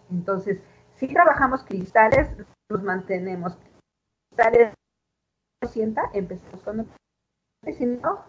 Entonces, 0.10 0.62
si 0.96 1.08
trabajamos 1.08 1.64
cristales, 1.64 2.30
los 2.70 2.84
mantenemos. 2.84 3.58
Cristales, 4.30 4.74
sienta, 5.68 6.10
empezamos 6.14 6.62
con 6.64 6.88
si 7.74 7.86
no, 7.86 8.24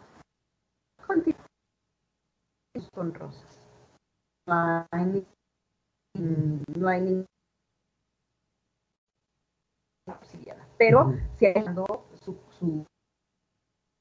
continuamos 1.06 1.46
con 2.92 3.14
rosas. 3.14 3.60
No 4.48 4.86
hay, 4.90 5.26
no 6.78 6.88
hay 6.88 7.00
ninguna 7.00 7.26
pero 10.78 11.14
si 11.34 11.46
hay 11.46 11.64
su, 12.22 12.38
su 12.58 12.86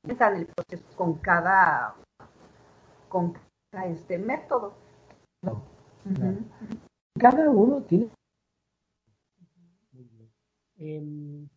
en 0.08 0.36
el 0.36 0.46
proceso 0.46 0.86
con 0.96 1.16
cada 1.16 1.96
con 3.10 3.34
este 3.86 4.20
método. 4.20 4.74
Cada 7.18 7.50
uno 7.50 7.82
tiene. 7.88 8.10
Eh, 10.78 11.48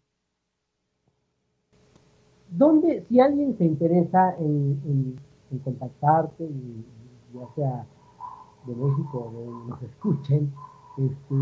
¿Dónde, 2.49 3.05
si 3.09 3.19
alguien 3.19 3.59
se 3.59 3.65
interesa 3.65 4.37
en, 4.39 5.19
en, 5.51 5.59
contactarte, 5.59 6.45
y, 6.45 6.85
ya 7.35 7.55
sea 7.57 7.87
de 8.67 8.75
México 8.75 9.19
o 9.19 9.33
de 9.33 9.71
nos 9.71 9.83
escuchen, 9.83 10.53
este, 10.97 11.35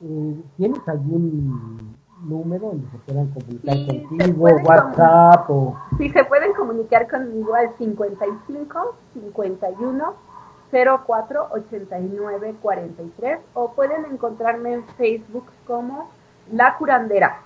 eh, 0.00 0.42
¿tienes 0.56 0.88
algún 0.88 1.96
número 2.24 2.68
donde 2.68 2.90
se 2.90 2.98
puedan 2.98 3.28
comunicar 3.28 3.86
contigo, 3.86 4.44
WhatsApp 4.64 5.50
o... 5.50 5.76
Sí, 5.98 6.10
se 6.10 6.24
pueden 6.24 6.52
comunicar 6.54 7.08
conmigo 7.08 7.54
al 7.54 7.76
55 7.78 8.96
51 9.14 10.31
04 10.72 11.48
89 11.50 12.54
43 12.60 13.38
o 13.54 13.72
pueden 13.72 14.06
encontrarme 14.06 14.72
en 14.72 14.84
Facebook 14.96 15.46
como 15.66 16.10
La 16.52 16.76
Curandera. 16.76 17.40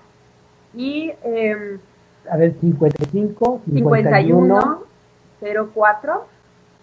Y... 0.74 1.12
Eh, 1.22 1.78
a 2.30 2.36
ver, 2.36 2.54
55 2.60 3.60
51, 3.72 4.82
04 5.40 6.26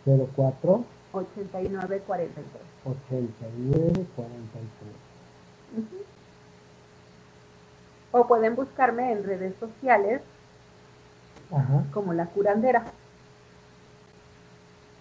04 0.05 0.85
89 1.13 2.01
43 2.05 2.45
89 2.85 4.05
43 4.15 5.03
o 8.13 8.27
pueden 8.27 8.55
buscarme 8.55 9.11
en 9.11 9.23
redes 9.23 9.53
sociales 9.59 10.21
como 11.91 12.13
la 12.13 12.27
curandera, 12.27 12.83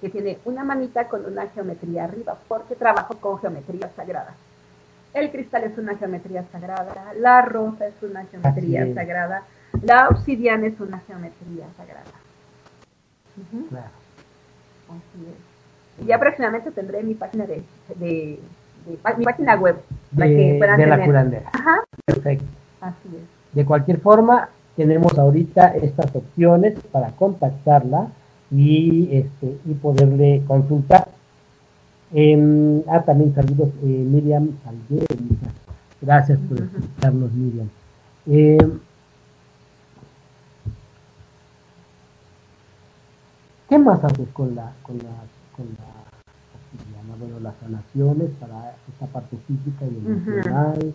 que 0.02 0.10
tiene 0.10 0.38
una 0.44 0.64
manita 0.64 1.06
con 1.06 1.24
una 1.24 1.46
geometría 1.46 2.04
arriba, 2.04 2.36
porque 2.48 2.74
trabajo 2.74 3.14
con 3.20 3.38
geometría 3.38 3.88
sagrada. 3.94 4.34
El 5.14 5.30
cristal 5.30 5.62
es 5.62 5.78
una 5.78 5.96
geometría 5.96 6.44
sagrada, 6.50 7.14
la 7.16 7.40
rosa 7.42 7.86
es 7.86 7.94
una 8.02 8.24
geometría 8.24 8.92
sagrada, 8.94 9.44
la 9.80 10.08
obsidiana 10.08 10.66
es 10.66 10.80
una 10.80 10.98
geometría 11.06 11.66
sagrada. 11.76 12.10
Claro. 13.68 13.86
Y 16.02 16.06
ya 16.06 16.18
próximamente 16.18 16.72
tendré 16.72 17.04
mi 17.04 17.14
página 17.14 17.46
de, 17.46 17.62
de, 17.94 18.40
mi 19.16 19.24
página 19.24 19.54
web 19.54 19.76
para 20.16 20.26
que 20.26 20.56
puedan 20.58 20.80
de 20.80 20.86
la 20.86 21.04
curandera. 21.04 21.50
Ajá. 21.52 21.84
Perfecto. 22.04 22.44
Así 22.80 23.08
es. 23.08 23.54
De 23.54 23.64
cualquier 23.64 24.00
forma, 24.00 24.48
tenemos 24.74 25.16
ahorita 25.16 25.68
estas 25.76 26.14
opciones 26.16 26.74
para 26.90 27.10
contactarla 27.12 28.08
y, 28.52 29.08
este, 29.16 29.56
y 29.64 29.74
poderle 29.74 30.42
consultar. 30.46 31.08
Eh, 32.12 32.84
ah, 32.88 33.02
también 33.02 33.34
saludos, 33.34 33.70
eh, 33.82 33.86
Miriam 33.86 34.50
Gracias 36.00 36.38
por 36.48 36.60
escucharnos, 36.60 37.32
Miriam. 37.32 37.68
Eh, 38.26 38.58
¿Qué 43.68 43.78
más 43.78 44.04
haces 44.04 44.28
con 44.34 44.54
la, 44.54 44.72
con 44.82 44.98
la, 44.98 45.14
con 45.56 45.66
la, 45.78 47.16
bueno, 47.18 47.40
las 47.40 47.54
sanaciones 47.56 48.30
para 48.38 48.76
esta 48.92 49.06
parte 49.06 49.38
física 49.46 49.86
y 49.86 49.96
emocional? 49.96 50.92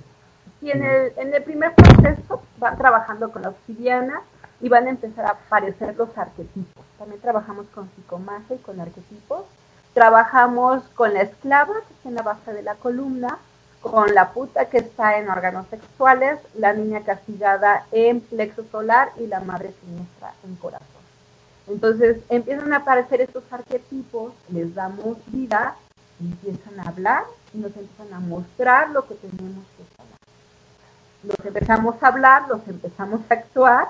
Y 0.62 0.70
en 0.70 0.84
el, 0.84 1.12
en 1.18 1.34
el 1.34 1.44
primer 1.44 1.74
proceso 1.74 2.42
van 2.60 2.78
trabajando 2.78 3.32
con 3.32 3.42
la 3.42 3.50
obsidiana 3.50 4.22
y 4.62 4.70
van 4.70 4.88
a 4.88 4.92
empezar 4.92 5.26
a 5.26 5.32
aparecer 5.32 5.96
los 5.98 6.18
arquetipos. 6.18 6.84
También 6.98 7.22
trabajamos 7.22 7.68
con 7.74 7.90
psicomagia 7.96 8.56
y 8.56 8.60
con 8.60 8.80
arquetipos. 8.80 9.46
trabajamos 9.94 10.84
con 10.94 11.14
la 11.16 11.22
esclava, 11.22 11.74
que 11.88 11.94
está 11.96 12.10
en 12.10 12.16
la 12.16 12.22
base 12.22 12.54
de 12.54 12.62
la 12.62 12.76
columna, 12.76 13.40
con 13.82 14.14
la 14.14 14.32
puta 14.32 14.70
que 14.70 14.78
está 14.78 15.18
en 15.18 15.28
órganos 15.28 15.66
sexuales, 15.70 16.40
la 16.56 16.74
niña 16.74 17.02
castigada 17.02 17.86
en 17.92 18.22
plexo 18.22 18.64
solar 18.72 19.10
y 19.18 19.26
la 19.26 19.40
madre 19.40 19.74
siniestra 19.82 20.34
en 20.44 20.56
corazón. 20.58 20.88
Entonces 21.68 22.18
empiezan 22.30 22.74
a 22.74 22.78
aparecer 22.78 23.22
estos 23.22 23.44
arquetipos, 23.52 24.34
les 24.50 24.76
damos 24.76 25.18
vida, 25.28 25.76
empiezan 26.20 26.80
a 26.80 26.90
hablar 26.90 27.24
y 27.54 27.58
nos 27.58 27.76
empiezan 27.76 28.14
a 28.14 28.20
mostrar 28.20 28.92
lo 28.92 29.08
que 29.08 29.16
tenemos 29.16 29.66
que 29.76 29.84
hablar. 30.02 30.18
Los 31.24 31.46
empezamos 31.46 32.04
a 32.04 32.08
hablar, 32.08 32.48
los 32.48 32.68
empezamos 32.68 33.22
a 33.30 33.34
actuar 33.34 33.88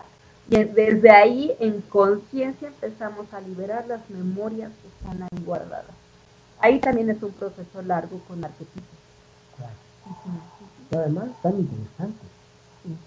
y 0.49 0.63
desde 0.63 1.11
ahí 1.11 1.55
en 1.59 1.81
conciencia 1.81 2.69
empezamos 2.69 3.33
a 3.33 3.41
liberar 3.41 3.85
las 3.87 4.09
memorias 4.09 4.71
que 4.81 4.87
están 4.87 5.23
ahí 5.23 5.43
guardadas. 5.43 5.95
Ahí 6.59 6.79
también 6.79 7.09
es 7.09 7.21
un 7.21 7.31
proceso 7.33 7.81
largo 7.81 8.19
con 8.27 8.43
arquetipos. 8.43 8.97
Claro. 9.57 11.03
además, 11.03 11.29
tan 11.41 11.59
interesante. 11.59 12.25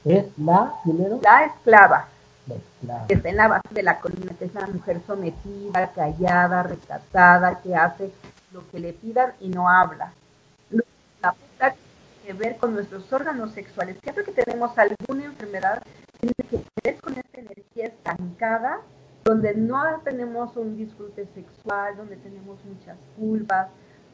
Es 0.04 0.26
la, 0.38 0.74
primero. 0.84 1.18
La 1.22 1.46
esclava. 1.46 2.08
La 2.46 2.54
esclava. 2.54 3.06
Que 3.06 3.14
está 3.14 3.28
en 3.30 3.36
la 3.36 3.48
base 3.48 3.68
de 3.74 3.82
la 3.82 4.00
colina, 4.00 4.34
que 4.38 4.44
es 4.44 4.54
la 4.54 4.66
mujer 4.66 5.00
sometida, 5.06 5.92
callada, 5.92 6.62
retratada, 6.62 7.60
que 7.62 7.74
hace 7.74 8.12
lo 8.52 8.68
que 8.70 8.80
le 8.80 8.92
pidan 8.92 9.32
y 9.40 9.48
no 9.48 9.68
habla. 9.68 10.12
La 11.22 11.32
puta 11.32 11.74
que 12.24 12.32
ver 12.34 12.58
con 12.58 12.74
nuestros 12.74 13.10
órganos 13.12 13.52
sexuales. 13.52 13.96
Siempre 14.02 14.24
que 14.24 14.32
tenemos 14.32 14.76
alguna 14.76 15.24
enfermedad, 15.24 15.82
tiene 16.20 16.34
que 16.50 16.64
ver 16.84 17.00
con 17.00 17.19
energía 17.80 17.86
estancada, 17.86 18.80
donde 19.24 19.54
no 19.54 19.82
tenemos 20.04 20.56
un 20.56 20.76
disfrute 20.76 21.26
sexual, 21.34 21.96
donde 21.96 22.16
tenemos 22.16 22.58
muchas 22.64 22.96
culpas, 23.16 23.68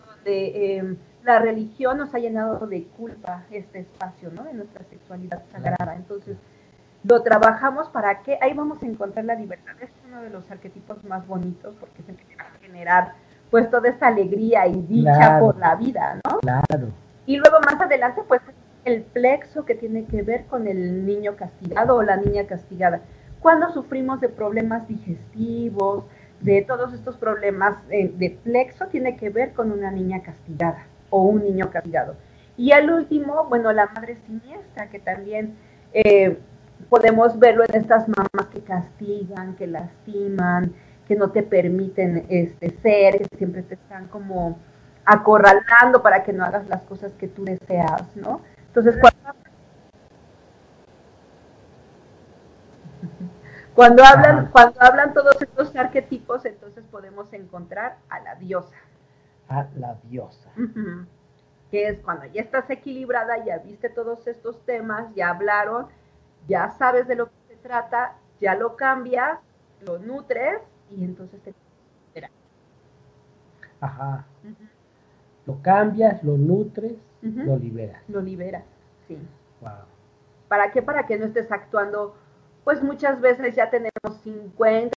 donde 0.06 0.76
eh, 0.78 0.96
la 1.24 1.38
religión 1.38 1.98
nos 1.98 2.14
ha 2.14 2.18
llenado 2.18 2.66
de 2.66 2.84
culpa 2.84 3.44
este 3.50 3.80
espacio, 3.80 4.30
¿no? 4.30 4.44
De 4.44 4.54
nuestra 4.54 4.84
sexualidad 4.84 5.42
sagrada. 5.52 5.94
Entonces, 5.94 6.36
lo 7.04 7.22
trabajamos 7.22 7.88
para 7.88 8.22
que 8.22 8.38
ahí 8.40 8.52
vamos 8.52 8.82
a 8.82 8.86
encontrar 8.86 9.24
la 9.24 9.34
libertad. 9.34 9.74
Es 9.80 9.90
uno 10.08 10.22
de 10.22 10.30
los 10.30 10.50
arquetipos 10.50 11.04
más 11.04 11.26
bonitos 11.26 11.74
porque 11.78 12.02
es 12.02 12.08
el 12.08 12.16
que 12.16 12.36
va 12.36 12.44
a 12.44 12.58
generar 12.60 13.14
pues 13.50 13.70
toda 13.70 13.88
esa 13.88 14.08
alegría 14.08 14.66
y 14.66 14.82
dicha 14.82 15.38
por 15.38 15.56
la 15.56 15.76
vida, 15.76 16.20
¿no? 16.24 16.38
Claro. 16.40 16.88
Y 17.26 17.36
luego 17.36 17.58
más 17.60 17.80
adelante 17.80 18.22
pues 18.26 18.40
el 18.84 19.02
plexo 19.02 19.64
que 19.64 19.74
tiene 19.74 20.04
que 20.04 20.22
ver 20.22 20.46
con 20.46 20.66
el 20.68 21.04
niño 21.04 21.36
castigado 21.36 21.96
o 21.96 22.02
la 22.02 22.16
niña 22.16 22.46
castigada. 22.46 23.00
Cuando 23.40 23.70
sufrimos 23.72 24.20
de 24.20 24.28
problemas 24.28 24.88
digestivos, 24.88 26.04
de 26.40 26.62
todos 26.62 26.92
estos 26.92 27.16
problemas 27.16 27.76
de 27.88 28.38
plexo, 28.44 28.86
tiene 28.86 29.16
que 29.16 29.30
ver 29.30 29.52
con 29.52 29.72
una 29.72 29.90
niña 29.90 30.22
castigada 30.22 30.86
o 31.10 31.22
un 31.22 31.44
niño 31.44 31.70
castigado. 31.70 32.16
Y 32.56 32.72
al 32.72 32.90
último, 32.90 33.46
bueno, 33.48 33.72
la 33.72 33.86
madre 33.86 34.16
siniestra, 34.26 34.88
que 34.88 34.98
también 34.98 35.56
eh, 35.92 36.38
podemos 36.88 37.38
verlo 37.38 37.64
en 37.68 37.74
estas 37.80 38.08
mamás 38.08 38.48
que 38.52 38.60
castigan, 38.60 39.56
que 39.56 39.66
lastiman, 39.66 40.72
que 41.06 41.16
no 41.16 41.30
te 41.30 41.42
permiten 41.42 42.26
este, 42.28 42.70
ser, 42.82 43.18
que 43.18 43.36
siempre 43.36 43.62
te 43.62 43.74
están 43.74 44.08
como 44.08 44.58
acorralando 45.04 46.02
para 46.02 46.24
que 46.24 46.32
no 46.32 46.44
hagas 46.44 46.66
las 46.68 46.82
cosas 46.82 47.12
que 47.12 47.28
tú 47.28 47.44
deseas, 47.44 48.16
¿no? 48.16 48.40
Entonces, 48.68 48.96
cuando, 49.00 49.38
hablan, 53.82 54.50
cuando 54.50 54.80
hablan 54.80 55.14
todos 55.14 55.40
estos 55.40 55.74
arquetipos, 55.76 56.44
entonces 56.44 56.84
podemos 56.90 57.32
encontrar 57.32 57.98
a 58.08 58.20
la 58.20 58.34
diosa. 58.36 58.76
A 59.48 59.66
la 59.76 59.96
diosa. 60.04 60.50
Que 61.70 61.88
es 61.88 62.00
cuando 62.00 62.26
ya 62.26 62.42
estás 62.42 62.68
equilibrada, 62.70 63.44
ya 63.44 63.58
viste 63.58 63.88
todos 63.88 64.26
estos 64.26 64.64
temas, 64.64 65.14
ya 65.14 65.30
hablaron, 65.30 65.88
ya 66.48 66.70
sabes 66.70 67.06
de 67.06 67.16
lo 67.16 67.26
que 67.26 67.32
se 67.48 67.56
trata, 67.56 68.14
ya 68.40 68.54
lo 68.54 68.76
cambias, 68.76 69.38
lo 69.84 69.98
nutres 69.98 70.60
y 70.90 71.04
entonces 71.04 71.40
te 71.42 71.54
Ajá. 73.80 74.24
Lo 75.46 75.60
cambias, 75.62 76.22
lo 76.24 76.36
nutres, 76.36 76.94
lo 77.22 77.56
liberas. 77.56 78.02
Lo 78.08 78.20
liberas, 78.20 78.64
sí. 79.06 79.18
Wow. 79.60 79.70
¿Para 80.48 80.70
qué? 80.70 80.82
Para 80.82 81.06
que 81.06 81.18
no 81.18 81.26
estés 81.26 81.50
actuando, 81.52 82.16
pues 82.66 82.82
muchas 82.82 83.20
veces 83.20 83.54
ya 83.54 83.70
tenemos 83.70 84.20
50 84.24 84.90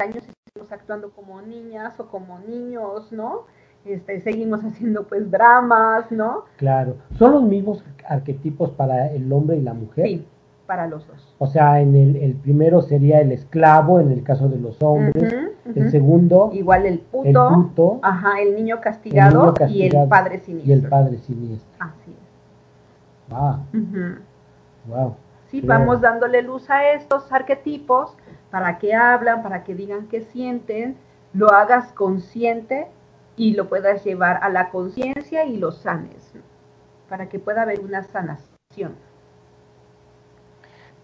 años 0.00 0.22
y 0.28 0.30
estamos 0.46 0.70
actuando 0.70 1.10
como 1.10 1.42
niñas 1.42 1.98
o 1.98 2.06
como 2.06 2.38
niños, 2.38 3.10
¿no? 3.10 3.46
Este, 3.84 4.20
seguimos 4.20 4.60
haciendo 4.64 5.08
pues 5.08 5.28
dramas, 5.28 6.12
¿no? 6.12 6.44
Claro. 6.56 6.98
¿Son 7.18 7.32
los 7.32 7.42
mismos 7.42 7.84
arquetipos 8.08 8.70
para 8.70 9.10
el 9.10 9.32
hombre 9.32 9.56
y 9.56 9.62
la 9.62 9.74
mujer? 9.74 10.06
Sí, 10.06 10.26
para 10.68 10.86
los 10.86 11.04
dos. 11.08 11.34
O 11.38 11.48
sea, 11.48 11.80
en 11.80 11.96
el, 11.96 12.14
el 12.14 12.34
primero 12.34 12.80
sería 12.80 13.20
el 13.20 13.32
esclavo 13.32 13.98
en 13.98 14.12
el 14.12 14.22
caso 14.22 14.48
de 14.48 14.58
los 14.58 14.80
hombres, 14.80 15.34
el 15.74 15.90
segundo 15.90 16.50
igual 16.52 16.86
el 16.86 17.00
puto, 17.00 17.98
ajá, 18.02 18.40
el 18.40 18.54
niño, 18.54 18.80
castigado, 18.80 19.52
y 19.68 19.82
el 19.82 20.08
padre 20.08 20.38
siniestro. 20.38 20.72
Y 20.72 20.78
el 20.78 20.88
padre 20.88 21.18
siniestro. 21.18 21.68
Así 21.80 22.12
es. 22.12 23.34
Wow. 23.34 23.56
Wow. 24.86 25.16
Sí, 25.60 25.66
vamos 25.66 26.00
dándole 26.00 26.42
luz 26.42 26.68
a 26.68 26.90
estos 26.90 27.32
arquetipos 27.32 28.14
para 28.50 28.78
que 28.78 28.94
hablan, 28.94 29.42
para 29.42 29.64
que 29.64 29.74
digan 29.74 30.06
qué 30.08 30.20
sienten, 30.20 30.96
lo 31.32 31.50
hagas 31.50 31.92
consciente 31.92 32.88
y 33.36 33.54
lo 33.54 33.68
puedas 33.68 34.04
llevar 34.04 34.38
a 34.42 34.48
la 34.48 34.70
conciencia 34.70 35.44
y 35.44 35.56
lo 35.56 35.72
sanes, 35.72 36.32
para 37.08 37.28
que 37.28 37.38
pueda 37.38 37.62
haber 37.62 37.80
una 37.80 38.02
sanación. 38.02 38.94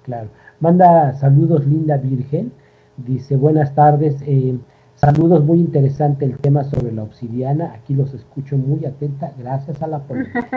Claro. 0.02 0.28
Manda 0.60 1.14
saludos 1.14 1.66
Linda 1.66 1.96
Virgen. 1.96 2.52
Dice, 2.96 3.36
buenas 3.36 3.74
tardes. 3.74 4.20
Eh, 4.26 4.58
saludos, 4.96 5.44
muy 5.44 5.60
interesante 5.60 6.24
el 6.24 6.38
tema 6.38 6.64
sobre 6.64 6.92
la 6.92 7.04
obsidiana. 7.04 7.72
Aquí 7.72 7.94
los 7.94 8.12
escucho 8.12 8.56
muy 8.58 8.84
atenta. 8.84 9.32
Gracias 9.38 9.82
a 9.82 9.86
la 9.86 10.02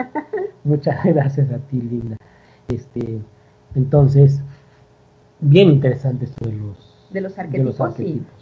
Muchas 0.64 1.02
gracias 1.02 1.50
a 1.50 1.58
ti, 1.58 1.80
Linda. 1.80 2.16
Este, 2.68 3.20
entonces, 3.76 4.40
bien 5.40 5.68
interesante 5.68 6.24
esto 6.24 6.46
de 6.46 6.52
los, 6.52 7.08
de 7.10 7.20
los 7.20 7.38
arquetipos. 7.80 8.32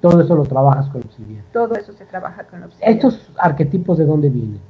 Todo 0.00 0.20
eso 0.20 0.34
lo 0.34 0.44
trabajas 0.44 0.88
con 0.88 1.02
obsidiana. 1.02 1.44
Todo 1.52 1.74
eso 1.74 1.92
se 1.92 2.04
trabaja 2.04 2.44
con 2.44 2.62
obsidiana. 2.62 2.92
¿Estos 2.92 3.30
arquetipos 3.38 3.98
de 3.98 4.04
dónde 4.04 4.28
vienen? 4.28 4.60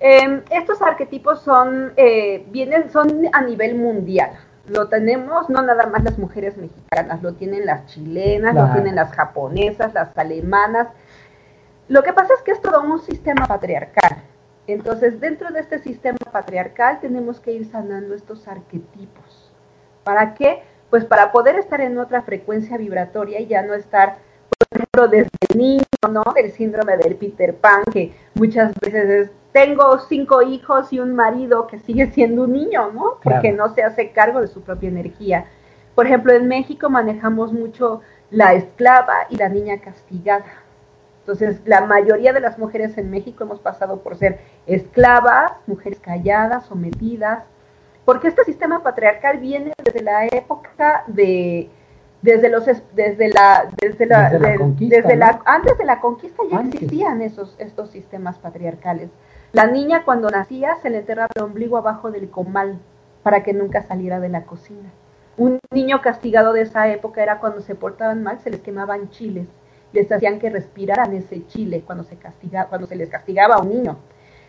Em, 0.00 0.42
estos 0.50 0.80
arquetipos 0.82 1.40
son, 1.40 1.92
eh, 1.96 2.46
vienen, 2.50 2.90
son 2.90 3.22
a 3.32 3.42
nivel 3.42 3.76
mundial 3.76 4.30
lo 4.70 4.88
tenemos 4.88 5.48
no 5.50 5.62
nada 5.62 5.86
más 5.86 6.04
las 6.04 6.18
mujeres 6.18 6.56
mexicanas, 6.56 7.22
lo 7.22 7.34
tienen 7.34 7.66
las 7.66 7.86
chilenas, 7.86 8.54
lo 8.54 8.72
tienen 8.72 8.94
las 8.94 9.12
japonesas, 9.12 9.92
las 9.94 10.16
alemanas. 10.16 10.88
Lo 11.88 12.02
que 12.02 12.12
pasa 12.12 12.34
es 12.34 12.42
que 12.42 12.52
es 12.52 12.60
todo 12.60 12.82
un 12.82 13.00
sistema 13.00 13.46
patriarcal. 13.46 14.22
Entonces, 14.72 15.20
dentro 15.20 15.50
de 15.50 15.60
este 15.60 15.78
sistema 15.78 16.18
patriarcal 16.32 17.00
tenemos 17.00 17.40
que 17.40 17.52
ir 17.52 17.66
sanando 17.66 18.14
estos 18.14 18.46
arquetipos. 18.48 19.52
¿Para 20.04 20.34
qué? 20.34 20.62
Pues 20.90 21.04
para 21.04 21.32
poder 21.32 21.56
estar 21.56 21.80
en 21.80 21.98
otra 21.98 22.22
frecuencia 22.22 22.76
vibratoria 22.76 23.40
y 23.40 23.46
ya 23.46 23.62
no 23.62 23.74
estar, 23.74 24.18
por 24.58 24.78
ejemplo, 24.78 25.08
desde 25.08 25.30
el 25.48 25.58
niño, 25.58 25.84
¿no? 26.10 26.22
Del 26.34 26.50
síndrome 26.52 26.96
del 26.96 27.16
Peter 27.16 27.54
Pan, 27.54 27.82
que 27.92 28.12
muchas 28.34 28.72
veces 28.80 29.08
es 29.08 29.30
tengo 29.52 29.98
cinco 29.98 30.42
hijos 30.42 30.92
y 30.92 31.00
un 31.00 31.14
marido 31.14 31.66
que 31.66 31.78
sigue 31.80 32.06
siendo 32.12 32.44
un 32.44 32.52
niño, 32.52 32.92
¿no? 32.92 33.18
Porque 33.22 33.52
no 33.52 33.74
se 33.74 33.82
hace 33.82 34.12
cargo 34.12 34.40
de 34.40 34.46
su 34.46 34.62
propia 34.62 34.88
energía. 34.88 35.46
Por 35.94 36.06
ejemplo, 36.06 36.32
en 36.32 36.46
México 36.46 36.88
manejamos 36.88 37.52
mucho 37.52 38.00
la 38.30 38.54
esclava 38.54 39.26
y 39.28 39.36
la 39.36 39.48
niña 39.48 39.80
castigada. 39.80 40.44
Entonces, 41.20 41.60
la 41.64 41.82
mayoría 41.82 42.32
de 42.32 42.40
las 42.40 42.58
mujeres 42.58 42.96
en 42.98 43.10
México 43.10 43.44
hemos 43.44 43.60
pasado 43.60 44.00
por 44.00 44.16
ser 44.16 44.40
esclavas, 44.66 45.52
mujeres 45.66 46.00
calladas, 46.00 46.66
sometidas, 46.66 47.44
porque 48.04 48.28
este 48.28 48.44
sistema 48.44 48.82
patriarcal 48.82 49.38
viene 49.38 49.72
desde 49.84 50.02
la 50.02 50.26
época 50.26 51.04
de 51.06 51.70
desde 52.22 52.48
los 52.50 52.66
desde 52.94 53.28
la 53.28 53.70
desde 53.80 54.06
la, 54.06 54.30
desde 54.30 55.16
la, 55.16 55.40
antes 55.46 55.78
de 55.78 55.84
la 55.84 56.00
conquista 56.00 56.42
ya 56.50 56.60
existían 56.60 57.22
esos 57.22 57.54
estos 57.58 57.90
sistemas 57.90 58.38
patriarcales. 58.38 59.10
La 59.52 59.66
niña 59.66 60.04
cuando 60.04 60.28
nacía 60.28 60.76
se 60.76 60.90
le 60.90 60.98
enterraba 60.98 61.28
el 61.34 61.42
ombligo 61.42 61.76
abajo 61.76 62.10
del 62.10 62.30
comal 62.30 62.78
para 63.22 63.42
que 63.42 63.52
nunca 63.52 63.82
saliera 63.82 64.20
de 64.20 64.28
la 64.28 64.44
cocina. 64.44 64.90
Un 65.36 65.58
niño 65.70 66.00
castigado 66.02 66.52
de 66.52 66.62
esa 66.62 66.88
época 66.88 67.22
era 67.22 67.38
cuando 67.38 67.60
se 67.60 67.74
portaban 67.74 68.22
mal, 68.22 68.38
se 68.40 68.50
les 68.50 68.60
quemaban 68.60 69.08
chiles, 69.10 69.46
les 69.92 70.10
hacían 70.10 70.38
que 70.38 70.50
respiraran 70.50 71.12
ese 71.14 71.46
chile 71.46 71.82
cuando 71.84 72.04
se, 72.04 72.16
castiga, 72.16 72.66
cuando 72.66 72.86
se 72.86 72.96
les 72.96 73.08
castigaba 73.08 73.56
a 73.56 73.62
un 73.62 73.70
niño. 73.70 73.98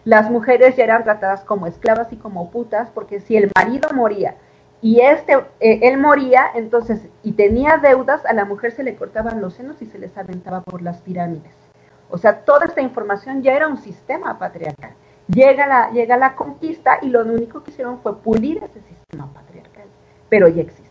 Las 0.04 0.32
mujeres 0.32 0.76
ya 0.76 0.84
eran 0.84 1.04
tratadas 1.04 1.44
como 1.44 1.68
esclavas 1.68 2.12
y 2.12 2.18
como 2.18 2.50
putas 2.50 2.90
porque 2.90 3.20
si 3.20 3.38
el 3.38 3.52
marido 3.56 3.90
moría 3.94 4.36
y 4.82 5.02
este 5.02 5.34
eh, 5.60 5.80
él 5.84 6.00
moría, 6.00 6.46
entonces 6.56 7.08
y 7.22 7.34
tenía 7.34 7.78
deudas, 7.78 8.26
a 8.26 8.34
la 8.34 8.46
mujer 8.46 8.72
se 8.72 8.84
le 8.84 8.96
cortaban 8.96 9.40
los 9.40 9.54
senos 9.54 9.82
y 9.82 9.86
se 9.86 10.00
les 10.00 10.18
aventaba 10.18 10.62
por 10.62 10.82
las 10.82 11.02
pirámides 11.02 11.54
O 12.10 12.18
sea, 12.18 12.44
toda 12.46 12.66
esta 12.66 12.82
información 12.82 13.44
ya 13.44 13.54
era 13.54 13.68
un 13.68 13.78
sistema 13.78 14.40
patriarcal. 14.40 14.94
Llega 15.28 15.68
la, 15.68 15.92
llega 15.92 16.18
la 16.18 16.36
conquista 16.36 16.98
y 17.02 17.10
lo 17.10 17.22
único 17.22 17.64
que 17.64 17.72
hicieron 17.72 18.00
fue 18.02 18.18
pulir 18.18 18.58
ese 18.58 18.82
sistema 18.82 19.32
patriarcal, 19.34 19.86
pero 20.30 20.48
ya 20.48 20.64
existía. 20.64 20.91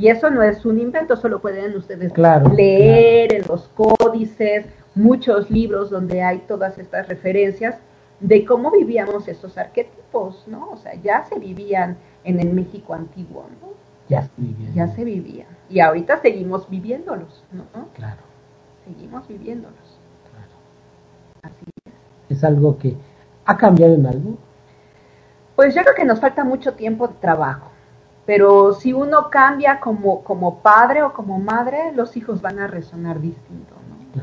Y 0.00 0.08
eso 0.08 0.30
no 0.30 0.42
es 0.42 0.64
un 0.64 0.78
invento, 0.78 1.14
solo 1.14 1.42
pueden 1.42 1.76
ustedes 1.76 2.16
leer 2.56 3.34
en 3.34 3.46
los 3.46 3.68
códices, 3.68 4.64
muchos 4.94 5.50
libros 5.50 5.90
donde 5.90 6.22
hay 6.22 6.38
todas 6.48 6.78
estas 6.78 7.06
referencias 7.06 7.76
de 8.18 8.46
cómo 8.46 8.70
vivíamos 8.70 9.28
estos 9.28 9.58
arquetipos, 9.58 10.48
¿no? 10.48 10.70
O 10.70 10.76
sea, 10.78 10.94
ya 10.94 11.24
se 11.26 11.38
vivían 11.38 11.98
en 12.24 12.40
el 12.40 12.50
México 12.54 12.94
antiguo, 12.94 13.44
¿no? 13.60 13.68
Ya 14.08 14.22
se 14.22 14.30
vivían. 14.38 14.72
Ya 14.72 14.86
se 14.88 15.04
vivían. 15.04 15.48
Y 15.68 15.80
ahorita 15.80 16.22
seguimos 16.22 16.68
viviéndolos, 16.70 17.44
¿no? 17.52 17.64
Claro. 17.92 18.22
Seguimos 18.86 19.28
viviéndolos. 19.28 20.00
Claro. 20.30 20.52
Así 21.42 21.66
es. 21.84 22.38
Es 22.38 22.42
algo 22.42 22.78
que 22.78 22.96
¿Ha 23.50 23.56
cambiado 23.56 23.94
en 23.94 24.06
algo? 24.06 24.38
Pues 25.56 25.74
yo 25.74 25.82
creo 25.82 25.94
que 25.94 26.04
nos 26.04 26.20
falta 26.20 26.44
mucho 26.44 26.74
tiempo 26.74 27.08
de 27.08 27.14
trabajo, 27.14 27.69
pero 28.30 28.74
si 28.74 28.92
uno 28.92 29.28
cambia 29.28 29.80
como, 29.80 30.22
como 30.22 30.60
padre 30.60 31.02
o 31.02 31.12
como 31.12 31.40
madre, 31.40 31.90
los 31.96 32.16
hijos 32.16 32.40
van 32.40 32.60
a 32.60 32.68
resonar 32.68 33.20
distinto, 33.20 33.74
¿no? 33.88 34.22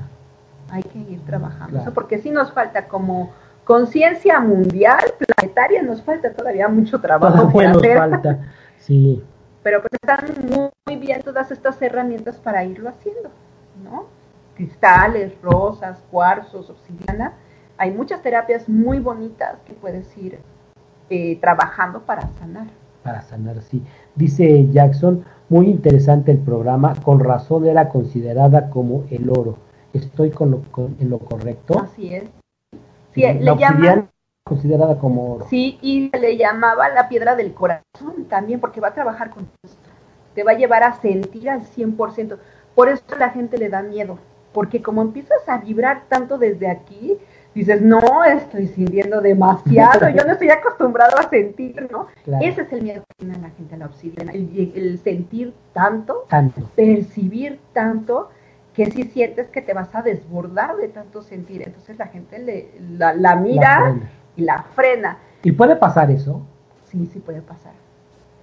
Hay 0.74 0.82
que 0.84 1.00
ir 1.00 1.20
trabajando 1.26 1.82
eso, 1.82 1.94
porque 1.94 2.18
si 2.20 2.32
nos 2.32 2.54
falta 2.54 2.88
como 2.88 3.34
conciencia 3.66 4.40
mundial, 4.40 5.04
planetaria, 5.18 5.84
nos 5.84 6.02
falta 6.02 6.32
todavía 6.32 6.70
mucho 6.70 7.02
trabajo 7.02 7.52
por 7.52 7.66
nos 7.66 7.86
falta, 7.86 8.40
sí. 8.78 9.22
Pero 9.62 9.82
pues 9.82 9.92
están 10.02 10.72
muy 10.86 10.96
bien 10.96 11.22
todas 11.22 11.52
estas 11.52 11.82
herramientas 11.82 12.38
para 12.38 12.64
irlo 12.64 12.88
haciendo, 12.88 13.30
¿no? 13.84 14.06
Cristales, 14.56 15.34
rosas, 15.44 16.02
cuarzos, 16.10 16.70
obsidiana, 16.70 17.34
hay 17.78 17.92
muchas 17.92 18.22
terapias 18.22 18.70
muy 18.70 19.00
bonitas 19.00 19.58
que 19.66 19.74
puedes 19.74 20.18
ir 20.18 20.40
eh, 21.10 21.38
trabajando 21.42 22.04
para 22.04 22.22
sanar. 22.40 22.68
Para 23.08 23.22
sanar, 23.22 23.62
sí. 23.62 23.82
Dice 24.16 24.68
Jackson, 24.70 25.24
muy 25.48 25.68
interesante 25.68 26.30
el 26.30 26.40
programa, 26.40 26.94
con 27.06 27.22
razón 27.22 27.66
era 27.66 27.88
considerada 27.88 28.70
como 28.70 29.06
el 29.10 29.30
oro. 29.30 29.56
¿Estoy 29.94 30.30
con 30.30 30.52
lo, 30.52 30.62
en 31.00 31.10
lo 31.10 31.20
correcto? 31.20 31.80
Así 31.80 32.14
es. 32.14 32.26
Sí, 33.16 33.22
le 33.22 33.56
llaman, 33.56 34.10
considerada 34.44 35.00
como 35.00 35.36
oro. 35.36 35.46
Sí, 35.50 35.80
y 35.82 36.10
le 36.18 36.36
llamaba 36.36 36.90
la 36.90 37.08
piedra 37.08 37.38
del 37.38 37.54
corazón 37.54 38.26
también, 38.28 38.60
porque 38.60 38.82
va 38.82 38.90
a 38.90 38.94
trabajar 38.94 39.30
con. 39.30 39.48
Te 40.36 40.44
va 40.44 40.52
a 40.52 40.58
llevar 40.58 40.84
a 40.84 41.00
sentir 41.00 41.50
al 41.50 41.62
100%. 41.62 42.38
Por 42.76 42.90
eso 42.90 43.04
la 43.18 43.30
gente 43.30 43.58
le 43.58 43.70
da 43.70 43.84
miedo, 43.84 44.20
porque 44.52 44.82
como 44.82 45.02
empiezas 45.02 45.48
a 45.48 45.60
vibrar 45.60 46.04
tanto 46.10 46.38
desde 46.38 46.70
aquí, 46.70 47.18
dices, 47.58 47.82
no, 47.82 48.24
estoy 48.24 48.68
sintiendo 48.68 49.22
demasiado, 49.22 50.10
yo 50.10 50.24
no 50.26 50.34
estoy 50.34 50.50
acostumbrado 50.50 51.18
a 51.18 51.30
sentir, 51.30 51.88
¿no? 51.92 52.08
Ese 52.42 52.62
es 52.62 52.72
el 52.72 52.84
miedo 52.84 53.04
que 53.08 53.26
tiene 53.26 53.40
la 53.40 53.50
gente 53.50 53.76
a 53.76 53.78
la 53.78 53.86
obsidiana, 53.86 54.32
el, 54.32 55.00
sentir 55.04 55.54
tanto, 55.74 56.26
percibir 56.76 57.60
tanto, 57.74 58.30
que 58.74 58.92
si 58.92 59.04
sientes 59.04 59.48
que 59.48 59.62
te 59.62 59.74
vas 59.74 59.94
a 59.96 60.04
desbordar 60.04 60.76
de 60.78 60.88
tanto 60.88 61.24
sentir. 61.24 61.64
Entonces 61.66 61.98
la 61.98 62.08
gente 62.08 62.38
le, 62.38 62.70
la, 62.80 63.36
mira 63.36 63.96
y 64.36 64.44
la 64.44 64.64
frena. 64.76 65.18
¿Y 65.42 65.52
puede 65.52 65.76
pasar 65.76 66.12
eso? 66.12 66.46
Sí, 66.86 67.08
sí 67.12 67.20
puede 67.20 67.42
pasar. 67.42 67.74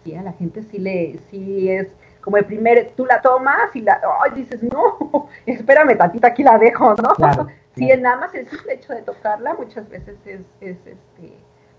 Sí, 0.03 0.15
a 0.15 0.23
la 0.23 0.33
gente 0.33 0.63
sí 0.63 0.79
le, 0.79 1.21
sí 1.31 1.71
es 1.71 1.89
como 2.21 2.39
el 2.39 2.47
primer, 2.47 2.93
tú 2.97 3.05
la 3.05 3.21
tomas 3.21 3.77
y 3.77 3.83
la, 3.83 4.01
ay, 4.23 4.33
dices, 4.35 4.63
no, 4.63 5.29
espérame 5.47 5.97
tantito, 5.97 6.27
aquí 6.27 6.43
la 6.43 6.59
dejo, 6.59 6.95
¿no? 6.95 7.49
Sí, 7.77 7.89
nada 7.99 8.17
más 8.17 8.35
el 8.35 8.49
simple 8.49 8.75
hecho 8.75 8.93
de 8.93 9.03
tocarla 9.03 9.55
muchas 9.55 9.89
veces 9.89 10.17
es, 10.27 10.41
este, 10.61 10.97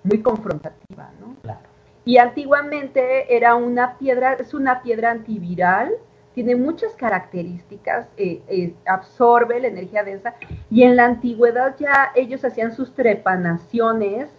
muy 0.03 0.21
confrontativa, 0.21 1.11
¿no? 1.19 1.35
Claro. 1.41 1.61
Y 2.03 2.17
antiguamente 2.17 3.35
era 3.35 3.55
una 3.55 3.97
piedra, 3.97 4.33
es 4.33 4.53
una 4.53 4.83
piedra 4.83 5.11
antiviral, 5.11 5.91
tiene 6.33 6.55
muchas 6.55 6.93
características, 6.95 8.07
eh, 8.17 8.41
eh, 8.47 8.75
absorbe 8.85 9.59
la 9.59 9.67
energía 9.67 10.03
densa, 10.03 10.35
y 10.69 10.83
en 10.83 10.97
la 10.97 11.05
antigüedad 11.05 11.75
ya 11.79 12.11
ellos 12.13 12.43
hacían 12.43 12.75
sus 12.75 12.93
trepanaciones 12.93 14.29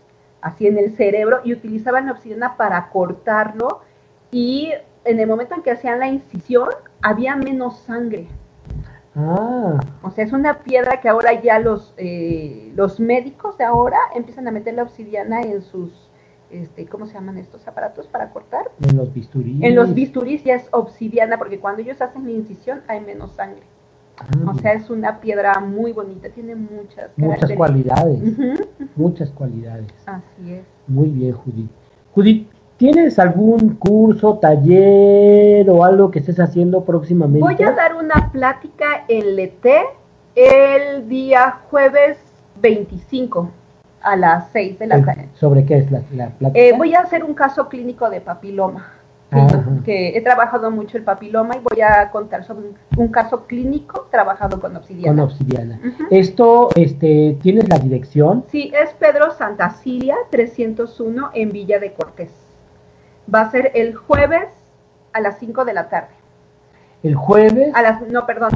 así 0.43 0.67
en 0.67 0.79
el 0.79 0.95
cerebro 0.95 1.41
y 1.43 1.53
utilizaban 1.55 2.07
la 2.07 2.13
obsidiana 2.13 2.57
para 2.57 2.91
cortarlo 2.91 3.81
y 4.31 4.73
en 5.05 5.19
el 5.19 5.27
momento 5.27 5.55
en 5.55 5.63
que 5.63 5.71
hacían 5.71 5.99
la 5.99 6.09
incisión 6.09 6.69
había 7.03 7.35
menos 7.35 7.79
sangre. 7.81 8.29
Ah. 9.17 9.81
O 10.03 10.11
sea, 10.11 10.25
es 10.25 10.33
una 10.33 10.61
piedra 10.61 11.01
que 11.01 11.09
ahora 11.09 11.41
ya 11.41 11.59
los, 11.59 11.95
eh, 11.97 12.71
los 12.77 13.01
médicos 13.01 13.57
de 13.57 13.65
ahora 13.65 13.97
empiezan 14.15 14.47
a 14.47 14.51
meter 14.51 14.75
la 14.75 14.83
obsidiana 14.83 15.41
en 15.41 15.63
sus, 15.63 16.11
este, 16.51 16.87
¿cómo 16.87 17.07
se 17.07 17.15
llaman 17.15 17.39
estos 17.39 17.67
aparatos 17.67 18.07
para 18.07 18.31
cortar? 18.31 18.71
En 18.83 18.97
los 18.97 19.13
bisturís. 19.13 19.63
En 19.63 19.75
los 19.75 19.95
bisturís 19.95 20.45
ya 20.45 20.55
es 20.55 20.69
obsidiana, 20.71 21.39
porque 21.39 21.59
cuando 21.59 21.81
ellos 21.81 22.01
hacen 22.03 22.25
la 22.25 22.33
incisión 22.33 22.83
hay 22.89 23.01
menos 23.01 23.33
sangre. 23.33 23.63
Ah. 24.19 24.51
O 24.51 24.55
sea, 24.59 24.75
es 24.75 24.91
una 24.91 25.21
piedra 25.21 25.61
muy 25.61 25.93
bonita, 25.93 26.29
tiene 26.29 26.55
muchas 26.55 27.11
Muchas 27.17 27.53
cualidades. 27.53 28.21
Muchas 28.97 29.31
cualidades. 29.31 29.93
Así 30.05 30.53
es. 30.53 30.65
Muy 30.87 31.09
bien, 31.09 31.33
Judith. 31.33 31.71
Judith, 32.15 32.49
¿Tienes 32.77 33.19
algún 33.19 33.77
curso, 33.77 34.39
taller 34.39 35.69
o 35.71 35.83
algo 35.83 36.11
que 36.11 36.19
estés 36.19 36.39
haciendo 36.39 36.85
próximamente? 36.85 37.41
Voy 37.41 37.63
a 37.67 37.73
dar 37.73 37.95
una 37.95 38.31
plática 38.31 39.05
en 39.09 39.35
LT 39.35 39.67
el 40.35 41.09
día 41.09 41.61
jueves 41.71 42.19
25 42.61 43.51
a 44.03 44.17
las 44.17 44.51
6 44.53 44.79
de 44.79 44.87
la 44.89 45.03
tarde. 45.03 45.29
¿Sobre 45.35 45.65
qué 45.65 45.79
es 45.79 45.91
la, 45.91 46.01
plática? 46.01 46.51
Eh, 46.53 46.75
voy 46.77 46.95
a 46.95 47.01
hacer 47.01 47.25
un 47.25 47.33
caso 47.33 47.67
clínico 47.71 48.11
de 48.11 48.21
papiloma. 48.21 48.93
Que, 49.85 50.17
he 50.17 50.21
trabajado 50.21 50.71
mucho 50.71 50.97
el 50.97 51.03
papiloma 51.03 51.57
y 51.57 51.61
voy 51.61 51.81
a 51.83 52.11
contar 52.11 52.45
sobre 52.45 52.69
un, 52.97 53.09
caso 53.09 53.47
clínico 53.47 54.07
trabajado 54.11 54.61
con 54.61 54.77
obsidiana. 54.77 55.23
Con 55.23 55.31
obsidiana. 55.31 55.81
Esto, 56.11 56.69
este, 56.75 57.37
¿tienes 57.43 57.69
la 57.69 57.79
dirección? 57.79 58.45
Sí, 58.49 58.73
es 58.75 58.91
Pedro 58.95 59.33
Santa 59.33 59.71
Cilia 59.71 60.17
301 60.31 61.31
en 61.35 61.51
Villa 61.51 61.81
de 61.81 61.93
Cortés 61.93 62.46
va 63.33 63.43
a 63.43 63.51
ser 63.51 63.73
el 63.75 63.95
jueves 63.95 64.49
a 65.13 65.21
las 65.21 65.39
5 65.39 65.65
de 65.65 65.73
la 65.73 65.89
tarde. 65.89 66.15
¿El 67.03 67.15
jueves? 67.15 67.75
A 67.75 67.83
las, 67.83 68.03
no, 68.03 68.27
perdón, 68.27 68.51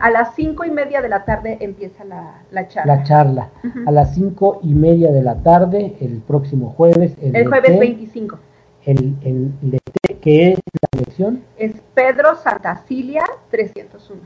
a 0.00 0.10
las 0.10 0.34
cinco 0.34 0.64
y 0.64 0.70
media 0.70 1.00
de 1.00 1.08
la 1.08 1.24
tarde 1.24 1.58
empieza 1.60 2.04
la, 2.04 2.68
charla. 2.68 2.96
La 2.96 3.02
charla. 3.02 3.50
A 3.86 3.90
las 3.90 4.14
cinco 4.14 4.60
y 4.62 4.74
media 4.74 5.10
de 5.12 5.22
la 5.22 5.36
tarde, 5.36 5.96
el 6.00 6.20
próximo 6.20 6.70
jueves. 6.70 7.16
El, 7.20 7.48
jueves 7.48 7.78
25. 7.78 8.38
El, 8.84 9.16
el, 9.22 9.80
¿Qué 10.20 10.52
es 10.52 10.58
la 10.58 10.98
dirección? 10.98 11.42
Es 11.56 11.74
Pedro 11.94 12.36
Santacilia 12.36 13.24
301. 13.50 14.20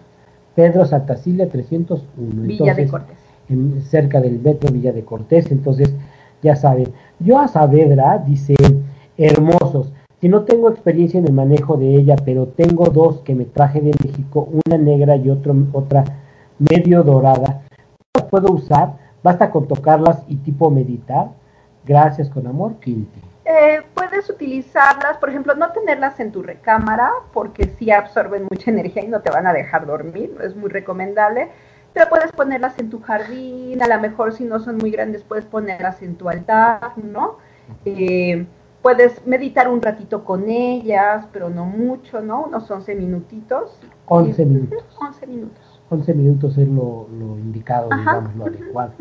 Pedro 0.55 0.85
Santacilia 0.87 1.49
301. 1.49 2.43
Villa 2.43 2.75
de 2.75 2.89
Cortés. 2.89 3.19
cerca 3.89 4.21
del 4.21 4.41
metro 4.41 4.73
Villa 4.73 4.93
de 4.93 5.05
Cortés. 5.05 5.51
Entonces, 5.51 5.95
ya 6.43 6.57
saben. 6.57 6.93
Yo 7.19 7.39
a 7.39 7.49
Saavedra 7.49 8.19
dice 8.27 8.55
hermosos. 9.19 9.93
Si 10.21 10.29
no 10.29 10.45
tengo 10.45 10.71
experiencia 10.71 11.19
en 11.19 11.27
el 11.27 11.33
manejo 11.33 11.77
de 11.77 11.95
ella, 11.95 12.17
pero 12.25 12.47
tengo 12.47 12.87
dos 12.87 13.21
que 13.21 13.35
me 13.35 13.45
traje 13.45 13.81
de 13.81 13.93
México, 14.03 14.49
una 14.67 14.79
negra 14.79 15.17
y 15.17 15.31
otro, 15.31 15.55
otra 15.73 16.05
medio 16.59 17.03
dorada, 17.03 17.63
¿las 18.15 18.25
puedo 18.25 18.53
usar? 18.53 18.95
Basta 19.23 19.51
con 19.51 19.69
tocarlas 19.69 20.23
y 20.29 20.37
tipo 20.37 20.71
meditar. 20.71 21.29
Gracias 21.85 22.31
con 22.31 22.47
amor, 22.47 22.77
Quinti. 22.81 23.21
Eh, 23.45 23.83
puedes 23.95 24.29
utilizarlas, 24.29 25.19
por 25.19 25.31
ejemplo, 25.31 25.55
no 25.55 25.71
tenerlas 25.71 26.19
en 26.19 26.33
tu 26.33 26.43
recámara 26.43 27.11
porque 27.33 27.71
sí 27.79 27.93
absorben 27.93 28.49
mucha 28.51 28.73
energía 28.73 29.05
y 29.05 29.09
no 29.09 29.21
te 29.21 29.31
van 29.31 29.47
a 29.47 29.53
dejar 29.53 29.87
dormir, 29.87 30.37
es 30.43 30.57
muy 30.57 30.69
recomendable. 30.69 31.49
Pero 31.93 32.09
puedes 32.09 32.33
ponerlas 32.33 32.79
en 32.79 32.91
tu 32.91 33.01
jardín, 33.01 33.81
a 33.83 33.87
lo 33.87 34.01
mejor 34.01 34.33
si 34.33 34.45
no 34.45 34.59
son 34.59 34.79
muy 34.79 34.91
grandes 34.91 35.23
puedes 35.23 35.45
ponerlas 35.45 36.03
en 36.03 36.17
tu 36.17 36.29
altar, 36.29 36.93
¿no? 36.97 37.39
Eh, 37.85 38.47
puedes 38.87 39.27
meditar 39.27 39.69
un 39.69 39.83
ratito 39.83 40.23
con 40.23 40.49
ellas, 40.49 41.27
pero 41.33 41.51
no 41.51 41.65
mucho, 41.65 42.21
¿no? 42.21 42.45
Unos 42.45 42.71
11 42.71 42.95
minutitos. 42.95 43.81
11 44.07 44.47
minutos. 44.47 44.85
11 45.01 45.27
minutos. 45.27 45.81
11 45.91 46.15
minutos 46.15 46.57
es 46.57 46.69
lo, 46.69 47.09
indicado, 47.37 47.89
digamos, 47.91 48.37
lo 48.37 48.47
adecuado. 48.47 48.93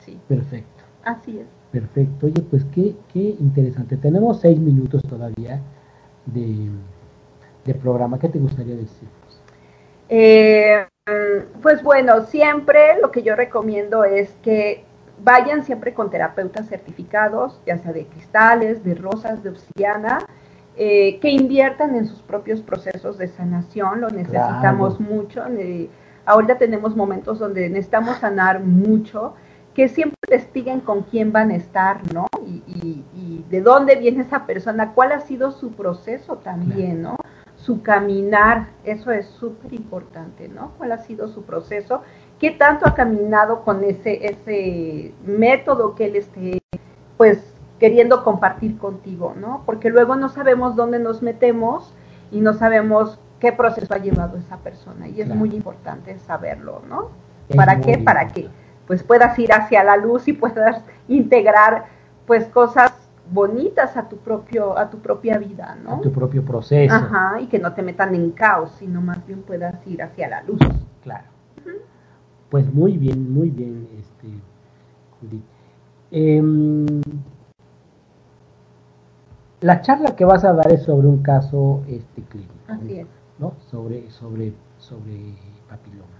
Sí. 0.00 0.18
Perfecto. 0.26 0.82
Así 1.04 1.38
es. 1.38 1.46
Perfecto. 1.70 2.26
Oye, 2.26 2.42
pues 2.42 2.64
qué, 2.74 2.96
qué 3.12 3.36
interesante. 3.38 3.96
Tenemos 3.98 4.40
6 4.40 4.58
minutos 4.58 5.00
todavía 5.08 5.60
de, 6.26 6.70
de, 7.64 7.74
programa. 7.76 8.18
¿Qué 8.18 8.28
te 8.28 8.40
gustaría 8.40 8.74
decir? 8.74 9.08
Eh, 10.08 10.88
pues 11.62 11.84
bueno, 11.84 12.24
siempre 12.24 13.00
lo 13.00 13.12
que 13.12 13.22
yo 13.22 13.36
recomiendo 13.36 14.02
es 14.02 14.34
que 14.42 14.84
vayan 15.22 15.62
siempre 15.62 15.94
con 15.94 16.10
terapeutas 16.10 16.68
certificados, 16.68 17.60
ya 17.66 17.78
sea 17.78 17.92
de 17.92 18.06
cristales, 18.06 18.84
de 18.84 18.94
rosas, 18.94 19.42
de 19.42 19.50
obsidiana, 19.50 20.18
eh, 20.76 21.20
que 21.20 21.30
inviertan 21.30 21.94
en 21.94 22.06
sus 22.06 22.20
propios 22.22 22.60
procesos 22.60 23.16
de 23.16 23.28
sanación, 23.28 24.00
lo 24.00 24.10
necesitamos 24.10 24.98
mucho. 24.98 25.44
ahorita 26.26 26.58
tenemos 26.58 26.96
momentos 26.96 27.38
donde 27.38 27.68
necesitamos 27.68 28.16
sanar 28.18 28.60
mucho, 28.60 29.34
que 29.74 29.88
siempre 29.88 30.16
investiguen 30.28 30.80
con 30.80 31.02
quién 31.02 31.32
van 31.32 31.50
a 31.50 31.56
estar, 31.56 32.00
¿no? 32.12 32.26
Y, 32.46 33.44
de 33.50 33.60
dónde 33.60 33.96
viene 33.96 34.22
esa 34.22 34.46
persona, 34.46 34.94
cuál 34.94 35.12
ha 35.12 35.20
sido 35.20 35.52
su 35.52 35.72
proceso 35.72 36.38
también, 36.38 37.02
¿no? 37.02 37.16
Su 37.56 37.82
caminar, 37.82 38.68
eso 38.84 39.12
es 39.12 39.26
súper 39.26 39.72
importante, 39.74 40.48
¿no? 40.48 40.72
¿Cuál 40.76 40.92
ha 40.92 40.98
sido 40.98 41.28
su 41.28 41.42
proceso? 41.42 42.02
¿Qué 42.38 42.50
tanto 42.50 42.86
ha 42.86 42.94
caminado 42.94 43.62
con 43.62 43.84
ese, 43.84 44.26
ese 44.26 45.14
método 45.24 45.94
que 45.94 46.06
él 46.06 46.16
esté, 46.16 46.60
pues, 47.16 47.54
queriendo 47.78 48.24
compartir 48.24 48.78
contigo, 48.78 49.34
¿no? 49.36 49.62
Porque 49.66 49.90
luego 49.90 50.16
no 50.16 50.28
sabemos 50.28 50.76
dónde 50.76 50.98
nos 50.98 51.22
metemos 51.22 51.92
y 52.30 52.40
no 52.40 52.54
sabemos 52.54 53.18
qué 53.40 53.52
proceso 53.52 53.92
ha 53.94 53.98
llevado 53.98 54.38
esa 54.38 54.56
persona 54.58 55.08
y 55.08 55.20
es 55.20 55.28
muy 55.28 55.54
importante 55.54 56.18
saberlo, 56.18 56.82
¿no? 56.88 57.10
¿Para 57.54 57.80
qué? 57.80 57.98
Para 57.98 58.32
que 58.32 58.48
pues 58.86 59.02
puedas 59.02 59.38
ir 59.38 59.52
hacia 59.52 59.84
la 59.84 59.96
luz 59.96 60.28
y 60.28 60.32
puedas 60.32 60.82
integrar 61.08 61.86
pues 62.26 62.46
cosas 62.46 62.92
bonitas 63.30 63.96
a 63.96 64.08
tu 64.08 64.18
propio 64.18 64.78
a 64.78 64.90
tu 64.90 64.98
propia 64.98 65.38
vida, 65.38 65.76
¿no? 65.82 65.96
A 65.96 66.00
tu 66.00 66.12
propio 66.12 66.44
proceso. 66.44 66.94
Ajá, 66.94 67.40
y 67.40 67.46
que 67.46 67.58
no 67.58 67.72
te 67.74 67.82
metan 67.82 68.14
en 68.14 68.30
caos, 68.30 68.72
sino 68.78 69.00
más 69.00 69.26
bien 69.26 69.42
puedas 69.42 69.86
ir 69.86 70.02
hacia 70.02 70.28
la 70.28 70.42
luz. 70.42 70.60
Claro. 71.02 71.24
Pues 72.54 72.72
muy 72.72 72.96
bien, 72.96 73.34
muy 73.34 73.50
bien, 73.50 73.88
este 73.98 74.28
Judith. 75.18 75.42
Em, 76.12 77.02
la 79.60 79.80
charla 79.80 80.14
que 80.14 80.24
vas 80.24 80.44
a 80.44 80.52
dar 80.52 80.70
es 80.70 80.84
sobre 80.84 81.08
un 81.08 81.20
caso 81.20 81.82
este 81.88 82.22
clínico. 82.22 82.54
Así 82.68 83.00
es. 83.00 83.08
¿no? 83.40 83.54
Sobre, 83.72 84.08
sobre, 84.08 84.52
sobre 84.78 85.34
papiloma. 85.68 86.14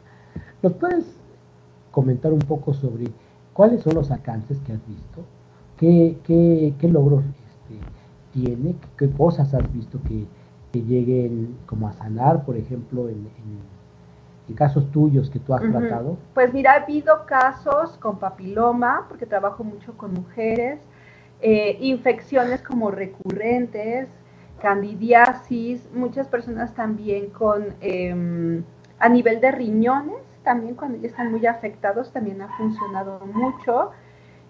¿Nos 0.61 0.73
puedes 0.73 1.05
comentar 1.93 2.33
un 2.33 2.41
poco 2.41 2.75
sobre 2.75 3.13
cuáles 3.53 3.83
son 3.83 3.95
los 3.95 4.11
alcances 4.11 4.59
que 4.67 4.73
has 4.73 4.85
visto? 4.89 5.23
¿Qué, 5.77 6.19
qué, 6.25 6.75
qué 6.81 6.89
logros 6.89 7.23
este, 7.27 7.79
tiene? 8.33 8.75
¿Qué, 8.99 9.09
cosas 9.09 9.55
has 9.55 9.73
visto 9.73 10.01
que, 10.03 10.27
que, 10.73 10.83
lleguen 10.83 11.59
como 11.67 11.87
a 11.87 11.93
sanar, 11.93 12.45
por 12.45 12.57
ejemplo, 12.57 13.09
en, 13.09 13.19
en, 13.19 13.74
casos 14.53 14.91
tuyos 14.93 15.31
que 15.31 15.39
tú 15.39 15.55
has 15.55 15.63
tratado? 15.63 16.19
Pues 16.35 16.53
mira, 16.53 16.73
ha 16.73 16.83
habido 16.83 17.25
casos 17.25 17.97
con 17.99 18.19
papiloma, 18.19 19.07
porque 19.09 19.25
trabajo 19.25 19.65
mucho 19.65 19.97
con 19.97 20.13
mujeres, 20.13 20.81
eh, 21.41 21.79
infecciones 21.81 22.63
como 22.63 22.91
recurrentes, 22.91 24.09
candidiasis, 24.61 25.89
muchas 25.95 26.29
personas 26.29 26.75
también 26.75 27.31
con, 27.31 27.75
em, 27.81 28.63
a 28.99 29.09
nivel 29.09 29.41
de 29.41 29.51
riñones, 29.51 30.23
también 30.43 30.75
cuando 30.75 30.99
ya 30.99 31.09
están 31.09 31.31
muy 31.31 31.47
afectados, 31.47 32.13
también 32.13 32.43
ha 32.43 32.49
funcionado 32.57 33.21
mucho. 33.33 33.91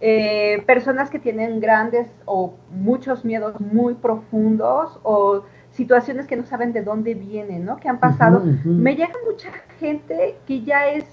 Eh, 0.01 0.62
personas 0.66 1.09
que 1.09 1.18
tienen 1.18 1.61
grandes 1.61 2.09
o 2.26 2.55
muchos 2.70 3.24
miedos 3.24 3.61
muy 3.61 3.95
profundos 3.95 4.99
o 5.03 5.45
situaciones 5.75 6.27
que 6.27 6.37
no 6.37 6.45
saben 6.45 6.72
de 6.72 6.83
dónde 6.83 7.14
vienen, 7.14 7.64
¿no? 7.64 7.77
Que 7.77 7.89
han 7.89 7.99
pasado. 7.99 8.43
Me 8.64 8.97
llega 8.97 9.14
mucha 9.29 9.51
gente 9.79 10.37
que 10.47 10.62
ya 10.62 10.87
es, 10.89 11.05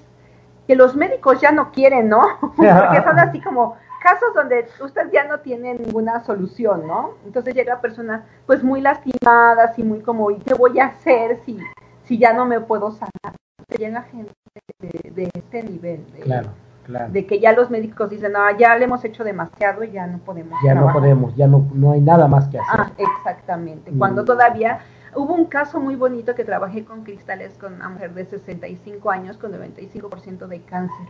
que 0.68 0.76
los 0.76 0.96
médicos 0.96 1.42
ya 1.42 1.52
no 1.52 1.72
quieren, 1.72 2.10
¿no? 2.10 2.22
Porque 2.42 3.02
son 3.04 3.20
así 3.20 3.42
como, 3.42 3.76
casos 4.02 4.34
donde 4.36 4.68
usted 4.84 5.12
ya 5.12 5.26
no 5.26 5.40
tiene 5.40 5.74
ninguna 5.74 6.24
solución, 6.24 6.88
¿no? 6.88 7.16
Entonces 7.26 7.56
llega 7.56 7.82
persona 7.82 8.26
pues 8.46 8.64
muy 8.64 8.82
lastimadas 8.82 9.78
y 9.78 9.84
muy 9.84 10.02
como, 10.02 10.32
¿y 10.32 10.38
qué 10.40 10.54
voy 10.54 10.80
a 10.80 10.88
hacer 10.88 11.40
si, 11.46 11.58
si 12.04 12.18
ya 12.18 12.34
no 12.34 12.46
me 12.46 12.60
puedo 12.62 12.92
sanar? 12.92 13.36
Llega 13.78 14.04
gente 14.04 14.34
de, 14.80 15.30
este 15.34 15.64
nivel. 15.64 16.06
De, 16.14 16.20
claro, 16.20 16.50
claro. 16.86 17.12
De 17.12 17.26
que 17.26 17.40
ya 17.40 17.54
los 17.54 17.70
médicos 17.70 18.10
dicen, 18.10 18.34
no, 18.34 18.40
ya 18.58 18.76
le 18.78 18.86
hemos 18.86 19.04
hecho 19.04 19.24
demasiado 19.24 19.84
y 19.84 19.92
ya 19.92 20.08
no 20.08 20.20
podemos. 20.20 20.60
Ya 20.64 20.76
no 20.76 20.92
podemos, 20.92 21.36
ya 21.36 21.48
no, 21.48 21.68
no 21.74 21.92
hay 21.92 22.02
nada 22.02 22.28
más 22.28 22.48
que 22.48 22.60
hacer. 22.60 22.82
Ah, 22.82 22.92
exactamente. 22.98 23.92
Cuando 23.98 24.26
todavía 24.26 24.80
hubo 25.16 25.34
un 25.34 25.46
caso 25.46 25.80
muy 25.80 25.96
bonito 25.96 26.36
que 26.36 26.44
trabajé 26.44 26.86
con 26.86 27.04
cristales 27.04 27.58
con 27.60 27.74
una 27.74 27.90
mujer 27.90 28.14
de 28.14 28.26
65 28.26 29.12
años 29.12 29.38
con 29.38 29.52
95% 29.52 30.48
de 30.48 30.62
cáncer 30.62 31.08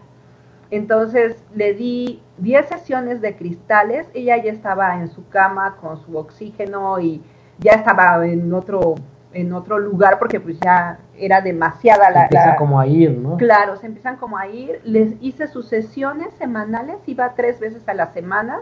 entonces 0.72 1.44
le 1.54 1.74
di 1.74 2.24
10 2.38 2.66
sesiones 2.66 3.22
de 3.22 3.36
cristales, 3.36 4.08
ella 4.14 4.42
ya 4.42 4.52
estaba 4.52 5.00
en 5.02 5.10
su 5.10 5.28
cama 5.28 5.76
con 5.82 5.98
su 5.98 6.18
oxígeno 6.18 6.98
y 7.00 7.22
ya 7.60 7.74
estaba 7.74 8.26
en 8.26 8.52
otro 8.54 8.96
en 9.34 9.54
otro 9.54 9.80
lugar 9.80 10.20
porque 10.20 10.40
pues 10.40 10.60
ya 10.60 11.00
era 11.18 11.42
demasiada 11.42 12.10
la... 12.10 12.24
Empieza 12.24 12.56
como 12.56 12.80
a 12.80 12.88
ir, 12.88 13.18
¿no? 13.18 13.38
Claro, 13.38 13.76
se 13.78 13.86
empiezan 13.86 14.18
como 14.18 14.38
a 14.38 14.48
ir. 14.48 14.82
Les 14.84 15.16
hice 15.22 15.48
sus 15.48 15.68
sesiones 15.68 16.34
semanales, 16.38 16.98
iba 17.06 17.34
tres 17.36 17.60
veces 17.60 17.88
a 17.88 17.94
la 17.94 18.08
semana. 18.08 18.60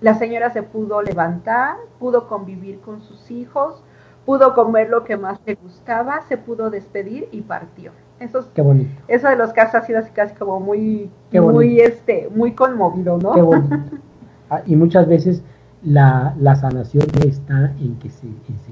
La 0.00 0.14
señora 0.14 0.50
se 0.50 0.62
pudo 0.62 1.02
levantar, 1.02 1.76
pudo 1.98 2.26
convivir 2.26 2.80
con 2.80 3.02
sus 3.02 3.30
hijos, 3.30 3.82
pudo 4.24 4.54
comer 4.54 4.88
lo 4.88 5.04
que 5.04 5.16
más 5.16 5.38
le 5.46 5.54
gustaba, 5.54 6.22
se 6.22 6.36
pudo 6.36 6.70
despedir 6.70 7.28
y 7.32 7.42
partió. 7.42 7.92
Eso, 8.18 8.46
Qué 8.54 8.62
bonito. 8.62 8.90
Eso 9.08 9.28
de 9.28 9.36
los 9.36 9.52
casos 9.52 9.76
ha 9.76 9.82
sido 9.82 9.98
así 9.98 10.10
casi 10.10 10.34
como 10.34 10.60
muy, 10.60 11.10
muy, 11.32 11.80
este, 11.80 12.28
muy 12.34 12.52
conmovido, 12.52 13.18
¿no? 13.18 13.32
Qué 13.32 13.42
bonito. 13.42 13.76
Ah, 14.52 14.62
y 14.66 14.74
muchas 14.74 15.06
veces 15.06 15.44
la, 15.82 16.34
la 16.38 16.56
sanación 16.56 17.06
no 17.14 17.22
está 17.28 17.72
en 17.80 17.98
que 17.98 18.10
se, 18.10 18.28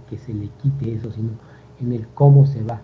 que 0.09 0.19
se 0.19 0.35
le 0.35 0.49
quite 0.63 0.95
eso, 0.95 1.11
sino 1.11 1.31
en 1.81 1.93
el 1.93 2.07
cómo 2.09 2.47
se 2.47 2.63
va. 2.63 2.81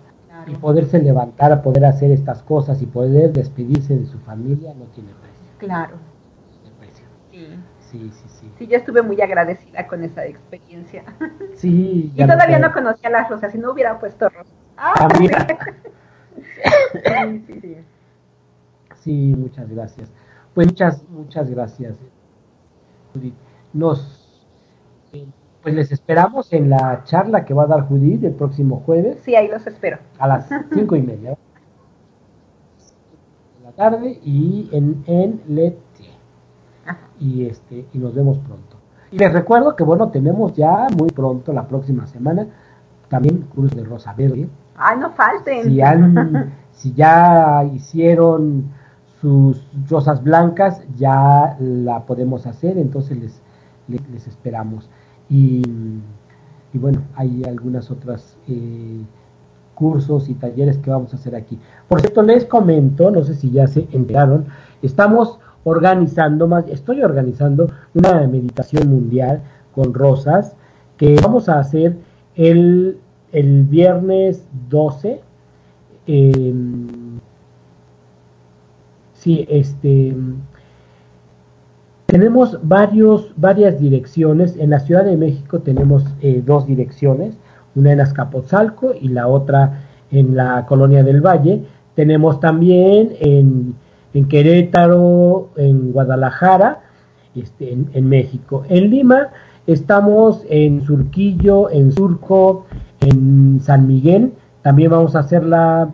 Y 0.47 0.55
poderse 0.57 1.01
levantar 1.01 1.53
a 1.53 1.62
poder 1.62 1.87
hacer 1.87 2.11
estas 2.11 2.43
cosas 2.43 2.83
y 2.83 2.87
poder 2.87 3.33
despedirse 3.33 3.97
de 3.97 4.05
su 4.05 4.18
familia 4.18 4.75
no 4.75 4.85
tiene 4.87 5.11
precio. 5.11 5.45
Claro. 5.59 5.95
precio. 6.79 7.05
Sí. 7.31 7.59
Sí, 7.81 8.11
sí, 8.12 8.25
sí. 8.27 8.53
Sí, 8.59 8.66
yo 8.66 8.77
estuve 8.77 9.01
muy 9.03 9.20
agradecida 9.20 9.87
con 9.87 10.03
esa 10.03 10.27
experiencia. 10.27 11.05
Sí. 11.55 12.12
y 12.14 12.27
todavía 12.27 12.59
no 12.59 12.72
conocía 12.72 13.09
las 13.11 13.31
rosas, 13.31 13.53
si 13.53 13.59
no 13.59 13.70
hubiera 13.72 13.99
puesto 14.01 14.29
rosas. 14.29 14.53
Ah, 14.77 15.09
sí, 19.01 19.35
muchas 19.39 19.70
gracias. 19.70 20.11
Pues 20.53 20.66
muchas, 20.66 21.09
muchas 21.09 21.49
gracias. 21.49 21.97
Nos, 23.75 24.41
pues 25.62 25.75
les 25.75 25.93
esperamos 25.93 26.53
en 26.53 26.70
la 26.70 27.03
charla 27.05 27.45
que 27.45 27.55
va 27.55 27.64
a 27.64 27.66
dar 27.66 27.89
Judith 27.89 28.22
el 28.25 28.35
próximo 28.35 28.83
jueves. 28.87 29.20
Sí, 29.25 29.35
ahí 29.35 29.49
los 29.49 29.66
espero. 29.66 29.99
A 30.18 30.29
las 30.29 30.49
cinco 30.72 30.97
y 30.97 31.03
media 31.03 31.31
de 31.31 31.37
la 33.64 33.72
tarde 33.72 34.20
y 34.22 34.68
en, 34.72 35.03
en. 35.07 35.41
Y 37.18 37.47
este, 37.47 37.87
y 37.93 37.99
nos 37.99 38.14
vemos 38.14 38.39
pronto. 38.39 38.77
Y 39.11 39.18
les 39.18 39.33
recuerdo 39.33 39.75
que 39.75 39.85
bueno, 39.85 40.11
tenemos 40.11 40.55
ya 40.55 40.87
muy 40.99 41.09
pronto, 41.09 41.53
la 41.53 41.66
próxima 41.66 42.07
semana, 42.07 42.47
también 43.09 43.47
Cruz 43.55 43.70
de 43.70 43.85
Rosa 43.85 44.12
Verde 44.12 44.49
Ay, 44.77 44.99
no 44.99 45.11
falten. 45.12 45.64
Si, 45.64 45.81
si 46.72 46.93
ya 46.95 47.64
hicieron 47.72 48.70
sus 49.20 49.64
rosas 49.89 50.22
blancas, 50.22 50.83
ya 50.97 51.57
la 51.59 52.05
podemos 52.05 52.47
hacer, 52.47 52.77
entonces 52.77 53.16
les, 53.16 53.43
les, 53.89 54.26
esperamos. 54.26 54.89
Y, 55.28 55.62
y, 56.72 56.78
bueno, 56.78 57.03
hay 57.14 57.45
algunas 57.45 57.91
otras 57.91 58.37
eh, 58.49 59.01
cursos 59.74 60.28
y 60.28 60.35
talleres 60.35 60.78
que 60.78 60.91
vamos 60.91 61.12
a 61.12 61.16
hacer 61.16 61.35
aquí. 61.35 61.59
Por 61.89 62.01
cierto, 62.01 62.22
les 62.22 62.45
comento, 62.45 63.11
no 63.11 63.24
sé 63.24 63.35
si 63.35 63.51
ya 63.51 63.66
se 63.66 63.89
enteraron, 63.93 64.47
estamos 64.82 65.39
organizando, 65.64 66.47
más, 66.47 66.66
estoy 66.68 67.03
organizando 67.03 67.70
una 67.95 68.26
meditación 68.26 68.89
mundial 68.89 69.43
con 69.74 69.95
rosas 69.95 70.55
que 70.97 71.16
vamos 71.20 71.49
a 71.49 71.59
hacer 71.59 71.97
el 72.37 72.99
el 73.35 73.64
viernes 73.64 74.47
12. 74.70 75.20
Em, 76.07 77.18
sí, 79.12 79.45
este. 79.51 80.14
Tenemos 82.15 82.61
varios, 82.62 83.33
varias 83.37 83.81
direcciones. 83.81 84.57
En 84.57 84.71
la 84.71 84.79
Ciudad 84.79 85.05
de 85.05 85.17
México 85.17 85.59
tenemos 85.59 86.05
eh, 86.23 86.45
dos 86.47 86.65
direcciones, 86.65 87.37
una 87.75 87.91
en 87.91 88.01
Azcapotzalco 88.01 88.95
y 88.95 89.09
la 89.09 89.27
otra 89.27 89.81
en 90.12 90.37
la 90.37 90.65
Colonia 90.67 91.03
del 91.03 91.21
Valle. 91.21 91.65
Tenemos 91.97 92.39
también 92.39 93.17
en, 93.19 93.75
en 94.15 94.29
Querétaro, 94.29 95.49
en 95.57 95.91
Guadalajara, 95.91 96.83
este, 97.35 97.73
en, 97.73 97.91
en 97.95 98.09
México. 98.09 98.62
En 98.69 98.91
Lima 98.91 99.31
estamos 99.67 100.45
en 100.49 100.83
Surquillo, 100.83 101.69
en 101.69 101.91
Surco, 101.91 102.67
en 103.01 103.59
San 103.61 103.89
Miguel, 103.89 104.35
también 104.62 104.93
vamos 104.93 105.17
a 105.17 105.19
hacer 105.19 105.45
la, 105.45 105.91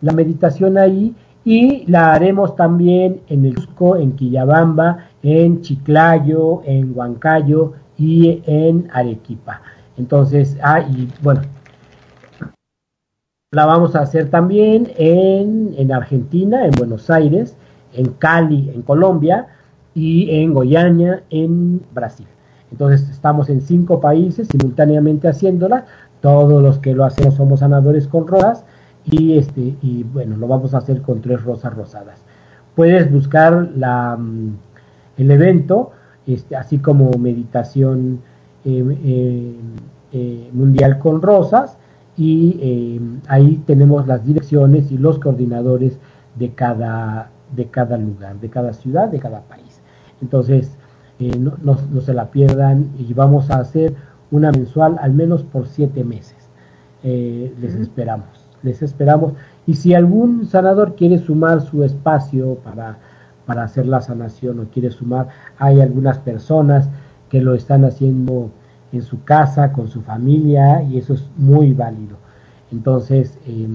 meditación 0.00 0.78
ahí 0.78 1.14
y 1.44 1.84
la 1.88 2.14
haremos 2.14 2.56
también 2.56 3.20
en 3.28 3.44
el 3.44 3.54
Cusco, 3.54 3.96
en 3.96 4.12
Quillabamba, 4.12 5.07
en 5.22 5.60
Chiclayo, 5.62 6.62
en 6.64 6.96
Huancayo 6.96 7.74
y 7.96 8.42
en 8.46 8.88
Arequipa. 8.92 9.62
Entonces, 9.96 10.56
ah, 10.62 10.80
y 10.80 11.08
bueno, 11.22 11.42
La 13.50 13.64
vamos 13.64 13.96
a 13.96 14.00
hacer 14.00 14.28
también 14.30 14.92
en, 14.96 15.74
en 15.78 15.92
Argentina, 15.92 16.66
en 16.66 16.72
Buenos 16.72 17.08
Aires, 17.08 17.56
en 17.94 18.12
Cali, 18.12 18.70
en 18.74 18.82
Colombia, 18.82 19.48
y 19.98 20.30
en 20.42 20.54
Goiânia, 20.54 21.24
en 21.30 21.82
Brasil. 21.92 22.26
Entonces 22.70 23.08
estamos 23.08 23.48
en 23.48 23.60
cinco 23.60 24.00
países 24.00 24.46
simultáneamente 24.48 25.28
haciéndola. 25.28 25.86
Todos 26.20 26.62
los 26.62 26.78
que 26.78 26.94
lo 26.94 27.04
hacemos 27.04 27.34
somos 27.34 27.60
sanadores 27.60 28.06
con 28.06 28.26
rosas 28.26 28.64
y 29.04 29.38
este 29.38 29.74
y 29.80 30.04
bueno 30.04 30.36
lo 30.36 30.46
vamos 30.46 30.74
a 30.74 30.78
hacer 30.78 31.02
con 31.02 31.20
tres 31.20 31.42
rosas 31.42 31.74
rosadas. 31.74 32.22
Puedes 32.76 33.10
buscar 33.10 33.70
la, 33.74 34.16
mm, 34.16 34.56
el 35.18 35.30
evento, 35.30 35.90
este, 36.26 36.56
así 36.56 36.78
como 36.78 37.10
meditación 37.18 38.20
eh, 38.64 38.98
eh, 39.04 39.54
eh, 40.12 40.50
mundial 40.52 40.98
con 40.98 41.20
rosas 41.20 41.76
y 42.16 43.00
ahí 43.28 43.62
tenemos 43.64 44.08
las 44.08 44.24
direcciones 44.24 44.90
y 44.90 44.98
los 44.98 45.20
coordinadores 45.20 45.98
de 46.36 46.50
cada 46.50 47.30
de 47.54 47.66
cada 47.66 47.96
lugar, 47.96 48.38
de 48.40 48.48
cada 48.48 48.72
ciudad, 48.72 49.08
de 49.08 49.18
cada 49.18 49.40
país. 49.42 49.80
Entonces, 50.20 50.76
eh, 51.18 51.36
no, 51.38 51.56
no, 51.62 52.00
se 52.00 52.14
la 52.14 52.30
pierdan 52.30 52.90
y 52.98 53.12
vamos 53.14 53.50
a 53.50 53.60
hacer 53.60 53.94
una 54.30 54.52
mensual 54.52 54.98
al 55.00 55.12
menos 55.14 55.42
por 55.42 55.66
siete 55.66 56.04
meses. 56.04 56.48
Eh, 57.02 57.54
les 57.60 57.74
esperamos, 57.74 58.46
les 58.62 58.82
esperamos. 58.82 59.32
Y 59.66 59.74
si 59.74 59.94
algún 59.94 60.46
sanador 60.46 60.94
quiere 60.94 61.18
sumar 61.18 61.60
su 61.60 61.84
espacio 61.84 62.56
para, 62.56 62.98
para 63.48 63.64
hacer 63.64 63.86
la 63.86 64.02
sanación 64.02 64.60
o 64.60 64.64
quiere 64.64 64.90
sumar, 64.90 65.28
hay 65.56 65.80
algunas 65.80 66.18
personas 66.18 66.90
que 67.30 67.40
lo 67.40 67.54
están 67.54 67.86
haciendo 67.86 68.50
en 68.92 69.00
su 69.00 69.24
casa, 69.24 69.72
con 69.72 69.88
su 69.88 70.02
familia, 70.02 70.82
y 70.82 70.98
eso 70.98 71.14
es 71.14 71.24
muy 71.38 71.72
válido. 71.72 72.18
Entonces, 72.70 73.38
eh, 73.46 73.66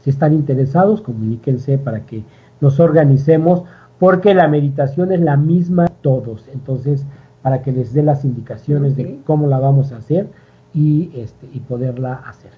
si 0.00 0.10
están 0.10 0.34
interesados, 0.34 1.00
comuníquense 1.00 1.78
para 1.78 2.04
que 2.04 2.24
nos 2.60 2.78
organicemos 2.78 3.62
porque 3.98 4.34
la 4.34 4.48
meditación 4.48 5.12
es 5.12 5.20
la 5.20 5.38
misma 5.38 5.86
todos. 5.86 6.46
Entonces, 6.52 7.06
para 7.40 7.62
que 7.62 7.72
les 7.72 7.94
dé 7.94 8.02
las 8.02 8.26
indicaciones 8.26 8.96
de 8.96 9.18
cómo 9.24 9.46
la 9.46 9.58
vamos 9.58 9.92
a 9.92 9.96
hacer 9.96 10.28
y, 10.74 11.10
este, 11.14 11.48
y 11.54 11.60
poderla 11.60 12.16
hacer. 12.26 12.50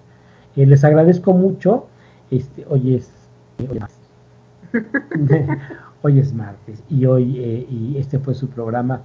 Eh, 0.57 0.67
les 0.67 0.83
agradezco 0.83 1.35
mucho. 1.35 1.87
Este, 2.33 2.67
hoy 2.69 2.97
es, 2.97 3.13
hoy 6.05 6.21
es 6.21 6.35
martes 6.35 6.85
y 6.91 7.07
hoy 7.07 7.39
eh, 7.39 7.67
y 7.71 7.97
este 7.97 8.19
fue 8.19 8.35
su 8.35 8.51
programa 8.51 9.01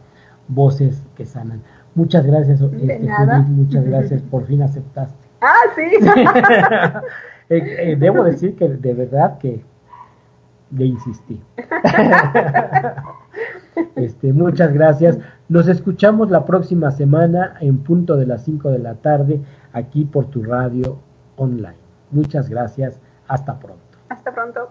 Voces 0.49 1.01
que 1.15 1.25
sanan. 1.25 1.61
Muchas 1.95 2.25
gracias, 2.25 2.59
este, 2.59 2.99
muchas 3.47 3.85
gracias. 3.85 4.21
Por 4.23 4.45
fin 4.45 4.61
aceptaste. 4.61 5.27
Ah, 5.41 5.53
sí. 5.75 5.83
Eh, 7.51 7.95
debo 7.97 8.23
decir 8.23 8.55
que 8.55 8.69
de 8.69 8.93
verdad 8.93 9.39
que 9.39 9.65
le 10.69 10.85
insistí. 10.85 11.41
este, 13.95 14.33
muchas 14.33 14.71
gracias. 14.71 15.17
Nos 15.47 15.67
escuchamos 15.67 16.29
la 16.29 16.45
próxima 16.45 16.91
semana 16.91 17.55
en 17.59 17.79
punto 17.79 18.17
de 18.17 18.27
las 18.27 18.43
5 18.43 18.69
de 18.69 18.77
la 18.77 18.93
tarde 18.93 19.41
aquí 19.73 20.05
por 20.05 20.27
tu 20.27 20.43
radio 20.43 20.99
online. 21.37 21.79
Muchas 22.11 22.49
gracias. 22.49 22.99
Hasta 23.27 23.57
pronto. 23.57 23.97
Hasta 24.09 24.31
pronto. 24.31 24.69